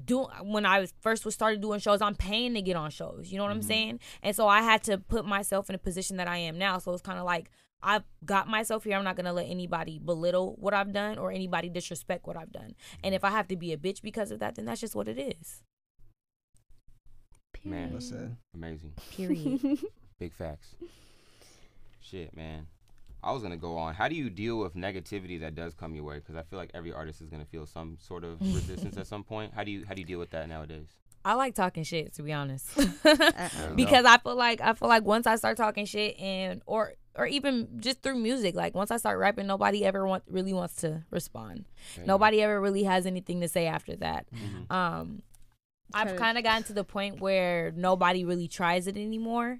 Do 0.05 0.27
when 0.43 0.65
I 0.65 0.79
was 0.79 0.93
first 1.01 1.25
was 1.25 1.33
started 1.33 1.61
doing 1.61 1.79
shows, 1.79 2.01
I'm 2.01 2.15
paying 2.15 2.53
to 2.53 2.61
get 2.61 2.75
on 2.75 2.91
shows. 2.91 3.31
You 3.31 3.37
know 3.37 3.43
what 3.43 3.51
I'm 3.51 3.59
mm-hmm. 3.59 3.67
saying? 3.67 3.99
And 4.21 4.35
so 4.35 4.47
I 4.47 4.61
had 4.61 4.83
to 4.83 4.97
put 4.99 5.25
myself 5.25 5.69
in 5.69 5.75
a 5.75 5.79
position 5.79 6.17
that 6.17 6.27
I 6.27 6.37
am 6.37 6.57
now. 6.57 6.77
So 6.77 6.93
it's 6.93 7.01
kind 7.01 7.17
of 7.17 7.25
like 7.25 7.49
I've 7.83 8.03
got 8.23 8.47
myself 8.47 8.83
here. 8.83 8.97
I'm 8.97 9.03
not 9.03 9.15
gonna 9.15 9.33
let 9.33 9.47
anybody 9.47 9.99
belittle 9.99 10.55
what 10.59 10.73
I've 10.73 10.93
done 10.93 11.17
or 11.17 11.31
anybody 11.31 11.69
disrespect 11.69 12.27
what 12.27 12.37
I've 12.37 12.51
done. 12.51 12.75
And 13.03 13.15
if 13.15 13.23
I 13.23 13.31
have 13.31 13.47
to 13.47 13.55
be 13.55 13.73
a 13.73 13.77
bitch 13.77 14.01
because 14.01 14.31
of 14.31 14.39
that, 14.39 14.55
then 14.55 14.65
that's 14.65 14.81
just 14.81 14.95
what 14.95 15.07
it 15.07 15.17
is. 15.17 15.63
Man, 17.63 17.93
What's 17.93 18.09
that? 18.09 18.31
amazing. 18.55 18.93
Period. 19.11 19.79
Big 20.19 20.33
facts. 20.33 20.75
Shit, 22.01 22.35
man. 22.35 22.67
I 23.23 23.31
was 23.31 23.43
gonna 23.43 23.57
go 23.57 23.77
on. 23.77 23.93
How 23.93 24.07
do 24.07 24.15
you 24.15 24.29
deal 24.29 24.57
with 24.57 24.75
negativity 24.75 25.39
that 25.41 25.53
does 25.53 25.73
come 25.75 25.93
your 25.93 26.03
way? 26.03 26.15
Because 26.15 26.35
I 26.35 26.41
feel 26.41 26.57
like 26.57 26.71
every 26.73 26.91
artist 26.91 27.21
is 27.21 27.29
gonna 27.29 27.45
feel 27.45 27.65
some 27.65 27.97
sort 27.99 28.23
of 28.23 28.41
resistance 28.55 28.97
at 28.97 29.07
some 29.07 29.23
point. 29.23 29.53
How 29.53 29.63
do 29.63 29.71
you 29.71 29.85
how 29.87 29.93
do 29.93 30.01
you 30.01 30.07
deal 30.07 30.19
with 30.19 30.31
that 30.31 30.49
nowadays? 30.49 30.87
I 31.23 31.35
like 31.35 31.53
talking 31.53 31.83
shit 31.83 32.13
to 32.15 32.23
be 32.23 32.33
honest. 32.33 32.67
Uh-oh. 33.05 33.75
because 33.75 34.05
I 34.05 34.17
feel 34.17 34.35
like 34.35 34.59
I 34.59 34.73
feel 34.73 34.87
like 34.87 35.03
once 35.03 35.27
I 35.27 35.35
start 35.35 35.55
talking 35.57 35.85
shit 35.85 36.19
and 36.19 36.63
or 36.65 36.93
or 37.15 37.27
even 37.27 37.67
just 37.79 38.01
through 38.01 38.15
music, 38.15 38.55
like 38.55 38.73
once 38.73 38.89
I 38.89 38.97
start 38.97 39.19
rapping, 39.19 39.45
nobody 39.45 39.85
ever 39.85 40.07
want 40.07 40.23
really 40.27 40.53
wants 40.53 40.77
to 40.77 41.03
respond. 41.11 41.65
Nobody 42.05 42.41
ever 42.41 42.59
really 42.59 42.83
has 42.83 43.05
anything 43.05 43.41
to 43.41 43.47
say 43.47 43.67
after 43.67 43.95
that. 43.97 44.27
Um, 44.69 45.21
I've 45.93 46.15
kind 46.15 46.37
of 46.37 46.43
gotten 46.43 46.63
to 46.63 46.73
the 46.73 46.85
point 46.85 47.19
where 47.19 47.71
nobody 47.75 48.23
really 48.23 48.47
tries 48.47 48.87
it 48.87 48.95
anymore, 48.95 49.59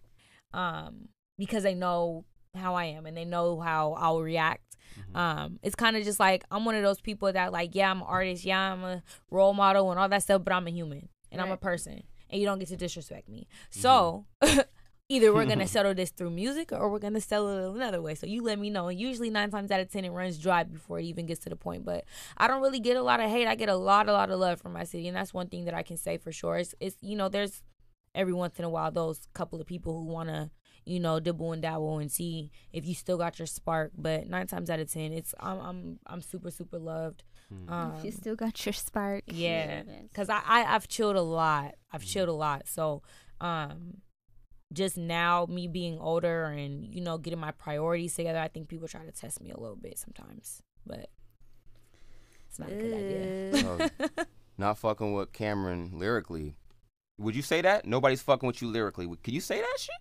um, 0.54 1.10
because 1.38 1.64
they 1.64 1.76
know 1.76 2.24
how 2.56 2.76
I 2.76 2.86
am 2.86 3.06
and 3.06 3.16
they 3.16 3.26
know 3.26 3.60
how 3.60 3.94
I'll 3.94 4.22
react. 4.22 4.78
Um, 5.16 5.60
it's 5.64 5.76
kind 5.76 5.96
of 5.96 6.04
just 6.04 6.20
like 6.20 6.44
I'm 6.52 6.66
one 6.66 6.76
of 6.76 6.84
those 6.84 7.02
people 7.02 7.32
that 7.32 7.52
like, 7.52 7.74
yeah, 7.74 7.90
I'm 7.90 8.02
an 8.02 8.08
artist, 8.08 8.46
yeah, 8.46 8.74
I'm 8.74 8.84
a 8.84 9.04
role 9.30 9.54
model 9.54 9.90
and 9.92 10.00
all 10.00 10.10
that 10.10 10.24
stuff, 10.24 10.44
but 10.44 10.54
I'm 10.54 10.68
a 10.68 10.72
human 10.72 11.10
and 11.32 11.42
I'm 11.42 11.52
a 11.52 11.58
person, 11.58 12.04
and 12.30 12.42
you 12.42 12.46
don't 12.46 12.60
get 12.60 12.68
to 12.70 12.78
disrespect 12.78 13.30
me. 13.30 13.48
So. 13.70 14.26
Either 15.10 15.34
we're 15.34 15.46
gonna 15.46 15.68
settle 15.78 15.94
this 15.94 16.10
through 16.12 16.30
music 16.30 16.72
or 16.72 16.90
we're 16.90 16.98
gonna 16.98 17.20
settle 17.20 17.50
it 17.50 17.76
another 17.76 18.02
way. 18.02 18.16
So 18.16 18.26
you 18.26 18.42
let 18.44 18.58
me 18.58 18.70
know. 18.70 18.88
And 18.88 18.98
usually 18.98 19.30
nine 19.30 19.52
times 19.52 19.70
out 19.70 19.82
of 19.82 19.92
ten 19.92 20.06
it 20.06 20.10
runs 20.10 20.38
dry 20.38 20.64
before 20.64 21.02
it 21.02 21.04
even 21.04 21.26
gets 21.26 21.42
to 21.42 21.50
the 21.50 21.58
point. 21.58 21.84
But 21.84 22.06
I 22.38 22.48
don't 22.48 22.62
really 22.62 22.80
get 22.80 22.96
a 22.96 23.02
lot 23.02 23.20
of 23.20 23.30
hate. 23.30 23.46
I 23.46 23.56
get 23.56 23.68
a 23.68 23.76
lot, 23.76 24.08
a 24.08 24.14
lot 24.14 24.32
of 24.32 24.40
love 24.40 24.62
from 24.62 24.72
my 24.72 24.86
city, 24.86 25.10
and 25.10 25.18
that's 25.18 25.34
one 25.34 25.48
thing 25.48 25.66
that 25.66 25.74
I 25.74 25.84
can 25.84 25.98
say 25.98 26.18
for 26.18 26.32
sure. 26.32 26.60
It's, 26.60 26.74
it's 26.80 26.96
you 27.02 27.18
know, 27.18 27.28
there's 27.28 27.62
every 28.16 28.32
once 28.32 28.58
in 28.58 28.64
a 28.64 28.70
while 28.70 28.90
those 28.90 29.28
couple 29.34 29.60
of 29.60 29.68
people 29.68 30.00
who 30.00 30.06
wanna, 30.06 30.50
you 30.86 31.00
know, 31.00 31.20
dibble 31.20 31.52
and 31.54 31.62
dabble 31.62 32.00
and 32.00 32.12
see 32.12 32.52
if 32.74 32.86
you 32.86 32.94
still 32.94 33.17
got 33.17 33.39
your 33.39 33.46
spark. 33.46 33.91
But 33.98 34.28
nine 34.28 34.48
times 34.48 34.70
out 34.70 34.80
of 34.80 34.91
ten, 34.91 35.13
it's 35.13 35.34
I'm 35.39 35.60
I'm 35.60 36.00
I'm 36.08 36.22
super 36.22 36.52
super 36.52 36.80
loved. 36.80 37.24
Um, 37.67 37.96
you 38.02 38.12
still 38.12 38.36
got 38.36 38.65
your 38.65 38.72
spark 38.74 39.24
yeah, 39.28 39.84
because 40.04 40.30
I, 40.30 40.41
I 40.46 40.63
I've 40.76 40.88
chilled 40.88 41.17
a 41.17 41.22
lot. 41.22 41.76
I've 41.91 42.04
chilled 42.04 42.30
a 42.30 42.34
lot. 42.34 42.67
So, 42.67 43.02
um, 43.41 43.98
just 44.72 44.98
now 44.98 45.46
me 45.50 45.67
being 45.67 46.00
older 46.00 46.46
and 46.46 46.94
you 46.94 47.02
know 47.02 47.17
getting 47.17 47.39
my 47.39 47.52
priorities 47.52 48.15
together, 48.15 48.39
I 48.39 48.48
think 48.48 48.70
people 48.70 48.88
try 48.88 49.04
to 49.04 49.12
test 49.12 49.41
me 49.41 49.52
a 49.52 49.60
little 49.60 49.76
bit 49.76 50.00
sometimes, 50.00 50.63
but 50.86 51.10
it's 52.48 52.58
not 52.58 52.72
a 52.72 52.76
good 52.76 52.94
idea. 52.94 53.58
So, 53.58 54.06
not 54.58 54.78
fucking 54.78 55.13
with 55.13 55.34
Cameron 55.34 55.91
lyrically. 55.94 56.56
Would 57.17 57.36
you 57.36 57.41
say 57.41 57.62
that? 57.62 57.86
Nobody's 57.86 58.22
fucking 58.22 58.48
with 58.48 58.62
you 58.62 58.70
lyrically. 58.70 59.08
Could 59.22 59.34
you 59.34 59.41
say 59.41 59.60
that 59.60 59.78
shit? 59.78 59.96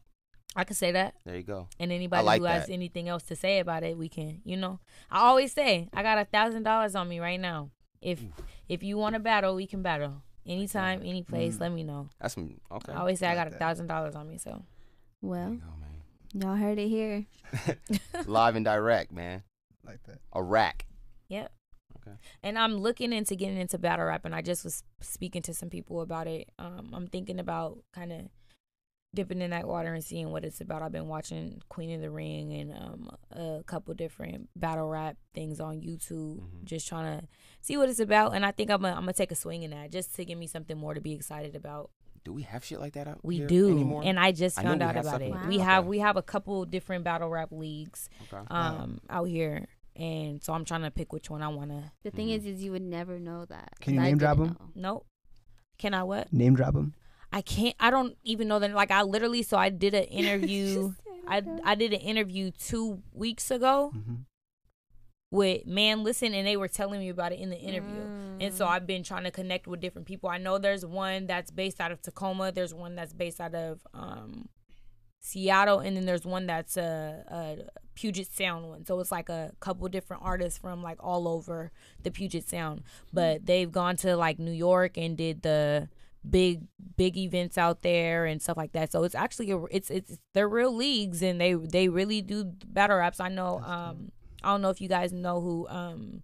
I 0.57 0.65
can 0.65 0.75
say 0.75 0.93
that, 0.93 1.15
There 1.25 1.37
you 1.37 1.43
go. 1.45 1.69
and 1.79 1.93
anybody 1.93 2.25
like 2.25 2.41
who 2.41 2.47
has 2.47 2.69
anything 2.69 3.09
else 3.09 3.23
to 3.25 3.37
say 3.37 3.61
about 3.61 3.83
it, 3.85 3.97
we 3.97 4.09
can. 4.09 4.41
You 4.45 4.57
know, 4.57 4.81
I 5.11 5.21
always 5.21 5.53
say 5.53 5.89
I 5.95 6.03
got 6.03 6.19
a 6.19 6.25
thousand 6.25 6.65
dollars 6.65 6.95
on 6.97 7.09
me 7.09 7.21
right 7.21 7.39
now. 7.41 7.71
If 8.03 8.21
if 8.69 8.83
you 8.83 8.97
want 8.97 9.15
to 9.15 9.21
battle, 9.21 9.55
we 9.55 9.67
can 9.67 9.83
battle 9.83 10.23
anytime, 10.47 11.03
any 11.05 11.23
place. 11.23 11.59
Let 11.61 11.71
me 11.73 11.85
know. 11.85 12.09
That's 12.21 12.35
some 12.35 12.61
okay. 12.73 12.93
I 12.93 12.97
always 12.97 13.19
say 13.21 13.27
I 13.29 13.35
Like 13.37 13.45
got 13.51 13.55
a 13.55 13.59
thousand 13.59 13.87
dollars 13.87 14.15
on 14.17 14.29
me, 14.29 14.39
so. 14.39 14.63
Well 15.23 15.51
you 15.51 15.59
go, 15.59 15.67
man. 15.81 16.43
y'all 16.43 16.57
heard 16.57 16.79
it 16.79 16.89
here 16.89 17.27
Live 18.27 18.57
and 18.57 18.65
direct, 18.65 19.13
man. 19.13 19.43
Like 19.87 20.03
that. 20.05 20.19
A 20.33 20.43
rack. 20.43 20.87
Yep. 21.29 21.53
Okay. 21.99 22.17
And 22.43 22.59
I'm 22.59 22.77
looking 22.79 23.13
into 23.13 23.37
getting 23.37 23.59
into 23.59 23.79
battle 23.79 24.07
rap, 24.07 24.25
and 24.25 24.35
I 24.35 24.41
just 24.43 24.65
was 24.65 24.83
speaking 25.01 25.43
to 25.43 25.55
some 25.55 25.69
people 25.69 26.01
about 26.01 26.27
it. 26.27 26.51
Um, 26.59 26.91
I'm 26.93 27.07
thinking 27.07 27.39
about 27.39 27.79
kind 27.93 28.13
of 28.13 28.21
dipping 29.15 29.41
in 29.43 29.51
that 29.51 29.67
water 29.67 29.93
and 29.93 30.05
seeing 30.05 30.31
what 30.31 30.45
it's 30.45 30.61
about. 30.61 30.83
I've 30.83 30.93
been 30.93 31.09
watching 31.09 31.61
Queen 31.69 31.93
of 31.95 32.01
the 32.01 32.11
Ring 32.11 32.53
and 32.53 32.73
um, 32.73 33.11
a 33.33 33.63
couple 33.65 33.93
different 33.95 34.49
battle 34.55 34.89
rap 34.89 35.17
things 35.35 35.61
on 35.61 35.81
YouTube, 35.81 36.41
Mhm. 36.41 36.65
just 36.65 36.87
trying 36.87 37.21
to 37.21 37.27
see 37.61 37.77
what 37.77 37.89
it's 37.89 37.99
about. 38.01 38.35
And 38.35 38.47
I 38.47 38.53
think 38.53 38.71
I'm 38.71 38.83
gonna, 38.83 38.95
I'm 38.95 39.13
take 39.13 39.33
a 39.33 39.35
swing 39.35 39.63
in 39.65 39.73
that 39.73 39.91
just 39.91 40.15
to 40.17 40.25
give 40.25 40.39
me 40.39 40.47
something 40.47 40.79
more 40.79 40.95
to 40.95 41.01
be 41.01 41.13
excited 41.13 41.57
about. 41.57 41.91
Do 42.23 42.33
we 42.33 42.43
have 42.43 42.65
shit 42.65 42.79
like 42.79 42.93
that 42.93 43.09
out 43.09 43.15
here? 43.15 43.21
We 43.23 43.37
here 43.39 43.47
do, 43.49 43.71
anymore? 43.73 44.03
and 44.05 44.21
I 44.21 44.31
just 44.33 44.57
found 44.61 44.81
we 44.81 44.85
out 44.87 44.97
about 44.97 45.23
it. 45.23 45.33
something. 45.33 45.49
We 45.49 45.59
Wow. 45.59 45.65
have 45.65 45.87
we 45.87 45.99
have 46.01 46.17
a 46.17 46.23
couple 46.23 46.65
different 46.67 47.03
battle 47.03 47.29
rap 47.31 47.49
leagues 47.51 48.09
okay. 48.33 48.45
um 48.51 49.01
out 49.09 49.25
here, 49.25 49.67
and 49.97 50.43
so 50.43 50.53
I'm 50.53 50.65
trying 50.67 50.83
to 50.83 50.91
pick 50.91 51.13
which 51.13 51.31
one 51.31 51.43
I 51.43 51.49
want 51.49 51.71
to. 51.71 51.91
the 52.05 52.11
thing 52.11 52.29
Mhm. 52.29 52.37
is 52.37 52.47
is 52.47 52.63
you 52.63 52.73
would 52.73 52.83
never 52.83 53.19
know 53.19 53.47
that 53.47 53.73
Can 53.81 53.95
you 53.95 54.01
'cause 54.01 54.07
I 54.07 54.09
name 54.11 54.19
drop 54.19 54.37
didn't 54.37 54.51
'em? 54.51 54.57
know. 54.77 54.83
Nope. 54.93 55.07
Can 55.79 55.95
I 55.95 56.03
what? 56.05 56.31
Name 56.33 56.55
drop 56.55 56.75
them. 56.75 56.95
I 57.33 57.43
can't. 57.43 57.77
I 57.79 57.91
don't 57.91 58.17
even 58.25 58.49
know 58.49 58.59
that. 58.59 58.73
Like 58.73 58.91
I 58.91 59.03
literally, 59.03 59.43
so 59.43 59.57
I 59.57 59.69
did 59.71 59.95
an 59.95 60.05
interview. 60.21 60.93
I 61.29 61.43
I 61.65 61.75
did 61.75 61.93
an 61.93 62.01
interview 62.01 62.51
two 62.51 63.03
weeks 63.13 63.51
ago 63.51 63.93
Mm-hmm. 63.97 64.15
with 65.31 65.65
Man 65.67 66.03
Listen, 66.03 66.35
and 66.35 66.47
they 66.47 66.57
were 66.57 66.67
telling 66.69 66.99
me 67.01 67.09
about 67.09 67.33
it 67.33 67.39
in 67.39 67.51
the 67.51 67.59
interview. 67.59 68.09
And 68.41 68.53
Mm. 68.53 68.57
so 68.57 68.67
I've 68.67 68.87
been 68.87 69.03
trying 69.05 69.25
to 69.25 69.31
connect 69.31 69.67
with 69.69 69.81
different 69.81 70.09
people. 70.09 70.29
I 70.29 70.39
know 70.39 70.59
there's 70.59 70.85
one 70.85 71.27
that's 71.27 71.51
based 71.53 71.81
out 71.81 71.93
of 71.93 72.03
Tacoma. 72.03 72.51
There's 72.51 72.75
one 72.75 72.97
that's 72.97 73.13
based 73.13 73.41
out 73.41 73.55
of 73.55 73.81
um, 73.95 74.49
Seattle, 75.21 75.79
and 75.79 75.97
then 75.97 76.07
there's 76.07 76.25
one 76.25 76.47
that's 76.47 76.77
a, 76.77 77.23
a 77.29 77.71
Puget 77.95 78.27
Sound 78.33 78.69
one. 78.69 78.87
So 78.87 78.99
it's 78.99 79.13
like 79.13 79.29
a 79.29 79.53
couple 79.61 79.87
different 79.89 80.23
artists 80.25 80.59
from 80.59 80.83
like 80.83 80.97
all 81.01 81.29
over 81.29 81.71
the 82.03 82.11
Puget 82.11 82.49
Sound. 82.49 82.83
But 83.13 83.47
they've 83.47 83.71
gone 83.71 83.97
to 83.99 84.17
like 84.17 84.39
New 84.41 84.51
York 84.53 84.97
and 84.97 85.17
did 85.17 85.43
the 85.43 85.89
big 86.29 86.63
big 86.97 87.17
events 87.17 87.57
out 87.57 87.83
there 87.83 88.27
and 88.27 88.43
stuff 88.43 88.57
like 88.57 88.73
that. 88.73 88.93
So 88.93 89.05
it's 89.05 89.15
actually 89.15 89.51
a, 89.51 89.63
it's 89.71 89.91
it's 89.91 90.19
they're 90.35 90.49
real 90.49 90.75
leagues 90.75 91.23
and 91.23 91.41
they 91.41 91.55
they 91.55 91.89
really 91.89 92.21
do 92.23 92.45
battle 92.67 92.99
raps. 92.99 93.21
I 93.21 93.29
know 93.29 93.61
um 93.61 94.13
I 94.43 94.49
don't 94.49 94.63
know 94.63 94.71
if 94.71 94.81
you 94.81 94.89
guys 94.89 95.13
know 95.13 95.41
who 95.41 95.67
um 95.69 96.23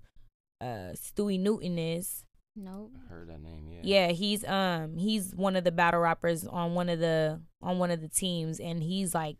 uh 0.60 0.92
Stewie 0.94 1.40
Newton 1.40 1.78
is. 1.78 2.24
Nope. 2.58 2.92
I 3.06 3.12
heard 3.12 3.28
that 3.28 3.42
name. 3.42 3.68
Yeah. 3.70 3.80
Yeah, 3.82 4.12
he's 4.12 4.44
um 4.44 4.96
he's 4.96 5.34
one 5.34 5.56
of 5.56 5.64
the 5.64 5.72
battle 5.72 6.00
rappers 6.00 6.46
on 6.46 6.74
one 6.74 6.88
of 6.88 6.98
the 6.98 7.40
on 7.62 7.78
one 7.78 7.90
of 7.90 8.00
the 8.00 8.08
teams 8.08 8.60
and 8.60 8.82
he's 8.82 9.14
like 9.14 9.36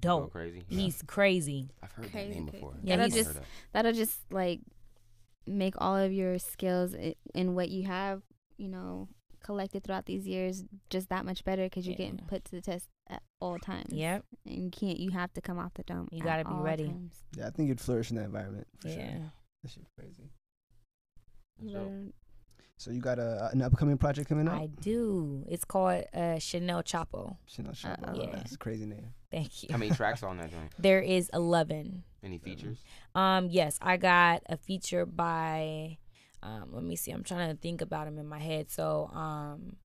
Go 0.00 0.20
dope. 0.20 0.32
crazy. 0.32 0.62
He's 0.68 1.02
crazy. 1.06 1.68
I've 1.82 1.90
heard 1.92 2.12
Crazy, 2.12 2.28
that 2.28 2.34
name 2.34 2.44
crazy. 2.46 2.58
before. 2.58 2.74
Yeah, 2.82 2.96
that'll 2.96 3.12
he's- 3.12 3.24
just 3.26 3.34
that. 3.38 3.44
that'll 3.72 3.92
just 3.92 4.18
like 4.30 4.60
make 5.46 5.74
all 5.78 5.96
of 5.96 6.12
your 6.12 6.38
skills 6.38 6.94
i- 6.94 7.16
in 7.34 7.54
what 7.54 7.70
you 7.70 7.84
have, 7.86 8.22
you 8.56 8.68
know, 8.68 9.08
collected 9.42 9.84
throughout 9.84 10.06
these 10.06 10.26
years 10.26 10.64
just 10.90 11.08
that 11.08 11.24
much 11.24 11.44
better 11.44 11.64
because 11.64 11.86
you're 11.86 11.96
getting 11.96 12.18
put 12.28 12.44
to 12.46 12.50
the 12.52 12.60
test 12.60 12.88
at 13.08 13.22
all 13.40 13.58
times. 13.58 13.92
Yep. 13.92 14.24
and 14.46 14.64
you 14.64 14.70
can't. 14.70 14.98
You 14.98 15.10
have 15.10 15.32
to 15.34 15.40
come 15.40 15.58
off 15.58 15.74
the 15.74 15.82
dome. 15.82 16.08
You 16.12 16.20
gotta 16.22 16.44
be 16.44 16.54
ready. 16.54 16.86
times. 16.88 17.22
Yeah, 17.36 17.46
I 17.46 17.50
think 17.50 17.68
you'd 17.68 17.80
flourish 17.80 18.10
in 18.10 18.16
that 18.16 18.24
environment. 18.26 18.66
For 18.80 18.88
Yeah. 18.88 18.94
Sure. 19.12 19.32
That 19.62 19.70
shit 19.72 19.84
crazy. 19.98 20.30
You 21.60 21.72
That's 21.72 21.72
dope. 21.74 21.88
better- 21.88 22.12
So 22.78 22.90
you 22.90 23.00
got 23.00 23.18
a, 23.18 23.50
an 23.52 23.60
upcoming 23.62 23.98
project 23.98 24.28
coming 24.28 24.48
up? 24.48 24.54
I 24.54 24.66
do. 24.66 25.44
It's 25.48 25.64
called 25.64 26.04
uh 26.14 26.38
Chanel 26.38 26.82
Chapo. 26.82 27.36
Chanel 27.46 27.72
Chapo. 27.72 28.08
Uh-oh. 28.08 28.14
Yeah. 28.22 28.30
That's 28.32 28.54
a 28.54 28.58
crazy 28.58 28.86
name. 28.86 29.12
Thank 29.30 29.62
you. 29.62 29.68
How 29.70 29.76
many 29.78 29.90
tracks 29.94 30.22
on 30.22 30.38
that 30.38 30.50
joint? 30.50 30.72
There 30.78 31.00
is 31.00 31.30
11. 31.34 32.04
Any 32.22 32.38
features? 32.38 32.78
Um, 33.14 33.48
yes, 33.50 33.78
I 33.82 33.96
got 33.96 34.42
a 34.48 34.56
feature 34.56 35.04
by. 35.06 35.98
Um, 36.42 36.70
let 36.72 36.82
me 36.82 36.96
see. 36.96 37.10
I'm 37.10 37.24
trying 37.24 37.50
to 37.50 37.60
think 37.60 37.80
about 37.82 38.06
them 38.06 38.18
in 38.18 38.26
my 38.26 38.38
head. 38.38 38.70
So, 38.70 39.10
um, 39.12 39.76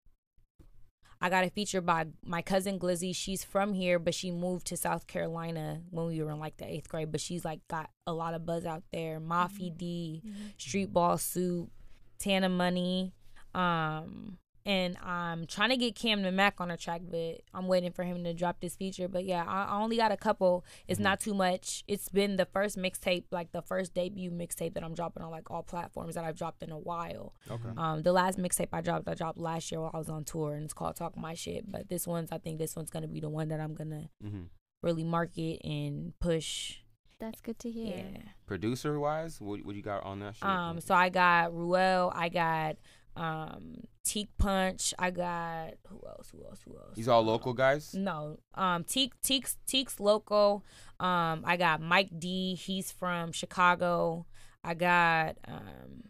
I 1.21 1.31
got 1.31 1.45
a 1.45 1.51
feature 1.51 1.81
by 1.81 2.07
my 2.25 2.43
cousin 2.43 2.79
Glizzy. 2.79 3.17
She's 3.17 3.43
from 3.43 3.73
here, 3.73 3.99
but 3.99 4.15
she 4.15 4.31
moved 4.31 4.67
to 4.67 4.77
South 4.77 5.07
Carolina 5.07 5.81
when 5.91 6.07
we 6.07 6.23
were 6.23 6.31
in 6.31 6.39
like 6.39 6.59
the 6.59 6.71
eighth 6.71 6.89
grade. 6.89 7.11
But 7.11 7.21
she's 7.21 7.45
like 7.45 7.61
got 7.69 7.89
a 8.07 8.13
lot 8.13 8.35
of 8.35 8.45
buzz 8.45 8.67
out 8.67 8.83
there. 8.93 9.21
Mafi 9.21 9.75
D, 9.75 10.23
Street 10.59 10.93
Ball 10.93 11.17
Soup, 11.17 11.71
Tana 12.19 12.49
Money. 12.49 13.15
Um, 13.55 14.39
and 14.67 14.97
I'm 15.03 15.47
trying 15.47 15.71
to 15.71 15.77
get 15.77 15.95
Camden 15.95 16.35
Mack 16.35 16.61
on 16.61 16.71
a 16.71 16.77
track, 16.77 17.03
but 17.11 17.43
I'm 17.53 17.67
waiting 17.67 17.93
for 17.93 18.03
him 18.03 18.25
to 18.25 18.33
drop 18.33 18.61
this 18.61 18.77
feature. 18.77 19.09
But 19.09 19.25
yeah, 19.25 19.45
I, 19.47 19.65
I 19.65 19.83
only 19.83 19.97
got 19.97 20.11
a 20.11 20.17
couple. 20.17 20.65
It's 20.89 20.99
not 20.99 21.21
too 21.21 21.35
much. 21.35 21.85
It's 21.87 22.09
been 22.09 22.37
the 22.37 22.47
first 22.47 22.79
mixtape, 22.79 23.25
like 23.31 23.53
the 23.53 23.61
first 23.61 23.93
debut 23.93 24.31
mixtape 24.31 24.75
that 24.75 24.83
I'm 24.83 24.95
dropping 24.95 25.23
on 25.23 25.31
like 25.31 25.51
all 25.51 25.63
platforms 25.63 26.15
that 26.15 26.25
I've 26.25 26.37
dropped 26.37 26.63
in 26.63 26.71
a 26.71 26.79
while. 26.79 27.35
Okay. 27.51 27.69
Um, 27.77 28.03
the 28.03 28.13
last 28.13 28.39
mixtape 28.39 28.69
I 28.73 28.81
dropped, 28.81 29.07
I 29.09 29.15
dropped 29.15 29.39
last 29.39 29.71
year 29.71 29.83
while 29.83 29.91
I 29.93 29.99
was 29.99 30.09
on 30.09 30.25
tour, 30.25 30.55
and 30.55 30.65
it's 30.65 30.75
called 30.75 30.97
Talk 30.97 31.17
My 31.17 31.35
Shit. 31.35 31.71
But 31.71 31.89
this 31.89 32.07
one's, 32.07 32.33
I 32.33 32.39
think 32.39 32.59
this 32.59 32.75
one's 32.75 32.91
gonna 32.91 33.09
be 33.09 33.21
the 33.21 33.29
one 33.29 33.49
that 33.49 33.61
I'm 33.61 33.75
gonna 33.75 34.09
hmm 34.23 34.45
really 34.83 35.05
market 35.05 35.61
and 35.65 36.13
push. 36.21 36.77
That's 37.19 37.41
good 37.41 37.59
to 37.61 37.71
hear. 37.71 37.97
Yeah. 37.97 38.21
Producer 38.47 38.99
wise, 39.01 39.41
what 39.41 39.65
what 39.65 39.75
you 39.77 39.83
got 39.83 40.05
on 40.05 40.21
that 40.21 40.37
shit? 40.37 40.45
Um, 40.45 40.81
so 40.81 40.95
I 40.95 41.09
got 41.09 41.55
Ruel, 41.55 42.13
I 42.15 42.29
got 42.29 42.77
um 43.17 43.85
Teak 44.05 44.29
Punch, 44.39 44.93
I 44.99 45.11
got 45.11 45.75
who 45.89 46.01
else? 46.07 46.31
Who 46.31 46.45
else? 46.45 46.61
Who 46.67 46.77
else? 46.77 46.95
These 46.95 47.09
all 47.09 47.23
local 47.23 47.55
guys. 47.55 47.95
No, 47.95 48.39
um, 48.55 48.85
Teak 48.85 49.13
Teak's 49.23 49.57
Teak's 49.67 49.99
local. 49.99 50.65
Um, 51.01 51.43
I 51.45 51.57
got 51.57 51.81
Mike 51.81 52.11
D. 52.19 52.55
He's 52.55 52.93
from 52.93 53.33
Chicago. 53.33 54.27
I 54.63 54.75
got 54.75 55.37
um, 55.49 56.05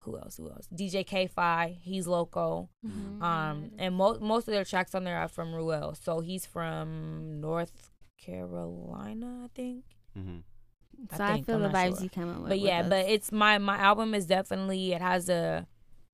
who 0.00 0.18
else? 0.18 0.38
Who 0.38 0.50
else? 0.50 0.66
DJ 0.74 1.06
K 1.06 1.28
Fi. 1.28 1.78
He's 1.80 2.06
local. 2.06 2.70
Mhm. 2.84 3.22
Um, 3.22 3.70
and 3.78 3.94
most 3.94 4.20
most 4.20 4.48
of 4.48 4.52
their 4.52 4.64
tracks 4.64 4.94
on 4.94 5.04
there 5.04 5.18
are 5.18 5.28
from 5.28 5.54
Ruel. 5.54 5.94
So 5.94 6.20
he's 6.20 6.46
from 6.46 7.40
North 7.40 7.90
Carolina, 8.18 9.42
I 9.44 9.48
think. 9.54 9.84
Mm-hmm. 10.18 10.38
I 11.12 11.16
so 11.16 11.24
I, 11.24 11.32
think, 11.34 11.46
feel 11.46 11.56
I'm 11.56 11.62
the 11.62 11.68
vibes 11.68 11.94
sure. 11.96 12.02
you 12.04 12.10
come 12.10 12.30
up 12.30 12.36
with. 12.40 12.48
But 12.48 12.58
with 12.58 12.66
yeah, 12.66 12.80
us. 12.80 12.88
but 12.88 13.08
it's 13.08 13.30
my 13.30 13.58
my 13.58 13.78
album 13.78 14.14
is 14.14 14.26
definitely 14.26 14.92
it 14.92 15.00
has 15.00 15.28
a 15.28 15.66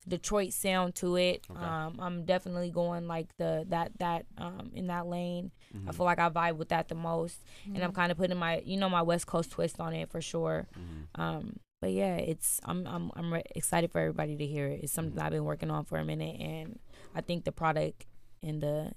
Detroit 0.09 0.53
sound 0.53 0.95
to 0.97 1.17
it. 1.17 1.45
Okay. 1.51 1.61
Um, 1.61 1.97
I'm 1.99 2.25
definitely 2.25 2.71
going 2.71 3.09
like 3.09 3.29
the 3.39 3.65
that 3.69 3.93
that 3.99 4.27
um 4.39 4.71
in 4.75 4.87
that 4.87 5.07
lane. 5.07 5.51
Mm-hmm. 5.77 5.89
I 5.89 5.93
feel 5.93 6.07
like 6.07 6.19
I 6.19 6.29
vibe 6.31 6.57
with 6.57 6.69
that 6.69 6.89
the 6.89 6.95
most, 6.95 7.43
and 7.65 7.75
Mm-hmm. 7.75 7.85
I'm 7.85 7.93
kind 7.93 8.13
of 8.13 8.19
putting 8.19 8.37
my 8.39 8.63
you 8.65 8.77
know 8.77 8.89
my 8.89 9.03
West 9.03 9.27
Coast 9.27 9.51
twist 9.51 9.81
on 9.81 9.95
it 9.95 10.11
for 10.11 10.21
sure. 10.21 10.69
Mm-hmm. 10.79 11.21
Um, 11.21 11.57
but 11.81 11.91
yeah, 11.93 12.17
it's 12.17 12.61
I'm 12.65 12.87
I'm 12.87 13.11
I'm 13.17 13.33
re- 13.33 13.43
excited 13.55 13.91
for 13.91 14.01
everybody 14.01 14.37
to 14.37 14.47
hear 14.47 14.69
it. 14.69 14.81
It's 14.85 14.93
something 14.93 15.19
I've 15.19 15.33
been 15.33 15.45
working 15.45 15.71
on 15.71 15.85
for 15.85 15.99
a 15.99 16.05
minute, 16.05 16.41
and 16.41 16.79
I 17.15 17.21
think 17.21 17.45
the 17.45 17.53
product 17.53 18.07
and 18.43 18.63
the 18.63 18.93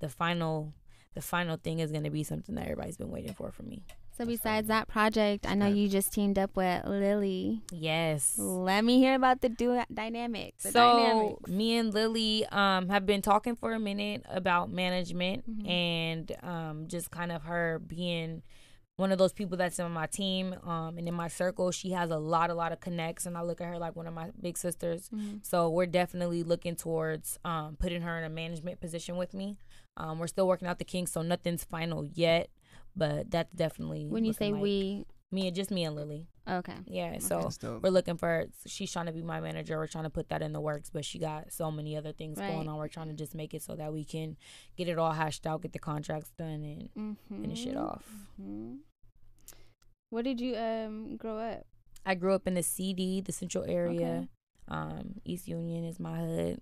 the 0.00 0.08
final 0.08 0.72
the 1.14 1.22
final 1.22 1.56
thing 1.56 1.78
is 1.80 1.92
gonna 1.92 2.10
be 2.10 2.24
something 2.24 2.54
that 2.54 2.62
everybody's 2.64 2.96
been 2.96 3.10
waiting 3.10 3.34
for 3.34 3.50
from 3.52 3.68
me. 3.68 3.84
So 4.16 4.24
besides 4.24 4.68
that 4.68 4.88
project, 4.88 5.46
I 5.46 5.54
know 5.54 5.66
you 5.66 5.88
just 5.88 6.12
teamed 6.12 6.38
up 6.38 6.56
with 6.56 6.84
Lily. 6.86 7.62
Yes. 7.70 8.34
Let 8.38 8.84
me 8.84 8.98
hear 8.98 9.14
about 9.14 9.40
the 9.40 9.48
du- 9.48 9.84
dynamics. 9.92 10.64
The 10.64 10.72
so 10.72 10.96
dynamics. 10.96 11.50
me 11.50 11.76
and 11.76 11.92
Lily 11.94 12.46
um 12.46 12.88
have 12.88 13.04
been 13.06 13.22
talking 13.22 13.56
for 13.56 13.72
a 13.72 13.78
minute 13.80 14.22
about 14.28 14.70
management 14.70 15.44
Mhm. 15.48 15.68
and 15.68 16.32
um 16.42 16.88
just 16.88 17.10
kind 17.10 17.30
of 17.32 17.42
her 17.44 17.78
being 17.78 18.42
one 18.96 19.12
of 19.12 19.18
those 19.18 19.34
people 19.34 19.58
that's 19.58 19.78
in 19.78 19.90
my 19.92 20.06
team 20.06 20.54
um 20.64 20.96
and 20.96 21.06
in 21.06 21.12
my 21.14 21.28
circle 21.28 21.70
she 21.70 21.90
has 21.90 22.10
a 22.10 22.16
lot 22.16 22.48
a 22.48 22.54
lot 22.54 22.72
of 22.72 22.80
connects 22.80 23.26
and 23.26 23.36
I 23.36 23.42
look 23.42 23.60
at 23.60 23.66
her 23.66 23.78
like 23.78 23.94
one 23.94 24.06
of 24.06 24.14
my 24.14 24.30
big 24.40 24.56
sisters 24.56 25.10
Mhm. 25.14 25.44
so 25.44 25.68
we're 25.68 25.84
definitely 25.84 26.42
looking 26.42 26.76
towards 26.76 27.38
um 27.44 27.76
putting 27.78 28.00
her 28.02 28.16
in 28.16 28.24
a 28.24 28.30
management 28.30 28.80
position 28.80 29.16
with 29.18 29.34
me 29.34 29.58
um 29.98 30.18
we're 30.18 30.26
still 30.28 30.48
working 30.48 30.66
out 30.66 30.78
the 30.78 30.84
kinks 30.86 31.12
so 31.12 31.20
nothing's 31.20 31.62
final 31.64 32.06
yet 32.06 32.48
but 32.96 33.30
that's 33.30 33.52
definitely 33.52 34.06
when 34.06 34.24
you 34.24 34.32
say 34.32 34.50
like- 34.52 34.62
we, 34.62 35.04
me 35.32 35.46
and 35.48 35.56
just 35.56 35.70
me 35.70 35.84
and 35.84 35.94
Lily 35.96 36.28
okay. 36.48 36.74
yeah 36.86 37.18
so 37.18 37.40
That's 37.42 37.58
dope. 37.58 37.82
we're 37.82 37.90
looking 37.90 38.16
for 38.16 38.46
she's 38.66 38.92
trying 38.92 39.06
to 39.06 39.12
be 39.12 39.22
my 39.22 39.40
manager 39.40 39.76
we're 39.76 39.88
trying 39.88 40.04
to 40.04 40.10
put 40.10 40.28
that 40.28 40.40
in 40.42 40.52
the 40.52 40.60
works 40.60 40.88
but 40.88 41.04
she 41.04 41.18
got 41.18 41.52
so 41.52 41.70
many 41.70 41.96
other 41.96 42.12
things 42.12 42.38
Right. 42.38 42.52
going 42.52 42.68
on 42.68 42.76
we're 42.78 42.86
trying 42.88 43.08
to 43.08 43.14
just 43.14 43.34
make 43.34 43.52
it 43.52 43.62
so 43.62 43.74
that 43.74 43.92
we 43.92 44.04
can 44.04 44.36
get 44.76 44.88
it 44.88 44.98
all 44.98 45.12
hashed 45.12 45.44
out 45.46 45.62
get 45.62 45.72
the 45.72 45.78
contracts 45.80 46.30
done 46.38 46.62
and 46.64 46.88
Mm-hmm. 46.96 47.42
finish 47.42 47.66
it 47.66 47.76
off 47.76 48.04
hmm 48.40 48.76
Where 50.10 50.22
did 50.22 50.40
you 50.40 50.56
um 50.56 51.16
grow 51.16 51.38
up? 51.38 51.66
i 52.04 52.14
grew 52.14 52.32
up 52.34 52.46
in 52.46 52.54
the 52.54 52.62
cd 52.62 53.20
the 53.20 53.32
central 53.32 53.64
area 53.64 54.06
Okay. 54.06 54.28
um 54.68 55.14
east 55.24 55.48
union 55.48 55.84
is 55.84 55.98
my 55.98 56.16
hood 56.18 56.60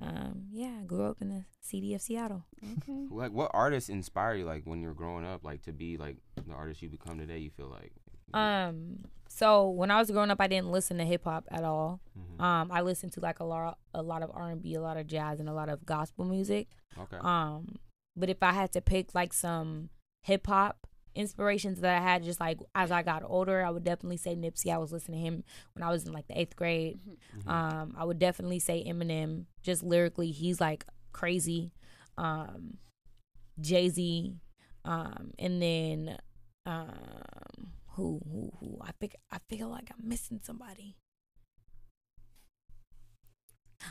um 0.00 0.44
yeah 0.52 0.78
i 0.80 0.84
grew 0.84 1.04
up 1.04 1.16
in 1.20 1.28
the 1.28 1.44
city 1.60 1.94
of 1.94 2.00
seattle 2.02 2.44
Okay. 2.78 3.06
Like, 3.10 3.32
what 3.32 3.50
artists 3.54 3.88
inspire 3.90 4.34
you? 4.34 4.44
Like 4.44 4.62
when 4.64 4.80
you're 4.80 4.94
growing 4.94 5.24
up, 5.24 5.44
like 5.44 5.62
to 5.62 5.72
be 5.72 5.96
like 5.96 6.16
the 6.46 6.52
artist 6.54 6.82
you 6.82 6.88
become 6.88 7.18
today. 7.18 7.38
You 7.38 7.50
feel 7.50 7.68
like. 7.68 7.92
um 8.32 9.04
so 9.28 9.68
when 9.70 9.90
i 9.90 9.98
was 9.98 10.10
growing 10.10 10.30
up 10.30 10.40
i 10.40 10.46
didn't 10.46 10.70
listen 10.70 10.98
to 10.98 11.04
hip-hop 11.04 11.44
at 11.50 11.64
all 11.64 12.00
Mhm. 12.18 12.40
um 12.42 12.70
i 12.72 12.80
listened 12.82 13.12
to 13.12 13.20
like 13.20 13.40
a 13.40 13.44
lot 13.44 13.78
a 13.94 14.02
lot 14.02 14.22
of 14.22 14.30
r&b 14.34 14.74
a 14.74 14.80
lot 14.80 14.96
of 14.96 15.06
jazz 15.06 15.40
and 15.40 15.48
a 15.48 15.52
lot 15.52 15.68
of 15.68 15.84
gospel 15.86 16.24
music 16.24 16.68
okay. 16.98 17.16
Um, 17.20 17.76
but 18.16 18.28
if 18.30 18.42
I 18.42 18.52
had 18.52 18.70
to 18.72 18.80
pick 18.80 19.14
like 19.14 19.32
some 19.32 19.88
hip 20.22 20.46
hop 20.46 20.86
inspirations 21.14 21.80
that 21.80 21.96
I 21.96 22.02
had 22.02 22.22
just 22.24 22.40
like 22.40 22.58
as 22.74 22.90
I 22.90 23.02
got 23.02 23.22
older, 23.24 23.64
I 23.64 23.70
would 23.70 23.84
definitely 23.84 24.16
say 24.16 24.34
Nipsey. 24.36 24.72
I 24.72 24.78
was 24.78 24.92
listening 24.92 25.20
to 25.20 25.26
him 25.26 25.44
when 25.74 25.82
I 25.82 25.90
was 25.90 26.06
in 26.06 26.12
like 26.12 26.26
the 26.28 26.38
eighth 26.38 26.56
grade. 26.56 26.98
Mhm. 27.36 27.48
Um, 27.50 27.94
I 27.98 28.04
would 28.04 28.18
definitely 28.18 28.58
say 28.58 28.84
Eminem. 28.86 29.46
Just 29.62 29.82
lyrically, 29.82 30.30
he's 30.30 30.60
like 30.60 30.84
crazy. 31.12 31.72
Um, 32.18 32.78
Jay 33.60 33.88
Z, 33.88 34.34
um, 34.84 35.32
and 35.38 35.62
then 35.62 36.18
um, 36.66 37.72
who 37.90 38.20
who 38.30 38.52
who? 38.60 38.78
I 38.82 38.92
think 39.00 39.14
I 39.30 39.38
feel 39.48 39.68
like 39.68 39.90
I'm 39.90 40.08
missing 40.08 40.40
somebody. 40.42 40.96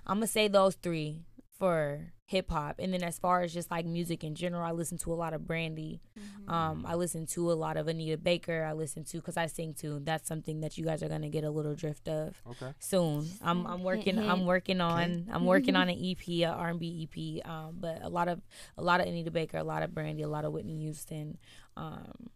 I'm 0.05 0.17
gonna 0.17 0.27
say 0.27 0.47
those 0.47 0.75
three 0.75 1.23
for 1.57 2.13
hip 2.25 2.49
hop, 2.49 2.77
and 2.79 2.93
then 2.93 3.03
as 3.03 3.19
far 3.19 3.41
as 3.41 3.53
just 3.53 3.69
like 3.69 3.85
music 3.85 4.23
in 4.23 4.35
general, 4.35 4.63
I 4.63 4.71
listen 4.71 4.97
to 4.99 5.13
a 5.13 5.15
lot 5.15 5.33
of 5.33 5.45
Brandy. 5.47 6.01
Um, 6.47 6.85
I 6.85 6.95
listen 6.95 7.25
to 7.27 7.51
a 7.51 7.53
lot 7.53 7.77
of 7.77 7.87
Anita 7.87 8.17
Baker. 8.17 8.65
I 8.67 8.73
listen 8.73 9.03
to 9.05 9.17
because 9.17 9.37
I 9.37 9.47
sing 9.47 9.73
too. 9.73 10.01
That's 10.03 10.27
something 10.27 10.61
that 10.61 10.77
you 10.77 10.83
guys 10.83 11.01
are 11.03 11.09
gonna 11.09 11.29
get 11.29 11.43
a 11.43 11.51
little 11.51 11.75
drift 11.75 12.07
of 12.09 12.41
okay. 12.49 12.73
soon. 12.79 13.29
I'm 13.41 13.65
I'm 13.65 13.73
Hint, 13.73 13.83
working 13.83 14.15
hint. 14.17 14.29
I'm 14.29 14.45
working 14.45 14.81
on 14.81 15.27
I'm 15.31 15.45
working 15.45 15.75
on 15.75 15.89
an 15.89 15.97
EP, 16.03 16.27
a 16.27 16.45
R&B 16.45 17.07
EP. 17.07 17.49
Um, 17.49 17.77
but 17.79 18.01
a 18.01 18.09
lot 18.09 18.27
of 18.27 18.41
a 18.77 18.83
lot 18.83 18.99
of 18.99 19.07
Anita 19.07 19.31
Baker, 19.31 19.57
a 19.57 19.63
lot 19.63 19.83
of 19.83 19.93
Brandy, 19.93 20.23
a 20.23 20.27
lot 20.27 20.45
of 20.45 20.51
Whitney 20.51 20.79
Houston. 20.79 21.37
Um, 21.77 22.29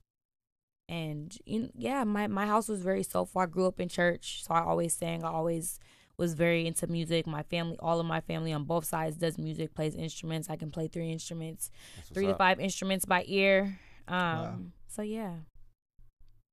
and 0.90 1.38
you 1.46 1.70
yeah, 1.76 2.04
my 2.04 2.28
my 2.28 2.46
house 2.46 2.70
was 2.70 2.82
very 2.82 3.04
soulful. 3.04 3.42
I 3.42 3.46
grew 3.46 3.68
up 3.68 3.80
in 3.80 3.90
church, 3.90 4.44
so 4.46 4.54
I 4.54 4.62
always 4.62 4.94
sang. 4.94 5.24
I 5.24 5.30
always 5.30 5.80
was 6.18 6.34
very 6.34 6.66
into 6.66 6.88
music. 6.88 7.28
My 7.28 7.44
family, 7.44 7.78
all 7.80 8.00
of 8.00 8.06
my 8.06 8.22
family 8.22 8.52
on 8.52 8.64
both 8.64 8.86
sides 8.86 9.18
does 9.18 9.38
music, 9.38 9.76
plays 9.76 9.96
instruments. 9.96 10.50
I 10.50 10.56
can 10.56 10.72
play 10.72 10.88
three 10.88 11.12
instruments, 11.12 11.70
That's 11.96 12.10
what's 12.10 12.16
three 12.16 12.26
to 12.26 12.32
up. 12.32 12.38
five 12.38 12.60
instruments 12.60 13.06
by 13.06 13.24
ear. 13.28 13.80
Um, 14.08 14.16
Wow. 14.18 14.56
so 14.88 15.02
yeah, 15.04 15.34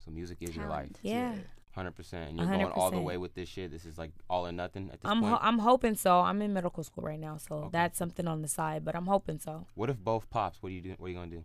So 0.05 0.11
music 0.11 0.39
is 0.43 0.55
your 0.57 0.69
life. 0.69 0.91
Yeah. 1.03 1.35
Hundred 1.75 1.97
percent. 1.97 2.31
And 2.31 2.39
you're 2.39 2.47
going 2.47 2.67
all 2.67 2.93
the 2.93 3.01
way 3.01 3.17
with 3.17 3.35
this 3.35 3.49
shit. 3.49 3.73
This 3.73 3.85
is 3.85 3.99
like 3.99 4.13
all 4.31 4.47
or 4.47 4.53
nothing 4.53 4.91
at 4.93 5.01
this 5.01 5.11
I'm 5.11 5.21
point. 5.21 5.33
ho- 5.33 5.39
I'm 5.43 5.59
hoping 5.59 5.97
so. 5.97 6.21
I'm 6.21 6.41
in 6.41 6.53
medical 6.53 6.85
school 6.85 7.03
right 7.03 7.19
now, 7.19 7.37
so 7.37 7.55
Okay. 7.57 7.69
that's 7.73 7.99
something 7.99 8.29
on 8.29 8.43
the 8.43 8.49
side. 8.49 8.85
But 8.85 8.95
I'm 8.95 9.07
hoping 9.07 9.41
so. 9.41 9.67
what 9.75 9.91
if 9.91 9.99
both 9.99 10.31
pops? 10.31 10.63
What 10.63 10.69
are 10.69 10.73
you 10.73 10.83
doing? 10.83 10.95
What 10.99 11.07
are 11.07 11.09
you 11.11 11.17
gonna 11.17 11.31
do? 11.33 11.45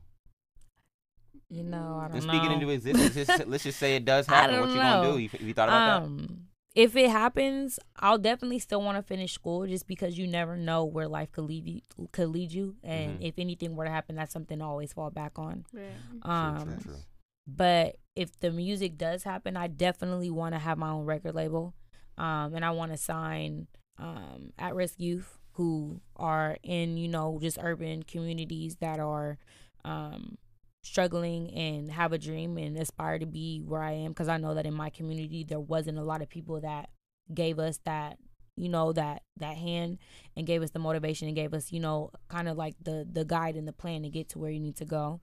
You 1.50 1.64
know, 1.64 1.98
I 2.00 2.04
don't 2.10 2.14
Let's 2.14 2.26
know. 2.28 2.34
speak 2.34 2.44
it 2.44 2.52
into 2.54 2.70
existence. 2.70 3.16
Let's 3.16 3.28
just, 3.28 3.48
let's 3.54 3.64
just 3.64 3.80
say 3.80 3.96
it 3.96 4.06
does 4.06 4.28
happen. 4.28 4.60
What 4.60 4.68
don't 4.68 4.76
you 4.76 4.82
gonna 4.82 5.12
do? 5.14 5.18
You, 5.18 5.30
you 5.48 5.54
thought 5.56 5.70
about 5.70 6.04
that? 6.04 6.30
Um, 6.76 6.82
if 6.84 6.96
it 6.96 7.10
happens, 7.10 7.80
I'll 7.98 8.18
definitely 8.18 8.60
still 8.60 8.82
want 8.82 8.98
to 8.98 9.04
finish 9.04 9.34
school, 9.34 9.66
just 9.68 9.88
because 9.88 10.18
you 10.18 10.28
never 10.28 10.56
know 10.58 10.86
where 10.86 11.08
life 11.08 11.32
could 11.32 11.46
lead 11.46 11.66
you. 11.68 11.82
Could 12.12 12.30
lead 12.30 12.52
you, 12.52 12.76
and 12.84 13.20
Mhm. 13.20 13.24
if 13.24 13.36
anything 13.38 13.76
were 13.76 13.86
to 13.86 13.92
happen, 13.92 14.16
that's 14.16 14.34
something 14.34 14.60
to 14.60 14.66
always 14.66 14.94
fall 14.94 15.10
back 15.12 15.38
on. 15.38 15.66
Right. 15.74 15.98
Um, 16.24 16.58
true, 16.60 16.76
true, 16.78 16.94
true. 16.94 17.04
but 17.48 17.98
if 18.16 18.40
the 18.40 18.52
music 18.52 18.98
does 18.98 19.24
happen, 19.24 19.56
I 19.58 19.68
definitely 19.68 20.30
want 20.30 20.54
to 20.56 20.60
have 20.60 20.78
my 20.78 20.90
own 20.90 21.06
record 21.06 21.36
label, 21.36 21.74
um, 22.18 22.54
and 22.54 22.64
I 22.66 22.72
want 22.72 22.92
to 22.92 22.98
sign 22.98 23.68
um, 23.98 24.54
at 24.58 24.76
risk 24.76 24.96
youth 25.00 25.38
who 25.54 26.00
are 26.16 26.58
in 26.64 26.96
you 26.98 27.08
know 27.08 27.38
just 27.42 27.58
urban 27.62 28.04
communities 28.04 28.78
that 28.78 29.00
are 29.00 29.38
um, 29.84 30.38
struggling 30.84 31.52
and 31.54 31.92
have 31.92 32.14
a 32.14 32.18
dream 32.18 32.58
and 32.58 32.78
aspire 32.78 33.20
to 33.20 33.26
be 33.26 33.62
where 33.66 33.82
I 33.84 33.92
am. 33.94 34.12
Because 34.12 34.28
I 34.30 34.38
know 34.38 34.54
that 34.54 34.66
in 34.66 34.74
my 34.74 34.90
community 34.90 35.44
there 35.44 35.60
wasn't 35.60 35.98
a 35.98 36.04
lot 36.04 36.22
of 36.22 36.30
people 36.30 36.62
that 36.62 36.90
gave 37.34 37.60
us 37.60 37.80
that 37.86 38.18
you 38.56 38.68
know 38.70 38.92
that 38.92 39.22
that 39.38 39.56
hand 39.56 39.98
and 40.36 40.46
gave 40.48 40.62
us 40.62 40.72
the 40.72 40.80
motivation 40.80 41.28
and 41.28 41.36
gave 41.36 41.54
us 41.54 41.72
you 41.72 41.80
know 41.80 42.12
kind 42.28 42.50
of 42.50 42.58
like 42.58 42.76
the 42.84 43.08
the 43.10 43.24
guide 43.24 43.56
and 43.56 43.66
the 43.68 43.72
plan 43.72 44.02
to 44.04 44.10
get 44.10 44.28
to 44.30 44.38
where 44.40 44.52
you 44.52 44.60
need 44.60 44.76
to 44.76 44.84
go 44.84 45.22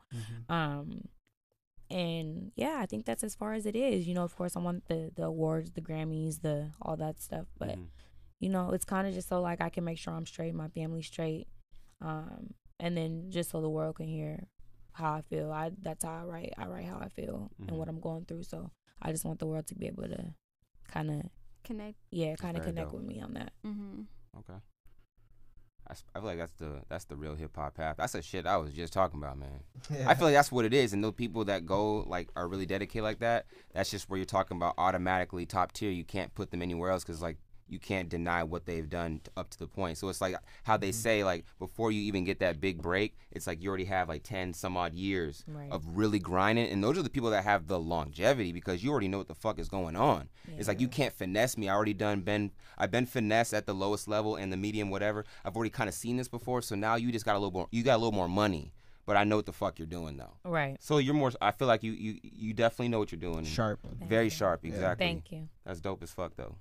um 0.48 1.02
and 1.90 2.50
yeah 2.56 2.78
i 2.80 2.86
think 2.86 3.04
that's 3.04 3.22
as 3.22 3.34
far 3.34 3.52
as 3.52 3.66
it 3.66 3.76
is 3.76 4.08
you 4.08 4.14
know 4.14 4.24
of 4.24 4.34
course 4.36 4.56
i 4.56 4.58
want 4.60 4.86
the 4.88 5.10
the 5.16 5.22
awards 5.24 5.72
the 5.72 5.80
grammys 5.82 6.40
the 6.42 6.70
all 6.80 6.96
that 6.96 7.20
stuff 7.20 7.46
but 7.58 7.70
Mhm. 7.76 7.86
you 8.40 8.48
know 8.48 8.70
it's 8.72 8.84
kind 8.86 9.06
of 9.06 9.12
just 9.14 9.28
so 9.28 9.40
like 9.42 9.60
i 9.60 9.68
can 9.68 9.84
make 9.84 9.98
sure 9.98 10.14
i'm 10.14 10.24
straight 10.26 10.54
my 10.54 10.68
family's 10.68 11.06
straight 11.06 11.46
um 12.00 12.54
and 12.80 12.96
then 12.96 13.30
just 13.30 13.50
so 13.50 13.60
the 13.60 13.68
world 13.70 13.96
can 13.96 14.06
hear 14.08 14.46
how 14.96 15.12
i 15.14 15.22
feel 15.22 15.50
i 15.52 15.70
that's 15.82 16.04
how 16.04 16.14
i 16.20 16.24
write 16.24 16.52
i 16.58 16.66
write 16.66 16.86
how 16.86 16.98
i 16.98 17.08
feel 17.08 17.50
Mhm. 17.60 17.68
and 17.68 17.76
what 17.78 17.88
i'm 17.88 18.00
going 18.00 18.24
through 18.24 18.42
so 18.42 18.70
i 19.02 19.12
just 19.12 19.24
want 19.24 19.38
the 19.38 19.46
world 19.46 19.66
to 19.68 19.74
be 19.74 19.86
able 19.86 20.04
to 20.04 20.34
kind 20.88 21.10
of 21.10 21.22
Connect. 21.64 21.96
yeah 22.10 22.34
kind 22.36 22.56
of 22.56 22.64
connect 22.64 22.90
dope. 22.90 23.00
with 23.00 23.08
me 23.10 23.20
on 23.20 23.34
that 23.34 23.52
Mm-hmm. 23.64 24.02
Okay. 24.38 24.60
I 25.88 25.94
feel 26.18 26.24
like 26.24 26.38
that's 26.38 26.52
the 26.58 26.82
that's 26.88 27.04
the 27.04 27.14
real 27.14 27.36
hip 27.36 27.54
hop 27.54 27.74
path. 27.76 27.94
That's 27.96 28.14
the 28.14 28.20
shit 28.22 28.44
I 28.44 28.56
was 28.56 28.72
just 28.72 28.92
talking 28.92 29.20
about, 29.22 29.38
man. 29.38 29.60
I 30.04 30.14
feel 30.16 30.24
like 30.26 30.34
that's 30.34 30.50
what 30.50 30.64
it 30.64 30.74
is. 30.74 30.92
And 30.92 31.02
those 31.04 31.12
people 31.14 31.44
that 31.44 31.64
go 31.64 31.98
like 32.08 32.28
are 32.34 32.48
really 32.48 32.66
dedicated 32.66 33.04
like 33.04 33.20
that. 33.20 33.46
That's 33.72 33.88
just 33.88 34.10
where 34.10 34.16
you're 34.16 34.24
talking 34.24 34.56
about 34.56 34.74
automatically 34.78 35.46
top 35.46 35.70
tier. 35.70 35.92
You 35.92 36.02
can't 36.04 36.34
put 36.34 36.50
them 36.50 36.60
anywhere 36.60 36.90
else 36.90 37.04
because 37.04 37.22
like 37.22 37.36
you 37.68 37.78
can't 37.78 38.08
deny 38.08 38.42
what 38.42 38.64
they've 38.66 38.88
done 38.88 39.20
t- 39.24 39.30
up 39.36 39.50
to 39.50 39.58
the 39.58 39.66
point. 39.66 39.98
So 39.98 40.08
it's 40.08 40.20
like 40.20 40.36
how 40.64 40.76
they 40.76 40.90
mm-hmm. 40.90 40.94
say 40.94 41.24
like 41.24 41.44
before 41.58 41.90
you 41.92 42.00
even 42.02 42.24
get 42.24 42.38
that 42.40 42.60
big 42.60 42.80
break, 42.80 43.16
it's 43.32 43.46
like 43.46 43.62
you 43.62 43.68
already 43.68 43.84
have 43.86 44.08
like 44.08 44.22
ten 44.22 44.52
some 44.54 44.76
odd 44.76 44.94
years 44.94 45.44
Right. 45.48 45.70
of 45.70 45.84
really 45.96 46.18
grinding. 46.18 46.68
And 46.70 46.82
those 46.82 46.96
are 46.98 47.02
the 47.02 47.10
people 47.10 47.30
that 47.30 47.44
have 47.44 47.66
the 47.66 47.78
longevity 47.78 48.52
because 48.52 48.82
you 48.84 48.90
already 48.90 49.08
know 49.08 49.18
what 49.18 49.28
the 49.28 49.34
fuck 49.34 49.58
is 49.58 49.68
going 49.68 49.96
on. 49.96 50.28
It's 50.58 50.68
like 50.68 50.80
you 50.80 50.88
can't 50.88 51.12
finesse 51.12 51.56
me. 51.56 51.68
I 51.68 51.74
already 51.74 51.94
done 51.94 52.20
been 52.20 52.52
I've 52.78 52.90
been 52.90 53.06
finesse 53.06 53.52
at 53.52 53.66
the 53.66 53.74
lowest 53.74 54.06
level 54.08 54.36
and 54.36 54.52
the 54.52 54.56
medium 54.56 54.90
whatever. 54.90 55.24
I've 55.44 55.56
already 55.56 55.70
kind 55.70 55.88
of 55.88 55.94
seen 55.94 56.16
this 56.16 56.28
before. 56.28 56.62
So 56.62 56.74
now 56.76 56.94
you 56.96 57.10
just 57.12 57.24
got 57.24 57.34
a 57.34 57.38
little 57.38 57.52
more 57.52 57.68
you 57.70 57.82
got 57.82 57.96
a 57.96 57.98
little 57.98 58.12
more 58.12 58.28
money. 58.28 58.72
But 59.06 59.16
I 59.16 59.22
know 59.22 59.36
what 59.36 59.46
the 59.46 59.52
fuck 59.52 59.78
you're 59.78 59.86
doing 59.86 60.16
though. 60.16 60.32
right 60.44 60.76
So 60.80 60.98
you're 60.98 61.14
more. 61.14 61.30
I 61.40 61.52
feel 61.52 61.68
like 61.68 61.82
you 61.84 61.92
you 61.92 62.18
you 62.22 62.54
definitely 62.54 62.88
know 62.88 62.98
what 62.98 63.12
you're 63.12 63.20
doing. 63.20 63.38
and 63.38 63.46
Sharp. 63.46 63.80
Very 64.04 64.28
sharp. 64.30 64.64
Exactly. 64.64 65.06
thank 65.06 65.30
you 65.30 65.48
That's 65.64 65.80
dope 65.80 66.02
as 66.02 66.10
fuck 66.10 66.32
though. 66.36 66.56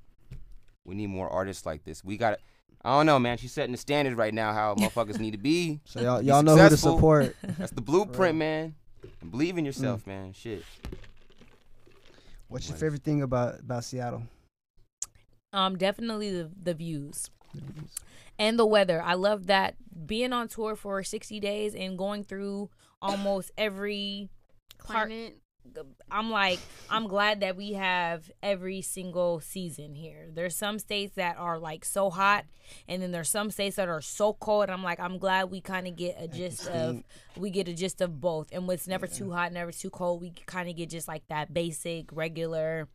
We 0.85 0.95
need 0.95 1.07
more 1.07 1.29
artists 1.29 1.65
like 1.65 1.83
this. 1.83 2.03
We 2.03 2.17
got. 2.17 2.39
I 2.83 2.95
don't 2.95 3.07
know, 3.07 3.17
man. 3.17 3.37
She's 3.39 3.51
setting 3.51 3.71
the 3.71 3.79
standard 3.79 4.15
right 4.15 4.33
now. 4.33 4.53
How 4.53 4.75
motherfuckers 4.75 5.19
need 5.19 5.31
to 5.31 5.37
be. 5.39 5.79
So 5.85 6.01
y'all, 6.01 6.21
y'all 6.21 6.43
know 6.43 6.55
who 6.55 6.69
to 6.69 6.77
support. 6.77 7.35
That's 7.41 7.71
the 7.71 7.81
blueprint, 7.81 8.37
man. 8.37 8.75
And 9.21 9.31
believe 9.31 9.57
in 9.57 9.65
yourself, 9.65 10.03
Mm. 10.03 10.07
man. 10.07 10.33
Shit. 10.33 10.63
What's 12.47 12.69
your 12.69 12.77
favorite 12.77 13.03
thing 13.03 13.21
about 13.23 13.59
about 13.59 13.83
Seattle? 13.83 14.23
Um, 15.51 15.77
definitely 15.77 16.31
the 16.31 16.51
the 16.61 16.73
views 16.73 17.29
and 18.37 18.59
the 18.59 18.65
weather. 18.65 19.01
I 19.01 19.15
love 19.15 19.47
that 19.47 19.75
being 20.05 20.33
on 20.33 20.47
tour 20.47 20.75
for 20.75 21.01
60 21.03 21.39
days 21.39 21.73
and 21.73 21.97
going 21.97 22.23
through 22.23 22.69
almost 23.01 23.51
every 23.57 24.29
part. 24.77 25.07
Climate. 25.09 25.37
I'm 26.11 26.29
like, 26.29 26.59
I'm 26.89 27.07
glad 27.07 27.41
that 27.41 27.55
we 27.55 27.73
have 27.73 28.31
every 28.41 28.81
single 28.81 29.39
season 29.39 29.95
here. 29.95 30.27
There's 30.33 30.55
some 30.55 30.79
states 30.79 31.15
that 31.15 31.37
are 31.37 31.57
like 31.57 31.83
so 31.83 32.09
hot, 32.09 32.45
and 32.87 33.01
then 33.01 33.11
there's 33.11 33.29
some 33.29 33.51
states 33.51 33.75
that 33.75 33.89
are 33.89 34.01
so 34.01 34.33
cold. 34.33 34.69
I'm 34.69 34.83
like, 34.83 34.99
I'm 34.99 35.17
glad 35.17 35.51
we 35.51 35.61
kind 35.61 35.87
of 35.87 35.95
get 35.95 36.15
a 36.19 36.27
gist 36.27 36.67
of, 36.67 37.03
we 37.35 37.49
get 37.49 37.67
a 37.67 37.73
gist 37.73 38.01
of 38.01 38.21
both. 38.21 38.49
And 38.51 38.69
it's 38.69 38.87
never 38.87 39.07
too 39.07 39.31
hot, 39.31 39.51
never 39.51 39.71
too 39.71 39.89
cold. 39.89 40.21
We 40.21 40.31
kind 40.45 40.69
of 40.69 40.75
get 40.75 40.89
just 40.89 41.07
like 41.07 41.27
that 41.29 41.53
basic, 41.53 42.11
regular. 42.11 42.87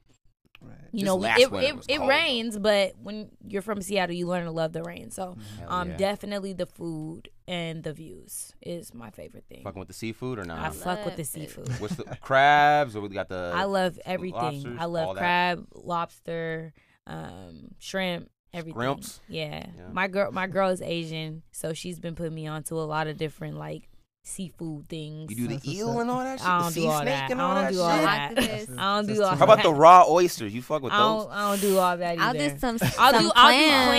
Right. 0.63 0.77
You 0.93 1.01
Just 1.01 1.07
know, 1.07 1.17
last 1.17 1.41
it 1.41 1.53
it, 1.53 1.85
it 1.89 2.07
rains, 2.07 2.59
but 2.59 2.95
when 3.03 3.31
you're 3.47 3.63
from 3.63 3.81
Seattle, 3.81 4.15
you 4.15 4.27
learn 4.27 4.45
to 4.45 4.51
love 4.51 4.73
the 4.73 4.83
rain. 4.83 5.11
So, 5.11 5.37
Hell 5.59 5.73
um, 5.73 5.91
yeah. 5.91 5.97
definitely 5.97 6.53
the 6.53 6.67
food 6.67 7.29
and 7.49 7.83
the 7.83 7.93
views 7.93 8.53
is 8.61 8.93
my 8.93 9.11
favorite 9.11 9.45
thing. 9.49 9.63
Fucking 9.65 9.79
with 9.79 9.89
the 9.89 9.95
seafood 9.95 10.39
or 10.39 10.45
not? 10.45 10.59
I 10.59 10.63
not? 10.65 10.75
fuck 10.77 11.05
with 11.05 11.17
the 11.17 11.25
seafood. 11.25 11.69
What's 11.81 11.97
the 11.97 12.05
crabs 12.21 12.95
or 12.95 13.01
we 13.01 13.09
got 13.09 13.29
the? 13.29 13.53
I 13.55 13.65
love 13.65 13.99
everything. 14.05 14.63
lobsters, 14.63 14.79
I 14.79 14.85
all 14.85 14.91
love 14.91 15.15
that? 15.15 15.21
crab, 15.21 15.67
lobster, 15.75 16.73
um, 17.07 17.75
shrimp, 17.79 18.31
everything. 18.53 18.75
Scrimps? 18.75 19.21
Yeah. 19.29 19.67
Yeah. 19.77 19.89
My 19.93 20.09
girl 20.09 20.33
my 20.33 20.47
girl 20.47 20.71
is 20.71 20.83
Asian, 20.83 21.43
so 21.53 21.73
she's 21.73 21.99
been 21.99 22.15
putting 22.15 22.35
me 22.35 22.47
on 22.47 22.63
to 22.65 22.75
a 22.77 22.85
lot 22.85 23.07
of 23.07 23.17
different 23.17 23.57
like 23.57 23.89
seafood 24.31 24.89
things. 24.89 25.31
You 25.31 25.37
do 25.37 25.47
the 25.49 25.55
That's 25.55 25.69
eel 25.69 26.01
and 26.01 26.11
all 26.11 26.21
that 26.25 26.39
shit. 26.39 26.49
I 26.49 26.61
don't 26.63 26.71
sea 26.73 26.81
do 26.83 26.89
all 26.89 27.01
snake 27.03 27.07
that. 27.15 27.31
and 27.31 27.43
I 27.43 27.63
don't 27.63 27.73
do 27.73 27.81
all 27.81 27.91
shit. 27.97 28.05
that. 28.05 28.31
I 28.79 28.97
don't 28.97 29.07
do 29.07 29.15
That's 29.15 29.21
all 29.21 29.37
How 29.37 29.45
about 29.45 29.63
the 29.63 29.75
raw 29.75 30.05
oysters? 30.09 30.55
You 30.55 30.63
fuck 30.63 30.83
with 30.83 30.93
I 30.93 30.99
those? 30.99 31.25
don't, 31.25 31.33
I 31.33 31.51
don't 31.51 31.61
do 31.61 31.79
all 31.79 31.97
that 31.97 32.19
I'll 32.19 32.33
do 32.33 32.59
some. 32.59 32.79
I'll 32.99 33.13
do 33.21 33.31
clams 33.31 33.33
I'll 33.37 33.53
do 33.53 33.91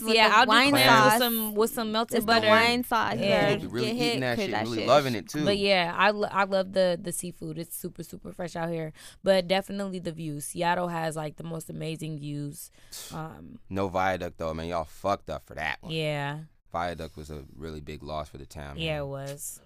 clams. 0.00 0.14
Yeah, 0.14 0.30
I'll 0.34 0.44
do 0.44 0.48
wine 0.48 0.70
clams 0.70 1.04
with 1.12 1.18
some 1.22 1.54
with 1.54 1.70
some 1.74 1.92
melted 1.92 2.16
It's 2.18 2.26
butter. 2.26 2.48
wine 2.48 2.84
sauce. 2.84 3.14
Yeah. 3.18 3.50
Yeah, 3.50 3.56
You 3.56 3.68
really 3.68 3.86
get 3.86 3.94
eating 3.96 4.08
hit, 4.12 4.20
that 4.20 4.36
'cause 4.38 4.44
shit, 4.46 4.62
really 4.62 4.78
shit- 4.78 4.88
loving 4.88 5.14
it 5.14 5.28
too. 5.28 5.44
But 5.44 5.58
yeah, 5.58 5.94
I, 5.96 6.10
lo- 6.10 6.28
I 6.30 6.44
love 6.44 6.72
the 6.72 6.98
the 7.00 7.12
seafood. 7.12 7.58
It's 7.58 7.76
super 7.76 8.02
super 8.02 8.32
fresh 8.32 8.56
out 8.56 8.68
here. 8.70 8.92
But 9.22 9.46
definitely 9.48 9.98
the 9.98 10.12
views. 10.12 10.46
Seattle 10.46 10.88
has 10.88 11.16
like 11.16 11.36
the 11.36 11.44
most 11.44 11.68
amazing 11.70 12.18
views. 12.18 12.70
Um, 13.12 13.58
No 13.68 13.88
viaduct 13.88 14.38
though, 14.38 14.54
man. 14.54 14.68
Y'all 14.68 14.84
fucked 14.84 15.30
up 15.30 15.46
for 15.46 15.54
that 15.54 15.78
one. 15.80 15.92
yeah, 15.92 16.38
Viaduct 16.72 17.16
was 17.16 17.30
a 17.30 17.42
really 17.56 17.80
big 17.80 18.02
loss 18.02 18.28
for 18.28 18.38
the 18.38 18.46
town. 18.46 18.78
yeah, 18.78 19.00
it 19.00 19.06
was. 19.06 19.60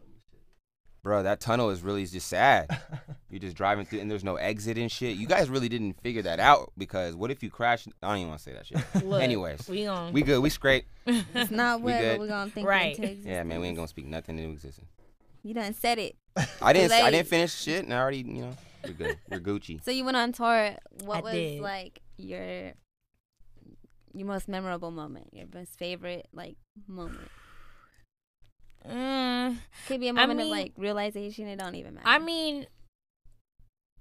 Bro, 1.04 1.22
that 1.22 1.38
tunnel 1.38 1.70
is 1.70 1.82
really 1.82 2.04
just 2.06 2.26
sad. 2.26 2.66
You're 3.30 3.38
just 3.40 3.54
driving 3.56 3.84
through, 3.84 4.00
and 4.00 4.10
there's 4.10 4.24
no 4.24 4.36
exit 4.36 4.78
and 4.78 4.90
shit. 4.90 5.16
You 5.16 5.26
guys 5.28 5.48
really 5.48 5.68
didn't 5.68 6.00
figure 6.00 6.22
that 6.22 6.40
out 6.40 6.72
because 6.76 7.14
what 7.14 7.30
if 7.30 7.42
you 7.42 7.50
crash? 7.50 7.86
I 8.02 8.08
don't 8.08 8.16
even 8.16 8.28
want 8.30 8.40
to 8.40 8.44
say 8.44 8.52
that 8.54 8.66
shit. 8.66 9.04
Look, 9.04 9.22
Anyways, 9.22 9.68
we 9.68 9.84
gon' 9.84 10.12
we 10.12 10.22
good. 10.22 10.40
We 10.40 10.50
scrape. 10.50 10.86
It's 11.06 11.50
not 11.52 11.80
We 11.82 11.92
what, 11.92 12.00
good. 12.00 12.12
but 12.14 12.20
we're 12.20 12.28
gonna 12.28 12.50
think 12.50 12.66
Right. 12.66 12.98
into. 12.98 13.28
Yeah, 13.28 13.44
man, 13.44 13.60
we 13.60 13.68
ain't 13.68 13.76
gonna 13.76 13.86
speak 13.86 14.06
nothing 14.06 14.38
into 14.38 14.50
existence. 14.52 14.88
You 15.44 15.54
done 15.54 15.74
said 15.74 15.98
it. 15.98 16.16
I 16.60 16.72
didn't. 16.72 16.90
I 16.92 17.10
didn't 17.10 17.28
finish 17.28 17.54
shit, 17.54 17.84
and 17.84 17.92
I 17.92 17.98
already, 18.00 18.18
you 18.18 18.42
know, 18.42 18.56
we're 18.82 18.94
good. 18.94 19.18
We're 19.30 19.40
Gucci. 19.40 19.84
So 19.84 19.90
you 19.90 20.04
went 20.04 20.16
on 20.16 20.32
tour. 20.32 20.74
What 21.04 21.18
I 21.18 21.20
was 21.20 21.32
did. 21.32 21.60
like 21.60 22.00
your 22.16 22.72
your 24.14 24.26
most 24.26 24.48
memorable 24.48 24.90
moment? 24.90 25.28
Your 25.32 25.46
most 25.52 25.78
favorite 25.78 26.28
like 26.32 26.56
moment? 26.88 27.28
Mm, 28.88 29.56
Could 29.86 30.00
be 30.00 30.08
a 30.08 30.12
moment 30.12 30.32
of 30.32 30.36
mean- 30.46 30.50
like 30.50 30.72
realization. 30.76 31.48
It 31.48 31.58
don't 31.58 31.74
even 31.74 31.94
matter. 31.94 32.06
I 32.06 32.18
mean, 32.18 32.66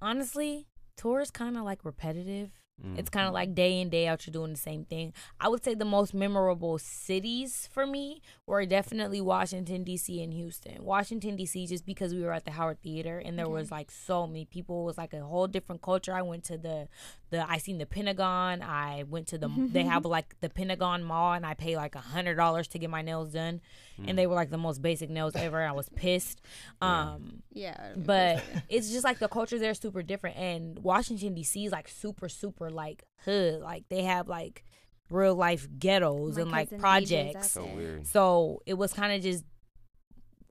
honestly, 0.01 0.67
tour 0.97 1.21
is 1.21 1.31
kind 1.31 1.57
of 1.57 1.63
like 1.63 1.83
repetitive. 1.85 2.51
Mm. 2.83 2.97
It's 2.97 3.09
kind 3.09 3.27
of 3.27 3.33
like 3.33 3.53
day 3.53 3.79
in 3.79 3.89
day 3.89 4.07
out 4.07 4.25
you're 4.25 4.31
doing 4.31 4.51
the 4.51 4.57
same 4.59 4.83
thing. 4.83 5.13
I 5.39 5.47
would 5.47 5.63
say 5.63 5.75
the 5.75 5.85
most 5.85 6.13
memorable 6.13 6.79
cities 6.79 7.69
for 7.71 7.85
me 7.85 8.21
were 8.47 8.65
definitely 8.65 9.21
Washington 9.21 9.83
D.C. 9.83 10.21
and 10.23 10.33
Houston. 10.33 10.83
Washington 10.83 11.35
D.C. 11.35 11.67
just 11.67 11.85
because 11.85 12.15
we 12.15 12.23
were 12.23 12.33
at 12.33 12.45
the 12.45 12.51
Howard 12.51 12.81
Theater 12.81 13.19
and 13.19 13.37
there 13.37 13.47
was 13.47 13.69
like 13.69 13.91
so 13.91 14.25
many 14.25 14.45
people. 14.45 14.81
It 14.81 14.85
was 14.85 14.97
like 14.97 15.13
a 15.13 15.21
whole 15.23 15.47
different 15.47 15.83
culture. 15.83 16.13
I 16.13 16.23
went 16.23 16.45
to 16.45 16.57
the 16.57 16.87
the 17.33 17.41
I 17.49 17.57
seen 17.57 17.77
the 17.79 17.85
Pentagon. 17.85 18.61
I 18.61 19.03
went 19.09 19.27
to 19.27 19.37
the 19.37 19.49
they 19.75 19.83
have 19.93 20.05
like 20.05 20.35
the 20.39 20.49
Pentagon 20.49 21.03
Mall 21.03 21.33
and 21.33 21.45
I 21.45 21.53
paid 21.55 21.75
like 21.75 21.95
a 21.95 22.05
hundred 22.15 22.35
dollars 22.35 22.67
to 22.69 22.79
get 22.79 22.89
my 22.89 23.01
nails 23.01 23.31
done, 23.33 23.59
and 24.07 24.17
they 24.17 24.25
were 24.27 24.35
like 24.35 24.49
the 24.51 24.57
most 24.67 24.81
basic 24.81 25.09
nails 25.09 25.35
ever. 25.35 25.61
I 25.61 25.71
was 25.73 25.89
pissed. 25.89 26.41
Um, 26.81 27.43
yeah, 27.51 27.93
but 27.97 28.41
it's 28.69 28.89
just 28.91 29.03
like 29.03 29.19
the 29.19 29.27
culture 29.27 29.59
there 29.59 29.71
is 29.71 29.79
super 29.79 30.01
different 30.01 30.37
and 30.37 30.79
washington 30.79 31.35
dc 31.35 31.65
is 31.65 31.71
like 31.71 31.87
super 31.87 32.27
super 32.29 32.69
like 32.69 33.03
hood 33.25 33.61
like 33.61 33.83
they 33.89 34.03
have 34.03 34.27
like 34.27 34.63
real 35.09 35.35
life 35.35 35.67
ghettos 35.79 36.35
My 36.35 36.41
and 36.41 36.51
like 36.51 36.79
projects 36.79 37.51
So 37.51 37.65
weird. 37.65 38.07
so 38.07 38.61
it 38.65 38.75
was 38.75 38.93
kind 38.93 39.11
of 39.13 39.21
just 39.21 39.43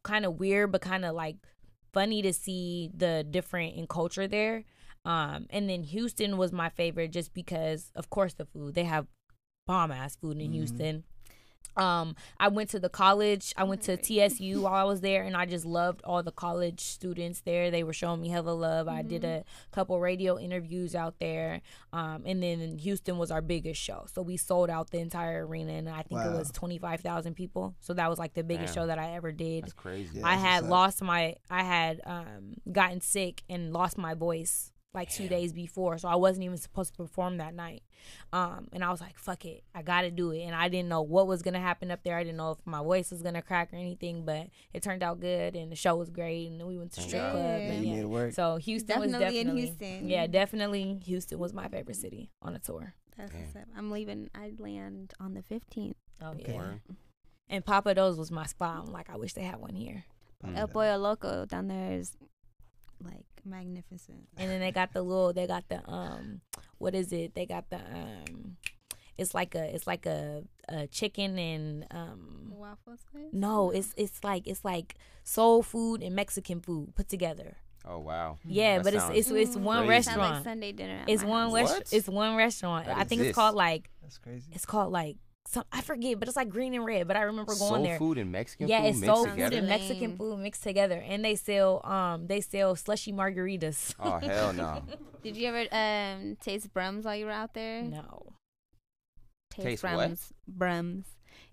kind 0.02 0.24
of 0.24 0.38
weird 0.40 0.70
but 0.72 0.80
kind 0.80 1.04
of 1.04 1.14
like 1.14 1.36
funny 1.92 2.22
to 2.22 2.32
see 2.32 2.90
the 2.96 3.24
different 3.28 3.74
in 3.76 3.86
culture 3.86 4.26
there 4.28 4.64
Um, 5.04 5.46
and 5.50 5.68
then 5.68 5.82
Houston 5.84 6.36
was 6.36 6.52
my 6.52 6.68
favorite 6.68 7.10
just 7.10 7.34
because, 7.34 7.90
of 7.96 8.08
course, 8.10 8.34
the 8.34 8.44
food. 8.46 8.74
They 8.74 8.84
have 8.84 9.06
bomb 9.66 9.90
ass 9.90 10.16
food 10.16 10.38
in 10.40 10.50
Mhm. 10.50 10.54
Houston. 10.54 11.04
Um, 11.74 12.16
I 12.38 12.48
went 12.48 12.68
to 12.70 12.78
the 12.80 12.90
college. 12.90 13.54
I 13.56 13.64
went 13.64 13.80
to 13.82 13.96
TSU 13.96 14.60
while 14.60 14.74
I 14.74 14.84
was 14.84 15.00
there, 15.00 15.22
and 15.22 15.34
I 15.34 15.46
just 15.46 15.64
loved 15.64 16.02
all 16.04 16.22
the 16.22 16.30
college 16.32 16.80
students 16.80 17.40
there. 17.40 17.70
They 17.70 17.82
were 17.82 17.94
showing 17.94 18.20
me 18.20 18.28
hella 18.28 18.50
love. 18.50 18.88
I 18.88 19.00
did 19.00 19.24
a 19.24 19.42
couple 19.70 19.98
radio 19.98 20.38
interviews 20.38 20.94
out 20.94 21.18
there, 21.18 21.62
um, 21.94 22.24
and 22.26 22.42
then 22.42 22.76
Houston 22.78 23.16
was 23.16 23.30
our 23.30 23.40
biggest 23.40 23.80
show, 23.80 24.04
so 24.12 24.20
we 24.20 24.36
sold 24.36 24.68
out 24.68 24.90
the 24.90 24.98
entire 24.98 25.46
arena, 25.46 25.72
and 25.72 25.88
I 25.88 26.02
think 26.02 26.20
it 26.20 26.26
Wow. 26.26 26.36
was 26.38 26.50
twenty 26.50 26.76
five 26.76 27.00
thousand 27.00 27.34
people. 27.36 27.74
So 27.80 27.94
that 27.94 28.10
was 28.10 28.18
like 28.18 28.34
the 28.34 28.44
biggest 28.44 28.74
Damn. 28.74 28.82
show 28.82 28.86
that 28.88 28.98
I 28.98 29.12
ever 29.14 29.32
did. 29.32 29.62
That's 29.64 29.72
crazy. 29.72 30.18
Yeah. 30.18 30.26
I 30.26 30.32
that's 30.36 30.42
had 30.46 30.64
lost 30.66 31.00
my 31.02 31.36
I 31.48 31.62
had 31.62 32.02
um 32.04 32.56
gotten 32.70 33.00
sick 33.00 33.44
and 33.48 33.72
lost 33.72 33.96
my 33.96 34.12
voice 34.12 34.72
like 34.94 35.10
two 35.10 35.26
days 35.26 35.52
before, 35.54 35.96
so 35.96 36.06
I 36.08 36.16
wasn't 36.16 36.44
even 36.44 36.58
supposed 36.58 36.92
to 36.92 36.96
perform 36.98 37.38
that 37.38 37.54
night. 37.54 37.82
Um, 38.32 38.68
and 38.72 38.84
I 38.84 38.90
was 38.90 39.00
like, 39.00 39.18
"Fuck 39.18 39.44
it, 39.46 39.64
I 39.74 39.82
got 39.82 40.02
to 40.02 40.10
do 40.10 40.32
it." 40.32 40.42
And 40.42 40.54
I 40.54 40.68
didn't 40.68 40.88
know 40.88 41.00
what 41.02 41.26
was 41.26 41.40
gonna 41.40 41.60
happen 41.60 41.90
up 41.90 42.02
there. 42.02 42.16
I 42.16 42.22
didn't 42.24 42.36
know 42.36 42.50
if 42.50 42.58
my 42.66 42.82
voice 42.82 43.10
was 43.10 43.22
gonna 43.22 43.40
crack 43.42 43.72
or 43.72 43.76
anything, 43.76 44.24
but 44.24 44.48
it 44.74 44.82
turned 44.82 45.02
out 45.02 45.20
good, 45.20 45.56
and 45.56 45.72
the 45.72 45.76
show 45.76 45.96
was 45.96 46.10
great, 46.10 46.48
and 46.50 46.66
we 46.66 46.76
went 46.76 46.90
to 46.92 46.96
Thank 46.96 47.08
strip 47.10 47.22
God. 47.22 47.32
club. 47.32 47.44
Yeah, 47.44 47.72
and 47.72 47.84
yeah. 47.86 48.04
work. 48.04 48.32
So 48.34 48.56
Houston 48.56 49.00
was 49.00 49.12
Definitely 49.12 49.38
in 49.40 49.56
Houston. 49.56 50.08
Yeah, 50.08 50.26
definitely 50.26 51.00
Houston 51.06 51.38
was 51.38 51.54
my 51.54 51.68
favorite 51.68 51.96
city 51.96 52.30
on 52.42 52.54
a 52.54 52.58
tour. 52.58 52.94
That's 53.16 53.30
Damn. 53.32 53.40
what's 53.42 53.56
up. 53.56 53.62
I'm 53.76 53.90
leaving. 53.90 54.30
I 54.34 54.52
land 54.58 55.14
on 55.20 55.34
the 55.34 55.42
15th. 55.42 55.94
Oh 56.20 56.28
Okay. 56.32 56.52
yeah. 56.52 56.58
Word. 56.58 56.80
And 57.48 57.64
Pappadeaux's 57.64 58.18
was 58.18 58.30
my 58.30 58.46
spot. 58.46 58.84
I'm 58.86 58.92
like, 58.92 59.10
I 59.10 59.16
wish 59.16 59.34
they 59.34 59.42
had 59.42 59.56
one 59.60 59.74
here. 59.74 60.04
Mm. 60.44 60.56
El 60.56 60.68
Pollo 60.68 60.96
Loco 60.96 61.44
down 61.46 61.68
there 61.68 61.92
is 61.92 62.16
like 63.04 63.26
magnificent. 63.44 64.28
And 64.36 64.50
then 64.50 64.60
they 64.60 64.72
got 64.72 64.92
the 64.92 65.02
little 65.02 65.32
they 65.32 65.46
got 65.46 65.68
the 65.68 65.86
um 65.88 66.40
what 66.78 66.94
is 66.94 67.12
it? 67.12 67.34
They 67.34 67.46
got 67.46 67.70
the 67.70 67.76
um 67.78 68.56
it's 69.18 69.34
like 69.34 69.54
a 69.54 69.74
it's 69.74 69.86
like 69.86 70.06
a, 70.06 70.42
a 70.68 70.86
chicken 70.86 71.38
and 71.38 71.86
um 71.90 72.52
Waffle 72.56 72.96
slice? 73.10 73.24
no, 73.32 73.70
it's 73.70 73.92
it's 73.96 74.22
like 74.24 74.46
it's 74.46 74.64
like 74.64 74.96
soul 75.24 75.62
food 75.62 76.02
and 76.02 76.14
Mexican 76.16 76.60
food 76.60 76.94
put 76.94 77.08
together. 77.08 77.56
Oh 77.84 77.98
wow. 77.98 78.38
Yeah, 78.44 78.78
That 78.78 78.84
but 78.84 78.94
it's 78.94 79.28
it's 79.28 79.30
it's 79.30 79.56
one 79.56 79.86
crazy. 79.86 80.02
Sound 80.04 80.18
like 80.20 80.26
restaurant. 80.30 80.44
Sunday 80.44 80.72
dinner. 80.72 81.04
It's 81.08 81.22
my 81.24 81.28
one 81.28 81.42
house. 81.42 81.52
rest 81.54 81.72
What? 81.72 81.92
it's 81.92 82.08
one 82.08 82.36
restaurant. 82.36 82.88
I 82.88 83.04
think 83.04 83.22
it's 83.22 83.34
called 83.34 83.54
like 83.56 83.90
That's 84.00 84.18
crazy. 84.18 84.50
it's 84.54 84.64
called 84.64 84.92
like 84.92 85.16
some 85.46 85.64
I 85.72 85.80
forget, 85.82 86.18
but 86.18 86.28
it's 86.28 86.36
like 86.36 86.48
green 86.48 86.74
and 86.74 86.84
red. 86.84 87.06
But 87.08 87.16
I 87.16 87.22
remember 87.22 87.52
going 87.54 87.58
Soul 87.58 87.82
there. 87.82 87.98
food 87.98 88.18
and 88.18 88.30
Mexican 88.32 88.68
yeah, 88.68 88.80
food 88.82 88.88
it's 88.88 88.98
mixed 89.00 89.14
soul 89.14 89.24
together. 89.26 89.50
food 89.50 89.58
and 89.58 89.68
Mexican 89.68 90.16
food 90.16 90.38
mixed 90.38 90.62
together, 90.62 91.02
and 91.06 91.24
they 91.24 91.34
sell 91.34 91.80
um 91.84 92.26
they 92.26 92.40
sell 92.40 92.74
slushy 92.76 93.12
margaritas. 93.12 93.94
Oh 94.00 94.18
hell 94.18 94.52
no. 94.52 94.82
Did 95.22 95.36
you 95.36 95.48
ever 95.48 95.66
um 95.72 96.36
taste 96.40 96.72
Brums 96.72 97.04
while 97.04 97.16
you 97.16 97.26
were 97.26 97.32
out 97.32 97.54
there? 97.54 97.82
no, 97.82 98.32
Taste 99.50 99.82
what? 99.84 99.92
Brums. 99.92 100.32
Brums. 100.48 101.04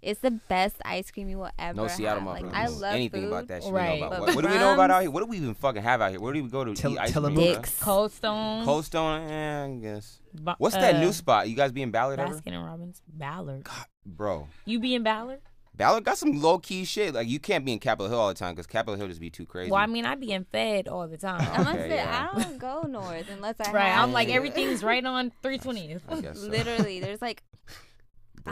It's 0.01 0.21
the 0.21 0.31
best 0.31 0.77
ice 0.85 1.11
cream 1.11 1.29
you 1.29 1.39
will 1.39 1.51
ever 1.59 1.75
No 1.75 1.87
Seattle 1.87 2.21
have. 2.31 2.41
Like 2.43 2.53
I 2.53 2.67
love 2.67 2.93
anything 2.95 3.23
food. 3.23 3.27
about 3.27 3.47
that 3.49 3.63
shit. 3.63 3.73
Right. 3.73 3.99
Know 3.99 4.07
about 4.07 4.21
what, 4.21 4.35
what 4.35 4.45
do 4.45 4.51
we 4.51 4.57
know 4.57 4.73
about 4.73 4.91
out 4.91 5.01
here? 5.01 5.11
What 5.11 5.19
do 5.21 5.25
we 5.27 5.37
even 5.37 5.53
fucking 5.55 5.81
have 5.81 6.01
out 6.01 6.11
here? 6.11 6.19
Where 6.21 6.33
do 6.33 6.43
we 6.43 6.49
go 6.49 6.63
to 6.63 6.73
Till- 6.73 6.93
eat 6.93 6.99
ice 6.99 7.11
Tillamook. 7.11 7.37
cream? 7.43 7.53
Dicks. 7.55 7.79
Cold 7.81 8.11
Stone. 8.11 8.65
Cold 8.65 8.85
Stone, 8.85 9.29
eh, 9.29 9.65
I 9.65 9.75
guess. 9.81 10.19
Ba- 10.33 10.55
What's 10.57 10.75
that 10.75 10.95
uh, 10.95 10.99
new 11.01 11.11
spot? 11.11 11.49
You 11.49 11.55
guys 11.55 11.71
be 11.71 11.81
in 11.81 11.91
Ballard 11.91 12.19
ever? 12.19 12.33
Baskin 12.35 12.53
and 12.53 12.65
Robbins. 12.65 13.01
Ballard. 13.07 13.63
God, 13.65 13.85
Bro, 14.05 14.47
You 14.65 14.79
be 14.79 14.95
in 14.95 15.03
Ballard? 15.03 15.41
Ballard 15.75 16.03
got 16.03 16.17
some 16.17 16.41
low 16.41 16.59
key 16.59 16.83
shit. 16.83 17.13
Like 17.13 17.27
you 17.29 17.39
can't 17.39 17.63
be 17.63 17.71
in 17.71 17.79
Capitol 17.79 18.09
Hill 18.09 18.19
all 18.19 18.27
the 18.27 18.33
time 18.33 18.53
because 18.53 18.67
Capitol 18.67 18.95
Hill 18.95 19.07
just 19.07 19.21
be 19.21 19.29
too 19.29 19.45
crazy. 19.45 19.71
Well, 19.71 19.79
I 19.81 19.85
mean, 19.85 20.05
I 20.05 20.15
be 20.15 20.31
in 20.31 20.43
Fed 20.45 20.87
all 20.89 21.07
the 21.07 21.17
time. 21.17 21.39
I 21.41 21.57
must 21.59 21.69
Okay, 21.69 21.89
say 21.89 21.95
yeah. 21.95 22.29
I 22.33 22.41
don't 22.43 22.57
go 22.57 22.81
north 22.81 23.27
unless 23.31 23.55
I 23.61 23.71
right. 23.71 23.85
have 23.87 24.03
I'm 24.03 24.11
like 24.11 24.27
to. 24.27 24.33
everything's 24.33 24.83
right 24.83 25.03
on 25.05 25.31
320. 25.41 25.97
I 26.09 26.19
guess 26.21 26.39
so. 26.41 26.47
Literally, 26.47 26.99
there's 26.99 27.21
like 27.21 27.43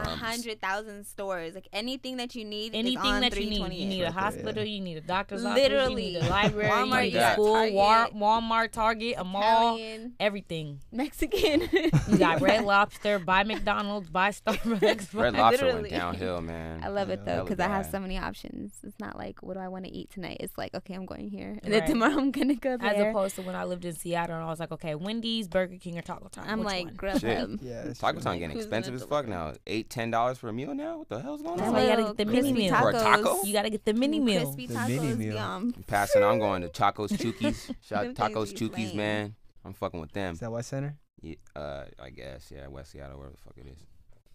a 0.01 0.09
hundred 0.09 0.61
thousand 0.61 1.05
stores. 1.05 1.55
Like 1.55 1.67
anything 1.73 2.17
that 2.17 2.35
you 2.35 2.45
need, 2.45 2.73
is 2.73 2.79
Anything 2.79 2.97
on 2.99 3.21
that 3.21 3.35
you 3.39 3.49
need. 3.49 3.73
You 3.73 3.87
need 3.87 4.01
a 4.03 4.11
hospital. 4.11 4.63
yeah. 4.63 4.69
You 4.75 4.81
need 4.81 4.97
a 4.97 5.01
doctor's 5.01 5.43
office. 5.43 5.57
You 5.57 5.69
Literally. 5.69 5.95
need 6.13 6.15
a 6.17 6.29
library. 6.29 6.69
Walmart, 6.69 7.05
you 7.05 7.11
need 7.11 7.17
a 7.17 7.33
school. 7.33 7.71
War, 7.73 7.93
Target. 7.95 8.15
Walmart, 8.17 8.71
Target, 8.71 9.15
a 9.17 9.23
mall. 9.23 9.75
Italian, 9.77 10.13
Everything. 10.19 10.79
Mexican. 10.91 11.69
You 12.07 12.17
got 12.17 12.41
Red 12.41 12.63
Lobster. 12.63 13.19
Buy 13.19 13.43
McDonald's. 13.43 14.09
Buy 14.09 14.29
Starbucks. 14.29 15.13
Red 15.13 15.33
buy- 15.33 15.39
Lobster 15.39 15.65
went 15.65 15.81
Literally. 15.83 15.89
downhill, 15.89 16.41
man. 16.41 16.81
I 16.83 16.87
love 16.89 17.09
it 17.09 17.25
though 17.25 17.43
because 17.43 17.59
I 17.59 17.67
have 17.67 17.85
so 17.85 17.99
many 17.99 18.17
options. 18.17 18.73
It's 18.83 18.99
not 18.99 19.17
like 19.17 19.41
what 19.43 19.55
do 19.55 19.59
I 19.59 19.67
want 19.67 19.85
to 19.85 19.91
eat 19.91 20.09
tonight. 20.11 20.37
It's 20.39 20.57
like 20.57 20.73
okay, 20.73 20.93
I'm 20.93 21.05
going 21.05 21.29
here, 21.29 21.59
and 21.63 21.73
then 21.73 21.85
tomorrow 21.85 22.17
I'm 22.17 22.31
gonna 22.31 22.55
go 22.55 22.77
there. 22.77 22.89
As 22.93 23.09
opposed 23.09 23.35
to 23.35 23.41
when 23.41 23.55
I 23.55 23.63
lived 23.65 23.83
in 23.85 23.93
Seattle 23.93 24.35
and 24.35 24.43
I 24.43 24.47
was 24.47 24.59
like, 24.59 24.71
okay, 24.71 24.95
Wendy's, 24.95 25.47
Burger 25.47 25.77
King, 25.77 25.97
or 25.97 26.01
Taco 26.01 26.27
Time. 26.29 26.45
I'm 26.47 26.59
Which 26.59 26.65
like 26.67 26.85
one? 26.85 26.95
Grubhub. 26.95 27.19
Shit. 27.21 27.61
Yeah. 27.61 27.93
Taco 27.93 28.13
true. 28.13 28.21
Time 28.21 28.39
getting 28.39 28.57
expensive 28.57 28.93
as 28.95 29.03
fuck 29.03 29.27
now. 29.27 29.53
Eight, 29.65 29.86
ten 29.89 30.11
dollars 30.11 30.37
for 30.37 30.49
a 30.49 30.53
meal 30.53 30.73
now. 30.75 30.99
What 30.99 31.09
the 31.09 31.19
hell's 31.21 31.41
going 31.41 31.57
That's 31.57 31.67
on? 31.69 31.73
why 31.75 31.81
you 31.83 31.87
gotta 31.89 32.03
get 32.03 32.17
the 32.17 32.25
mini 32.25 32.41
crispy 32.53 32.53
meal. 32.69 32.75
For 32.75 32.89
a 32.89 32.93
tacos. 32.93 33.03
taco? 33.23 33.43
You 33.43 33.53
gotta 33.53 33.69
get 33.69 33.85
the 33.85 33.93
mini 33.93 34.19
meal. 34.19 34.41
Crispy 34.43 34.67
The 34.67 34.73
tacos, 34.75 34.87
mini 34.87 35.15
meal. 35.15 35.35
yum. 35.35 35.73
Passing, 35.87 36.23
I'm 36.23 36.39
going 36.39 36.61
to 36.61 36.69
Tacos 36.69 37.09
Chukis. 37.09 37.73
Shout 37.81 38.03
Them 38.05 38.15
Tacos 38.15 38.47
things 38.47 38.53
be 38.53 38.69
Chukis, 38.69 38.87
lame. 38.89 38.97
man. 38.97 39.35
I'm 39.65 39.73
fucking 39.73 39.99
with 39.99 40.11
them. 40.13 40.33
Is 40.33 40.39
that 40.39 40.51
West 40.51 40.69
Center? 40.69 40.95
Yeah, 41.21 41.35
uh, 41.55 41.85
I 42.01 42.09
guess, 42.11 42.51
yeah, 42.55 42.67
West 42.67 42.91
Seattle, 42.91 43.17
wherever 43.17 43.33
the 43.35 43.41
fuck 43.41 43.57
it 43.57 43.67
is. 43.67 43.79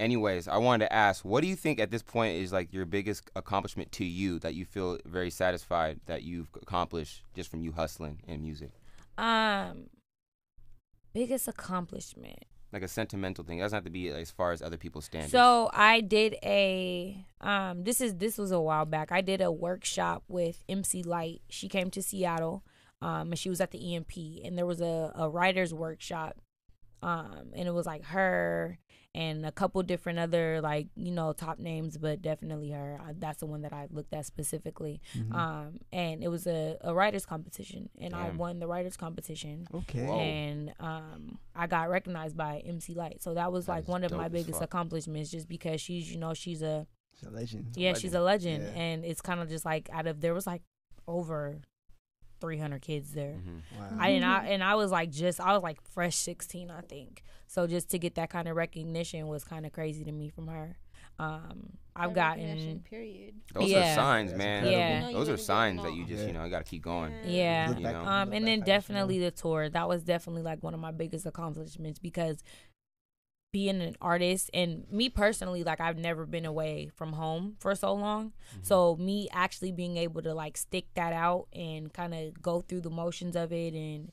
Anyways, 0.00 0.48
I 0.48 0.56
wanted 0.56 0.86
to 0.86 0.92
ask, 0.92 1.24
what 1.24 1.42
do 1.42 1.46
you 1.46 1.54
think 1.54 1.78
at 1.78 1.90
this 1.92 2.02
point 2.02 2.36
is 2.36 2.52
like 2.52 2.72
your 2.72 2.84
biggest 2.86 3.30
accomplishment 3.36 3.92
to 3.92 4.04
you 4.04 4.40
that 4.40 4.54
you 4.54 4.64
feel 4.64 4.98
very 5.06 5.30
satisfied 5.30 6.00
that 6.06 6.22
you've 6.24 6.48
accomplished 6.60 7.22
just 7.34 7.50
from 7.50 7.62
you 7.62 7.70
hustling 7.72 8.20
in 8.26 8.42
music? 8.42 8.70
Um, 9.16 9.84
biggest 11.14 11.46
accomplishment. 11.46 12.44
Like 12.72 12.82
a 12.82 12.88
sentimental 12.88 13.44
thing. 13.44 13.58
It 13.58 13.62
doesn't 13.62 13.76
have 13.76 13.84
to 13.84 13.90
be 13.90 14.08
as 14.08 14.30
far 14.30 14.52
as 14.52 14.62
other 14.62 14.78
people's 14.78 15.04
standards. 15.04 15.32
So 15.32 15.70
I 15.74 16.00
did 16.00 16.36
a 16.42 17.24
um 17.40 17.84
this 17.84 18.00
is 18.00 18.16
this 18.16 18.38
was 18.38 18.50
a 18.50 18.60
while 18.60 18.86
back. 18.86 19.12
I 19.12 19.20
did 19.20 19.40
a 19.40 19.52
workshop 19.52 20.24
with 20.28 20.64
MC 20.68 21.02
Lyte. 21.02 21.42
She 21.50 21.68
came 21.68 21.90
to 21.90 22.02
Seattle, 22.02 22.64
um, 23.02 23.32
and 23.32 23.38
she 23.38 23.50
was 23.50 23.60
at 23.60 23.72
the 23.72 23.94
EMP 23.94 24.12
and 24.44 24.56
there 24.56 24.66
was 24.66 24.80
a, 24.80 25.12
a 25.14 25.28
writer's 25.28 25.74
workshop. 25.74 26.38
Um, 27.02 27.50
and 27.54 27.66
it 27.68 27.72
was 27.72 27.86
like 27.86 28.04
her 28.06 28.78
and 29.14 29.44
a 29.44 29.52
couple 29.52 29.82
different 29.82 30.18
other 30.18 30.60
like, 30.62 30.86
you 30.96 31.10
know, 31.10 31.34
top 31.34 31.58
names, 31.58 31.98
but 31.98 32.22
definitely 32.22 32.70
her. 32.70 32.98
I, 32.98 33.12
that's 33.18 33.40
the 33.40 33.46
one 33.46 33.60
that 33.62 33.72
I 33.72 33.86
looked 33.90 34.14
at 34.14 34.24
specifically. 34.24 35.02
Mhm. 35.14 35.34
Um, 35.34 35.80
and 35.92 36.22
it 36.24 36.28
was 36.28 36.46
a, 36.46 36.78
a 36.80 36.94
writers 36.94 37.26
competition 37.26 37.90
and 38.00 38.14
I 38.14 38.30
won 38.30 38.58
the 38.58 38.66
writers 38.66 38.96
competition 38.96 39.66
okay. 39.74 40.06
Whoa. 40.06 40.18
and 40.18 40.72
um, 40.80 41.38
I 41.54 41.66
got 41.66 41.90
recognized 41.90 42.36
by 42.38 42.62
MC 42.64 42.94
Lyte. 42.94 43.22
So 43.22 43.34
that 43.34 43.52
was 43.52 43.66
That 43.66 43.72
like 43.72 43.82
is 43.84 43.88
one 43.88 44.04
of 44.04 44.12
my 44.12 44.28
biggest 44.28 44.60
fuck. 44.60 44.62
accomplishments, 44.62 45.30
just 45.30 45.46
because 45.48 45.80
she's 45.80 46.10
you 46.10 46.18
know 46.18 46.32
she's 46.32 46.62
a 46.62 46.86
She's 47.18 47.28
a 47.28 47.30
legend. 47.32 47.66
yeah 47.76 47.92
she's 47.92 48.14
a 48.14 48.20
legend, 48.20 48.64
Yeah. 48.64 48.80
and 48.82 49.04
it's 49.04 49.20
kind 49.20 49.40
of 49.40 49.48
just 49.50 49.66
like 49.66 49.90
out 49.92 50.06
of 50.06 50.20
there 50.22 50.32
was 50.32 50.46
like 50.46 50.62
over 51.06 51.60
three 52.42 52.58
hundred 52.58 52.82
kids 52.82 53.12
there. 53.12 53.36
Mhm. 53.36 53.62
Wow. 53.78 53.96
I 53.98 54.08
and 54.10 54.24
I 54.24 54.44
and 54.48 54.62
I 54.62 54.74
was 54.74 54.90
like 54.90 55.10
just 55.10 55.40
I 55.40 55.54
was 55.54 55.62
like 55.62 55.80
fresh 55.94 56.16
sixteen 56.16 56.70
I 56.70 56.82
think. 56.82 57.22
So 57.46 57.66
just 57.66 57.88
to 57.90 57.98
get 57.98 58.16
that 58.16 58.28
kind 58.30 58.48
of 58.48 58.56
recognition 58.56 59.28
was 59.28 59.44
kind 59.44 59.64
of 59.64 59.72
crazy 59.72 60.04
to 60.04 60.12
me 60.12 60.28
from 60.28 60.48
her. 60.48 60.76
Um, 61.18 61.74
I've 61.94 62.14
gotten 62.14 62.80
period. 62.80 63.34
Those 63.54 63.70
Yeah. 63.70 63.92
are 63.92 63.94
signs, 63.94 64.32
man. 64.34 64.64
incredible. 64.64 64.70
Yeah. 64.78 64.94
You 64.96 65.00
know 65.02 65.08
you 65.10 65.14
Those 65.16 65.28
are 65.28 65.36
signs 65.36 65.82
that 65.82 65.94
you 65.94 66.04
just, 66.06 66.26
you 66.26 66.32
know, 66.32 66.44
you 66.44 66.50
got 66.50 66.64
to 66.64 66.70
keep 66.70 66.82
going. 66.82 67.12
Yeah. 67.26 67.66
Look 67.68 67.78
You 67.78 67.84
back- 67.84 67.94
know. 67.94 68.00
Um, 68.04 68.32
and 68.32 68.46
then 68.46 68.46
how 68.46 68.48
you 68.48 68.56
feel. 68.56 68.64
definitely 68.64 69.18
the 69.18 69.30
tour. 69.30 69.68
That 69.68 69.88
was 69.88 70.02
definitely 70.02 70.42
like 70.42 70.62
one 70.62 70.72
of 70.74 70.80
my 70.80 70.90
biggest 70.90 71.26
accomplishments 71.26 71.98
because 71.98 72.42
being 73.52 73.82
an 73.82 73.94
artist 74.00 74.50
and 74.54 74.90
me 74.90 75.10
personally, 75.10 75.62
like 75.62 75.80
I've 75.80 75.98
never 75.98 76.24
been 76.24 76.46
away 76.46 76.90
from 76.96 77.12
home 77.12 77.56
for 77.60 77.74
so 77.74 77.92
long. 77.92 78.32
Mm-hmm. 78.54 78.62
So 78.62 78.96
me 78.96 79.28
actually 79.30 79.72
being 79.72 79.98
able 79.98 80.22
to 80.22 80.32
like 80.34 80.56
stick 80.56 80.86
that 80.94 81.12
out 81.12 81.48
and 81.52 81.92
kind 81.92 82.14
of 82.14 82.40
go 82.40 82.62
through 82.62 82.80
the 82.80 82.90
motions 82.90 83.36
of 83.36 83.52
it 83.52 83.74
and 83.74 84.10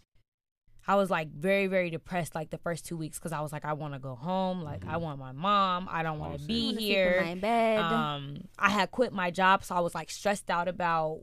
I 0.88 0.96
was 0.96 1.10
like 1.10 1.30
very 1.32 1.68
very 1.68 1.90
depressed 1.90 2.36
like 2.36 2.50
the 2.50 2.58
first 2.58 2.86
2 2.86 2.98
weeks 2.98 3.18
cuz 3.18 3.32
I 3.32 3.40
was 3.40 3.54
like 3.54 3.64
I 3.64 3.74
want 3.74 3.94
to 3.94 4.00
go 4.00 4.16
home, 4.16 4.62
like 4.62 4.86
I 4.86 4.96
Mhm. 4.96 5.02
want 5.02 5.20
my 5.20 5.32
mom, 5.32 5.88
I 5.90 6.04
don't 6.04 6.20
want 6.20 6.38
to 6.40 6.46
be 6.46 6.66
Wanna 6.66 6.78
sleep 6.78 6.78
in 6.78 6.96
here. 6.96 7.22
my 7.24 7.36
bed. 7.36 7.80
Um, 7.80 8.48
I 8.58 8.70
had 8.70 8.92
quit 8.92 9.14
my 9.14 9.32
job, 9.32 9.64
so 9.64 9.74
I 9.74 9.80
was 9.80 9.96
like 9.96 10.10
stressed 10.10 10.50
out 10.50 10.68
about 10.68 11.22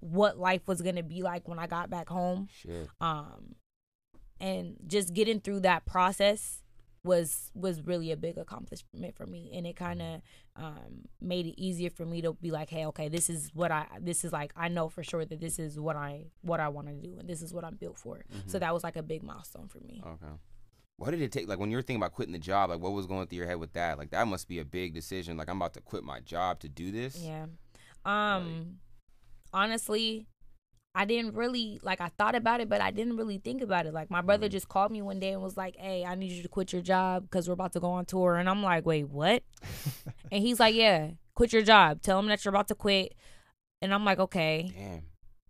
what 0.00 0.38
life 0.38 0.68
was 0.68 0.80
gonna 0.80 1.02
be 1.02 1.22
like 1.22 1.48
when 1.48 1.58
I 1.58 1.66
got 1.66 1.90
back 1.90 2.08
home. 2.08 2.48
Shit. 2.52 2.88
Um, 3.00 3.56
and 4.38 4.76
just 4.86 5.12
getting 5.12 5.40
through 5.40 5.60
that 5.60 5.86
process 5.86 6.62
was 7.04 7.50
was 7.54 7.80
really 7.82 8.10
a 8.12 8.16
big 8.16 8.36
accomplishment 8.38 9.14
for 9.16 9.26
me, 9.26 9.50
and 9.54 9.66
it 9.66 9.76
kind 9.76 10.02
of 10.02 10.20
um 10.56 11.04
made 11.20 11.46
it 11.46 11.60
easier 11.60 11.90
for 11.90 12.04
me 12.04 12.20
to 12.22 12.32
be 12.34 12.50
like, 12.50 12.68
hey, 12.70 12.86
okay, 12.86 13.08
this 13.08 13.30
is 13.30 13.50
what 13.54 13.70
I 13.70 13.86
this 14.00 14.24
is 14.24 14.32
like. 14.32 14.52
I 14.56 14.68
know 14.68 14.88
for 14.88 15.02
sure 15.02 15.24
that 15.24 15.40
this 15.40 15.58
is 15.58 15.78
what 15.78 15.96
I 15.96 16.26
what 16.42 16.60
I 16.60 16.68
want 16.68 16.88
to 16.88 16.94
do, 16.94 17.18
and 17.18 17.28
this 17.28 17.40
is 17.42 17.52
what 17.54 17.64
I'm 17.64 17.76
built 17.76 17.96
for. 17.96 18.24
So 18.46 18.56
Mhm. 18.56 18.60
that 18.60 18.74
was 18.74 18.82
like 18.84 18.96
a 18.96 19.02
big 19.02 19.22
milestone 19.22 19.68
for 19.68 19.80
me. 19.80 20.02
Okay. 20.04 20.32
What 20.96 21.12
did 21.12 21.22
it 21.22 21.30
take? 21.30 21.48
Like 21.48 21.60
when 21.60 21.70
you 21.70 21.76
were 21.76 21.82
thinking 21.82 22.02
about 22.02 22.12
quitting 22.12 22.32
the 22.32 22.40
job, 22.40 22.70
like 22.70 22.80
what 22.80 22.92
was 22.92 23.06
going 23.06 23.28
through 23.28 23.38
your 23.38 23.46
head 23.46 23.60
with 23.60 23.72
that? 23.74 23.98
Like 23.98 24.10
that 24.10 24.26
must 24.26 24.48
be 24.48 24.58
a 24.58 24.64
big 24.64 24.94
decision. 24.94 25.36
Like 25.36 25.48
I'm 25.48 25.56
about 25.58 25.74
to 25.74 25.80
quit 25.80 26.02
my 26.02 26.18
job 26.20 26.58
to 26.60 26.68
do 26.68 26.90
this. 26.90 27.16
Yeah. 27.22 27.46
Um 28.04 28.78
honestly, 29.52 30.26
I 31.00 31.04
didn't 31.04 31.34
really 31.34 31.78
like 31.82 32.00
I 32.00 32.08
thought 32.18 32.34
about 32.34 32.60
it, 32.60 32.68
but 32.68 32.80
I 32.80 32.90
didn't 32.90 33.16
really 33.16 33.38
think 33.38 33.62
about 33.62 33.86
it. 33.86 33.94
Like 33.94 34.10
my 34.10 34.20
brother 34.20 34.46
Mm-hmm. 34.46 34.52
just 34.52 34.68
called 34.68 34.90
me 34.90 35.00
one 35.00 35.20
day 35.20 35.32
and 35.32 35.40
was 35.40 35.56
like, 35.56 35.76
"Hey, 35.76 36.04
I 36.04 36.14
need 36.16 36.32
you 36.32 36.42
to 36.42 36.48
quit 36.48 36.72
your 36.72 36.82
job 36.82 37.22
because 37.22 37.46
we're 37.48 37.54
about 37.54 37.72
to 37.74 37.80
go 37.80 37.90
on 37.92 38.04
tour." 38.04 38.36
And 38.36 38.48
I'm 38.50 38.62
like, 38.62 38.84
"Wait, 38.84 39.08
what?" 39.08 39.42
and 40.32 40.42
he's 40.42 40.58
like, 40.58 40.74
"Yeah, 40.74 41.10
quit 41.36 41.52
your 41.52 41.62
job. 41.62 42.02
Tell 42.02 42.18
him 42.18 42.26
that 42.26 42.44
you're 42.44 42.50
about 42.54 42.68
to 42.68 42.74
quit." 42.74 43.14
And 43.80 43.94
I'm 43.94 44.04
like, 44.04 44.18
"Okay." 44.18 44.72
Damn. 44.76 45.02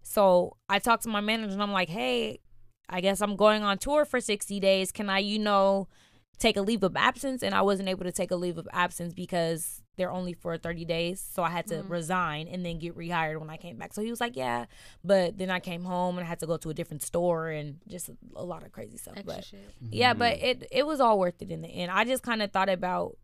So 0.03 0.57
I 0.69 0.79
talked 0.81 1.03
to 1.05 1.09
my 1.09 1.21
manager 1.23 1.53
and 1.55 1.63
I'm 1.63 1.73
like, 1.73 1.89
"Hey, 1.89 2.41
I 2.89 3.01
guess 3.01 3.21
I'm 3.23 3.35
going 3.37 3.63
on 3.63 3.79
tour 3.79 4.05
for 4.05 4.21
60 4.21 4.61
days. 4.61 4.93
Can 4.93 5.09
I, 5.09 5.19
you 5.19 5.39
know, 5.39 5.89
take 6.39 6.59
a 6.59 6.63
leave 6.63 6.83
of 6.83 6.95
absence?" 6.95 7.43
And 7.43 7.55
I 7.55 7.63
wasn't 7.63 7.89
able 7.89 8.05
to 8.05 8.13
take 8.13 8.31
a 8.31 8.37
leave 8.37 8.59
of 8.59 8.69
absence 8.73 9.15
because 9.15 9.83
they're 9.99 10.11
only 10.11 10.33
for 10.33 10.57
30 10.57 10.85
days. 10.85 11.21
So 11.21 11.43
I 11.43 11.51
had 11.51 11.67
to 11.67 11.77
mm-hmm. 11.77 11.93
resign 11.93 12.49
and 12.49 12.65
then 12.65 12.79
get 12.79 12.97
rehired 12.97 13.39
when 13.39 13.51
I 13.51 13.57
came 13.57 13.77
back. 13.77 13.93
So 13.93 14.01
he 14.01 14.11
was 14.11 14.21
like, 14.21 14.37
"Yeah." 14.37 14.67
But 15.05 15.37
then 15.37 15.51
I 15.51 15.61
came 15.61 15.85
home 15.85 16.17
and 16.17 16.25
I 16.25 16.29
had 16.29 16.39
to 16.41 16.47
go 16.47 16.57
to 16.57 16.71
a 16.71 16.75
different 16.75 17.03
store 17.03 17.49
and 17.49 17.81
just 17.87 18.11
a 18.35 18.45
lot 18.45 18.65
of 18.65 18.73
crazy 18.73 18.97
stuff. 18.97 19.15
Extra 19.17 19.35
but 19.35 19.45
shit. 19.45 19.69
Mm-hmm. 19.83 19.93
yeah, 19.93 20.15
but 20.15 20.39
it 20.39 20.67
it 20.73 20.87
was 20.87 21.01
all 21.01 21.19
worth 21.19 21.43
it 21.43 21.51
in 21.51 21.61
the 21.61 21.69
end. 21.69 21.91
I 21.91 22.05
just 22.05 22.23
kind 22.23 22.43
of 22.43 22.53
thought 22.53 22.69
about 22.69 23.19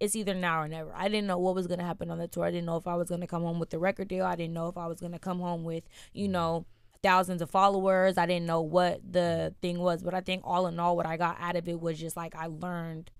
it's 0.00 0.16
either 0.16 0.34
now 0.34 0.62
or 0.62 0.68
never. 0.68 0.92
I 0.94 1.08
didn't 1.08 1.26
know 1.26 1.38
what 1.38 1.54
was 1.54 1.66
gonna 1.66 1.84
happen 1.84 2.10
on 2.10 2.18
the 2.18 2.26
tour. 2.26 2.44
I 2.44 2.50
didn't 2.50 2.66
know 2.66 2.76
if 2.76 2.86
I 2.86 2.96
was 2.96 3.08
gonna 3.08 3.26
come 3.26 3.42
home 3.42 3.60
with 3.60 3.70
the 3.70 3.78
record 3.78 4.08
deal. 4.08 4.24
I 4.24 4.34
didn't 4.34 4.54
know 4.54 4.68
if 4.68 4.76
I 4.76 4.86
was 4.86 5.00
gonna 5.00 5.18
come 5.18 5.38
home 5.38 5.64
with 5.64 5.84
you 6.12 6.24
mm-hmm. 6.24 6.32
know 6.32 6.66
thousands 7.02 7.42
of 7.42 7.50
followers. 7.50 8.16
I 8.16 8.26
didn't 8.26 8.46
know 8.46 8.62
what 8.62 9.00
the 9.08 9.54
thing 9.60 9.78
was, 9.78 10.02
but 10.02 10.14
I 10.14 10.22
think 10.22 10.42
all 10.44 10.66
in 10.66 10.80
all, 10.80 10.96
what 10.96 11.06
I 11.06 11.18
got 11.18 11.36
out 11.38 11.54
of 11.54 11.68
it 11.68 11.78
was 11.80 12.00
just 12.00 12.16
like 12.16 12.34
I 12.34 12.46
learned 12.46 13.10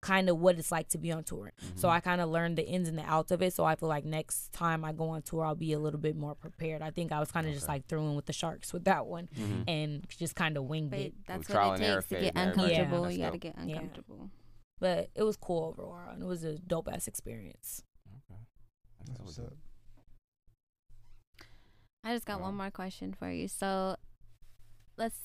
kind 0.00 0.30
of 0.30 0.38
what 0.38 0.58
it's 0.58 0.72
like 0.72 0.88
to 0.88 0.98
be 0.98 1.12
on 1.12 1.22
tour. 1.24 1.52
So 1.74 1.88
mm-hmm. 1.88 1.96
I 1.96 2.00
kind 2.00 2.20
of 2.20 2.30
learned 2.30 2.56
the 2.56 2.66
ins 2.66 2.88
and 2.88 2.96
the 2.98 3.04
outs 3.04 3.30
of 3.30 3.42
it. 3.42 3.52
So 3.52 3.64
I 3.64 3.74
feel 3.74 3.88
like 3.88 4.04
next 4.04 4.52
time 4.52 4.84
I 4.84 4.92
go 4.92 5.10
on 5.10 5.22
tour, 5.22 5.44
I'll 5.44 5.54
be 5.54 5.72
a 5.72 5.78
little 5.78 6.00
bit 6.00 6.16
more 6.16 6.34
prepared. 6.34 6.80
I 6.82 6.90
think 6.90 7.12
I 7.12 7.20
was 7.20 7.30
kind 7.30 7.46
of 7.46 7.52
just 7.52 7.68
like 7.68 7.86
through 7.86 8.08
in 8.08 8.14
with 8.14 8.26
the 8.26 8.32
sharks 8.32 8.72
with 8.72 8.84
that 8.84 9.06
one 9.06 9.28
mm-hmm. 9.36 9.62
and 9.68 10.06
just 10.08 10.34
kind 10.34 10.56
of 10.56 10.64
winged 10.64 10.90
But 10.90 11.00
it. 11.00 11.14
that's 11.26 11.46
trial 11.46 11.68
what 11.70 11.74
and 11.76 11.84
it 11.84 11.86
error 11.88 12.00
takes 12.00 12.08
to 12.08 12.20
get 12.20 12.34
man. 12.34 12.48
Everybody- 12.48 12.72
Yeah. 12.72 12.80
uncomfortable. 12.80 13.10
You 13.10 13.18
gotta 13.18 13.32
dope. 13.32 13.40
get 13.40 13.54
Yeah. 13.56 13.74
uncomfortable. 13.76 14.30
But 14.78 15.10
it 15.14 15.22
was 15.22 15.36
cool 15.36 15.68
overall, 15.68 16.08
and 16.10 16.22
it 16.22 16.26
was 16.26 16.42
a 16.44 16.58
dope 16.58 16.88
ass 16.90 17.06
experience. 17.06 17.82
That 19.06 19.24
was 19.24 19.36
dope. 19.36 19.56
I 22.02 22.14
just 22.14 22.24
got 22.24 22.40
Well. 22.40 22.48
one 22.48 22.56
more 22.56 22.70
question 22.70 23.12
for 23.12 23.30
you. 23.30 23.48
So 23.48 23.96
let's 24.96 25.18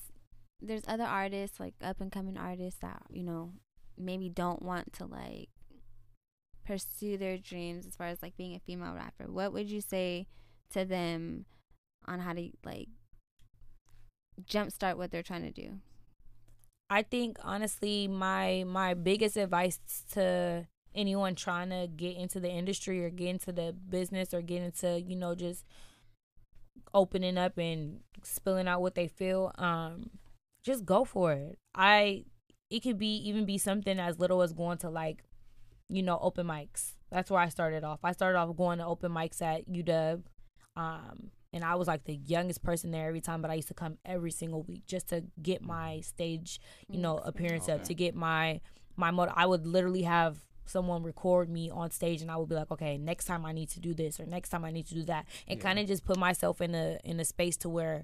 there's 0.62 0.84
other 0.88 1.04
artists 1.04 1.60
like 1.60 1.74
up 1.82 2.02
and 2.02 2.12
coming 2.12 2.38
artists 2.38 2.80
that, 2.82 3.04
you 3.10 3.24
know, 3.24 3.54
maybe 3.98 4.30
don't 4.30 4.62
want 4.62 4.94
to 4.94 5.06
like 5.06 5.50
pursue 6.66 7.18
their 7.18 7.38
dreams 7.38 7.86
as 7.86 7.96
far 7.96 8.08
as 8.08 8.22
like 8.22 8.36
being 8.38 8.56
a 8.56 8.60
female 8.60 8.94
rapper. 8.94 9.32
What 9.32 9.54
would 9.54 9.70
you 9.70 9.82
say 9.82 10.28
to 10.72 10.86
them 10.86 11.46
on 12.06 12.20
how 12.20 12.34
to 12.34 12.50
like 12.64 12.90
jumpstart 14.44 14.98
what 14.98 15.12
they're 15.12 15.24
trying 15.24 15.44
to 15.44 15.52
do? 15.52 15.80
I 16.90 17.02
think 17.02 17.38
honestly, 17.44 18.08
my 18.08 18.64
my 18.68 18.94
biggest 18.94 19.38
advice 19.38 19.80
to 20.14 20.68
anyone 20.94 21.36
trying 21.36 21.70
to 21.70 21.88
get 21.94 22.16
into 22.16 22.40
the 22.40 22.50
industry 22.50 23.04
or 23.04 23.10
get 23.10 23.30
into 23.30 23.52
the 23.52 23.76
business 23.90 24.34
or 24.34 24.42
get 24.42 24.62
into 24.62 25.02
you 25.02 25.16
know 25.16 25.36
just 25.36 25.66
opening 26.94 27.38
up 27.38 27.58
and 27.58 28.00
spilling 28.24 28.68
out 28.68 28.82
what 28.82 28.96
they 28.96 29.08
feel, 29.08 29.52
um, 29.58 30.10
just 30.64 30.86
go 30.86 31.04
for 31.04 31.34
it. 31.34 31.58
I 31.74 32.26
it 32.76 32.84
could 32.84 32.98
be 32.98 33.16
even 33.28 33.46
be 33.46 33.58
something 33.58 34.00
as 34.00 34.20
little 34.20 34.42
as 34.42 34.54
going 34.54 34.78
to 34.80 34.90
like 34.90 35.24
you 35.90 36.04
know 36.04 36.20
open 36.22 36.48
mics. 36.48 36.94
That's 37.12 37.32
where 37.32 37.40
I 37.40 37.50
started 37.50 37.84
off. 37.84 38.00
I 38.04 38.12
started 38.12 38.38
off 38.38 38.56
going 38.58 38.80
to 38.80 38.86
open 38.86 39.12
mics 39.12 39.42
at 39.42 39.70
UW. 39.70 40.24
Um, 40.76 41.32
and 41.54 41.64
I 41.64 41.76
was 41.76 41.88
like 41.88 42.04
the 42.04 42.16
youngest 42.16 42.62
person 42.62 42.92
there 42.92 43.08
every 43.08 43.22
time, 43.22 43.42
but 43.42 43.50
I 43.50 43.54
used 43.54 43.70
to 43.70 43.74
come 43.74 43.98
every 44.04 44.32
single 44.32 44.64
week 44.64 44.86
just 44.88 45.08
to 45.10 45.24
get 45.42 45.62
my 45.62 46.02
stage, 46.02 46.60
you 46.90 47.00
know, 47.00 47.20
appearance 47.20 47.70
up, 47.70 47.86
to 47.86 47.94
get 47.94 48.14
my 48.14 48.60
my 48.98 49.10
motor. 49.12 49.32
I 49.34 49.46
would 49.46 49.66
literally 49.66 50.02
have 50.02 50.40
someone 50.66 51.02
record 51.02 51.50
me 51.50 51.70
on 51.70 51.92
stage, 51.92 52.22
and 52.22 52.30
I 52.30 52.36
would 52.36 52.50
be 52.50 52.56
like, 52.56 52.72
okay, 52.72 52.98
next 52.98 53.24
time 53.24 53.46
I 53.46 53.54
need 53.54 53.70
to 53.70 53.80
do 53.80 53.94
this, 53.94 54.20
or 54.20 54.26
next 54.26 54.50
time 54.50 54.66
I 54.66 54.72
need 54.72 54.88
to 54.88 54.96
do 54.96 55.04
that, 55.04 55.28
and 55.48 55.62
kind 55.62 55.80
of 55.80 55.88
just 55.88 56.04
put 56.04 56.18
myself 56.18 56.60
in 56.60 56.76
a 56.76 57.00
in 57.06 57.22
a 57.22 57.26
space 57.26 57.56
to 57.58 57.70
where 57.70 58.04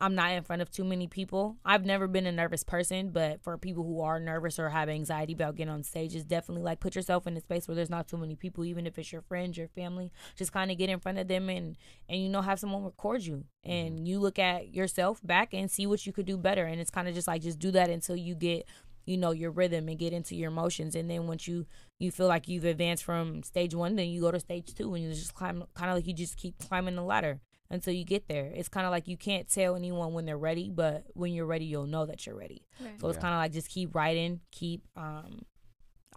I'm 0.00 0.14
not 0.14 0.32
in 0.32 0.42
front 0.42 0.62
of 0.62 0.70
too 0.70 0.84
many 0.84 1.06
people. 1.06 1.56
I've 1.64 1.84
never 1.84 2.06
been 2.06 2.26
a 2.26 2.32
nervous 2.32 2.62
person, 2.62 3.10
but 3.10 3.42
for 3.42 3.58
people 3.58 3.84
who 3.84 4.00
are 4.00 4.20
nervous 4.20 4.58
or 4.58 4.68
have 4.68 4.88
anxiety 4.88 5.32
about 5.32 5.56
getting 5.56 5.72
on 5.72 5.82
stage, 5.82 6.14
it's 6.14 6.24
definitely 6.24 6.62
like 6.62 6.80
put 6.80 6.94
yourself 6.94 7.26
in 7.26 7.36
a 7.36 7.40
space 7.40 7.66
where 7.66 7.74
there's 7.74 7.90
not 7.90 8.08
too 8.08 8.16
many 8.16 8.36
people, 8.36 8.64
even 8.64 8.86
if 8.86 8.98
it's 8.98 9.12
your 9.12 9.22
friends, 9.22 9.56
your 9.56 9.68
family. 9.68 10.12
Just 10.36 10.52
kind 10.52 10.70
of 10.70 10.78
get 10.78 10.90
in 10.90 11.00
front 11.00 11.18
of 11.18 11.28
them 11.28 11.48
and 11.48 11.76
and 12.08 12.22
you 12.22 12.28
know 12.28 12.42
have 12.42 12.60
someone 12.60 12.84
record 12.84 13.22
you, 13.22 13.44
mm-hmm. 13.66 13.70
and 13.70 14.08
you 14.08 14.20
look 14.20 14.38
at 14.38 14.74
yourself 14.74 15.20
back 15.22 15.52
and 15.52 15.70
see 15.70 15.86
what 15.86 16.06
you 16.06 16.12
could 16.12 16.26
do 16.26 16.36
better. 16.36 16.64
And 16.64 16.80
it's 16.80 16.90
kind 16.90 17.08
of 17.08 17.14
just 17.14 17.28
like 17.28 17.42
just 17.42 17.58
do 17.58 17.70
that 17.72 17.90
until 17.90 18.16
you 18.16 18.34
get 18.34 18.66
you 19.08 19.16
know 19.16 19.30
your 19.30 19.50
rhythm 19.50 19.88
and 19.88 19.98
get 19.98 20.12
into 20.12 20.36
your 20.36 20.50
emotions 20.50 20.94
and 20.94 21.10
then 21.10 21.26
once 21.26 21.48
you 21.48 21.64
you 21.98 22.10
feel 22.10 22.26
like 22.26 22.46
you've 22.46 22.66
advanced 22.66 23.02
from 23.02 23.42
stage 23.42 23.74
one 23.74 23.96
then 23.96 24.08
you 24.08 24.20
go 24.20 24.30
to 24.30 24.38
stage 24.38 24.74
two 24.74 24.92
and 24.94 25.02
you 25.02 25.10
just 25.10 25.32
climb 25.32 25.64
kind 25.74 25.90
of 25.90 25.96
like 25.96 26.06
you 26.06 26.12
just 26.12 26.36
keep 26.36 26.58
climbing 26.58 26.94
the 26.94 27.02
ladder 27.02 27.40
until 27.70 27.92
you 27.92 28.04
get 28.04 28.28
there. 28.28 28.46
It's 28.54 28.68
kind 28.68 28.86
of 28.86 28.90
like 28.90 29.08
you 29.08 29.16
can't 29.16 29.48
tell 29.48 29.76
anyone 29.76 30.12
when 30.14 30.24
they're 30.24 30.38
ready 30.38 30.70
but 30.70 31.04
when 31.14 31.32
you're 31.34 31.46
ready 31.46 31.66
you'll 31.66 31.86
know 31.86 32.06
that 32.06 32.24
you're 32.26 32.36
ready. 32.36 32.64
So 33.00 33.08
it's 33.08 33.16
Yeah. 33.16 33.22
kind 33.22 33.34
of 33.34 33.38
like 33.38 33.52
just 33.52 33.68
keep 33.68 33.94
writing 33.94 34.40
keep 34.50 34.82
um 34.96 35.42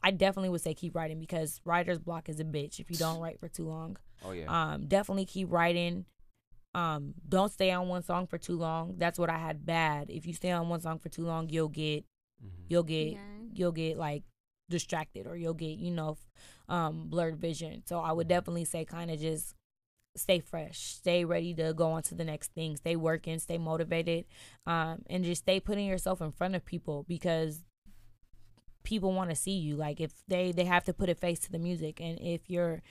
i 0.04 0.10
definitely 0.12 0.50
would 0.50 0.62
say 0.62 0.74
keep 0.74 0.96
writing 0.96 1.20
because 1.20 1.60
writer's 1.66 2.00
block 2.00 2.28
is 2.30 2.40
a 2.40 2.44
bitch 2.44 2.80
if 2.80 2.90
you 2.90 2.98
don't 2.98 3.20
write 3.20 3.40
for 3.40 3.48
too 3.50 3.68
long. 3.68 3.98
Oh 4.26 4.32
yeah. 4.32 4.46
um 4.74 4.88
definitely 4.88 5.26
keep 5.26 5.52
writing. 5.52 6.06
Um 6.74 7.14
don't 7.28 7.52
stay 7.52 7.72
on 7.72 7.88
one 7.90 8.02
song 8.04 8.28
for 8.28 8.38
too 8.38 8.58
long. 8.58 8.96
That's 8.98 9.20
what 9.20 9.30
i 9.30 9.38
had 9.38 9.66
bad. 9.66 10.10
If 10.10 10.26
you 10.26 10.34
stay 10.34 10.52
on 10.52 10.70
one 10.70 10.80
song 10.82 11.00
for 11.00 11.10
too 11.10 11.26
long 11.26 11.50
you'll 11.50 11.68
get 11.70 12.06
Mhm. 12.44 12.66
you'll 12.70 12.84
get 12.84 13.12
Yeah. 13.14 13.20
you'll 13.54 13.72
get 13.74 13.98
like 13.98 14.24
distracted 14.70 15.28
or 15.28 15.36
you'll 15.36 15.54
get 15.54 15.78
you 15.78 15.92
know 15.92 16.18
um 16.70 17.10
blurred 17.10 17.38
vision. 17.38 17.84
So 17.86 18.00
i 18.00 18.12
would 18.14 18.30
definitely 18.30 18.64
say 18.66 18.86
kind 18.86 19.12
of 19.12 19.20
just 19.20 19.54
stay 20.16 20.40
fresh 20.40 20.78
stay 20.96 21.24
ready 21.24 21.54
to 21.54 21.74
go 21.74 21.92
on 21.92 22.04
to 22.04 22.14
the 22.14 22.26
next 22.26 22.54
thing 22.54 22.76
stay 22.76 22.98
working 22.98 23.40
stay 23.40 23.58
motivated 23.58 24.26
um 24.68 25.02
and 25.10 25.24
just 25.24 25.44
stay 25.44 25.60
putting 25.60 25.86
yourself 25.86 26.22
in 26.22 26.32
front 26.32 26.54
of 26.54 26.66
people 26.66 27.06
because 27.08 27.64
people 28.84 29.14
want 29.14 29.30
to 29.30 29.36
see 29.36 29.58
you. 29.58 29.76
Like 29.76 30.00
if 30.00 30.12
they 30.28 30.52
they 30.52 30.66
have 30.66 30.84
to 30.86 30.94
put 30.94 31.10
a 31.10 31.16
face 31.16 31.40
to 31.40 31.52
the 31.52 31.60
music 31.60 32.00
and 32.00 32.20
if 32.20 32.50
you're 32.50 32.82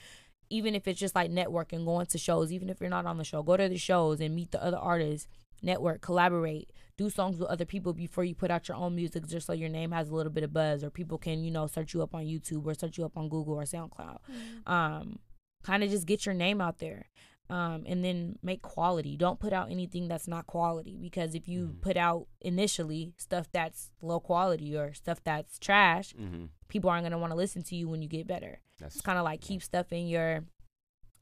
even 0.49 0.75
if 0.75 0.89
it's 0.89 0.99
just 0.99 1.14
like 1.14 1.31
networking 1.31 1.85
going 1.85 2.07
to 2.07 2.18
shows 2.18 2.53
even 2.53 2.68
if 2.68 2.81
you're 2.81 2.91
not 2.91 3.07
on 3.07 3.18
the 3.18 3.25
show 3.25 3.43
go 3.43 3.57
to 3.57 3.68
the 3.68 3.79
shows 3.79 4.21
and 4.21 4.35
meet 4.35 4.51
the 4.51 4.62
other 4.62 4.77
artists 4.77 5.29
network 5.62 6.01
collaborate 6.01 6.73
do 6.97 7.09
songs 7.09 7.39
with 7.39 7.49
other 7.49 7.64
people 7.64 7.93
before 7.93 8.25
you 8.25 8.35
put 8.35 8.51
out 8.51 8.66
your 8.66 8.77
own 8.77 8.97
music 8.97 9.27
just 9.29 9.47
so 9.47 9.53
your 9.53 9.68
name 9.68 9.93
has 9.93 10.09
a 10.09 10.14
little 10.14 10.33
bit 10.33 10.43
of 10.43 10.53
buzz 10.53 10.83
or 10.83 10.91
people 10.91 11.18
can 11.18 11.45
you 11.45 11.53
know 11.53 11.68
search 11.68 11.95
you 11.95 12.03
up 12.03 12.14
on 12.14 12.25
youtube 12.25 12.66
or 12.66 12.75
search 12.75 12.99
you 12.99 13.05
up 13.05 13.16
on 13.16 13.29
google 13.29 13.55
or 13.55 13.62
soundcloud. 13.62 14.18
Um 14.66 15.21
kind 15.63 15.83
of 15.85 15.91
just 15.91 16.07
get 16.07 16.25
your 16.27 16.35
name 16.35 16.61
out 16.61 16.79
there 16.79 17.07
um, 17.49 17.85
and 17.87 18.05
then 18.05 18.39
make 18.43 18.63
quality. 18.63 19.17
Don't 19.17 19.39
put 19.41 19.53
out 19.53 19.71
anything 19.71 20.09
that's 20.09 20.29
not 20.29 20.47
quality 20.47 20.97
because 21.01 21.35
if 21.35 21.49
you 21.49 21.77
put 21.81 21.97
out 21.97 22.27
initially 22.41 23.13
stuff 23.19 23.49
that's 23.53 23.91
low 24.03 24.21
quality 24.21 24.77
or 24.77 24.93
stuff 24.95 25.21
that's 25.25 25.59
trash, 25.59 26.15
Mm-hmm. 26.15 26.45
people 26.69 26.89
aren't 26.91 27.05
gonna 27.05 27.19
want 27.19 27.33
to 27.33 27.37
listen 27.37 27.63
to 27.65 27.75
you 27.77 27.89
when 27.89 28.03
you 28.03 28.09
get 28.09 28.27
better. 28.27 28.61
That's 28.79 28.95
It's 28.97 29.03
kind 29.05 29.19
of 29.19 29.25
like 29.25 29.41
keep 29.41 29.63
stuff 29.63 29.93
in 29.93 30.07
your 30.07 30.45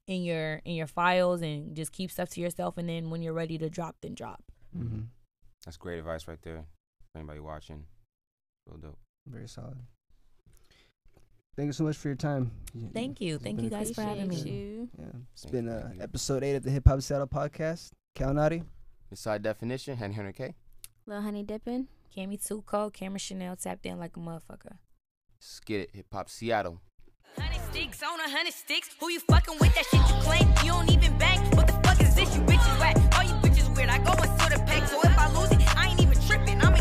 in 0.06 0.22
your 0.22 0.60
in 0.64 0.74
your 0.74 0.86
files 0.86 1.42
and 1.42 1.74
just 1.76 1.92
keep 1.92 2.10
stuff 2.10 2.30
to 2.30 2.40
yourself, 2.40 2.78
and 2.78 2.88
then 2.88 3.10
when 3.10 3.20
you're 3.22 3.32
ready 3.34 3.58
to 3.58 3.68
drop, 3.68 3.96
then 4.00 4.14
drop. 4.14 4.42
Mm-hmm. 4.76 5.00
that's 5.64 5.76
great 5.76 5.98
advice 5.98 6.28
right 6.28 6.40
there. 6.42 6.64
For 7.12 7.18
anybody 7.18 7.40
watching, 7.40 7.84
real 8.66 8.78
dope. 8.78 8.98
Very 9.26 9.48
solid. 9.48 9.78
Thank 11.58 11.66
you 11.66 11.72
so 11.72 11.82
much 11.82 11.96
for 11.96 12.06
your 12.06 12.14
time. 12.14 12.52
Thank 12.94 13.20
you, 13.20 13.34
It's 13.34 13.42
thank 13.42 13.60
you 13.60 13.68
guys 13.68 13.90
for 13.90 14.02
having 14.02 14.28
me. 14.28 14.36
you. 14.36 14.88
Yeah, 14.96 15.06
it's 15.32 15.42
Thank 15.42 15.52
been 15.52 15.68
uh, 15.68 15.90
you. 15.92 16.00
episode 16.00 16.44
eight 16.44 16.54
of 16.54 16.62
the 16.62 16.70
Hip 16.70 16.86
Hop 16.86 17.02
Seattle 17.02 17.26
podcast. 17.26 17.90
Cal 18.14 18.32
Naughty. 18.32 18.62
Beside 19.10 19.42
definition, 19.42 19.96
Henry 19.96 20.14
Hunter 20.14 20.30
K. 20.30 20.54
Little 21.04 21.20
honey 21.24 21.42
dipping. 21.42 21.88
Cammy 22.16 22.40
Tuco, 22.40 22.92
Cameron 22.92 23.18
Chanel 23.18 23.56
tapped 23.56 23.84
in 23.86 23.98
like 23.98 24.16
a 24.16 24.20
motherfucker. 24.20 24.78
Let's 25.40 25.58
get 25.66 25.80
it. 25.80 25.90
Hip 25.94 26.06
Hop 26.12 26.30
Seattle. 26.30 26.80
Honey 27.36 27.58
sticks 27.72 28.04
on 28.04 28.20
a 28.20 28.30
hundred 28.30 28.52
sticks. 28.54 28.90
Who 29.00 29.10
you 29.10 29.18
fucking 29.18 29.54
with? 29.60 29.74
That 29.74 29.84
shit 29.86 29.98
you 30.08 30.22
claim. 30.22 30.48
You 30.64 30.70
don't 30.78 30.92
even 30.92 31.18
bang. 31.18 31.40
What 31.56 31.66
the 31.66 31.72
fuck 31.82 32.00
is 32.00 32.14
this? 32.14 32.36
You 32.36 32.42
bitches 32.42 32.78
whack. 32.78 32.96
All 33.16 33.24
you 33.24 33.34
bitches 33.42 33.74
weird. 33.76 33.88
I 33.88 33.98
go 33.98 34.12
and 34.12 34.40
sort 34.40 34.54
of 34.54 34.64
pack. 34.64 34.86
So 34.88 35.00
if 35.02 35.18
I 35.18 35.28
lose 35.36 35.50
it, 35.50 35.76
I 35.76 35.88
ain't 35.90 36.00
even 36.00 36.20
tripping. 36.22 36.60
I'ma 36.62 36.77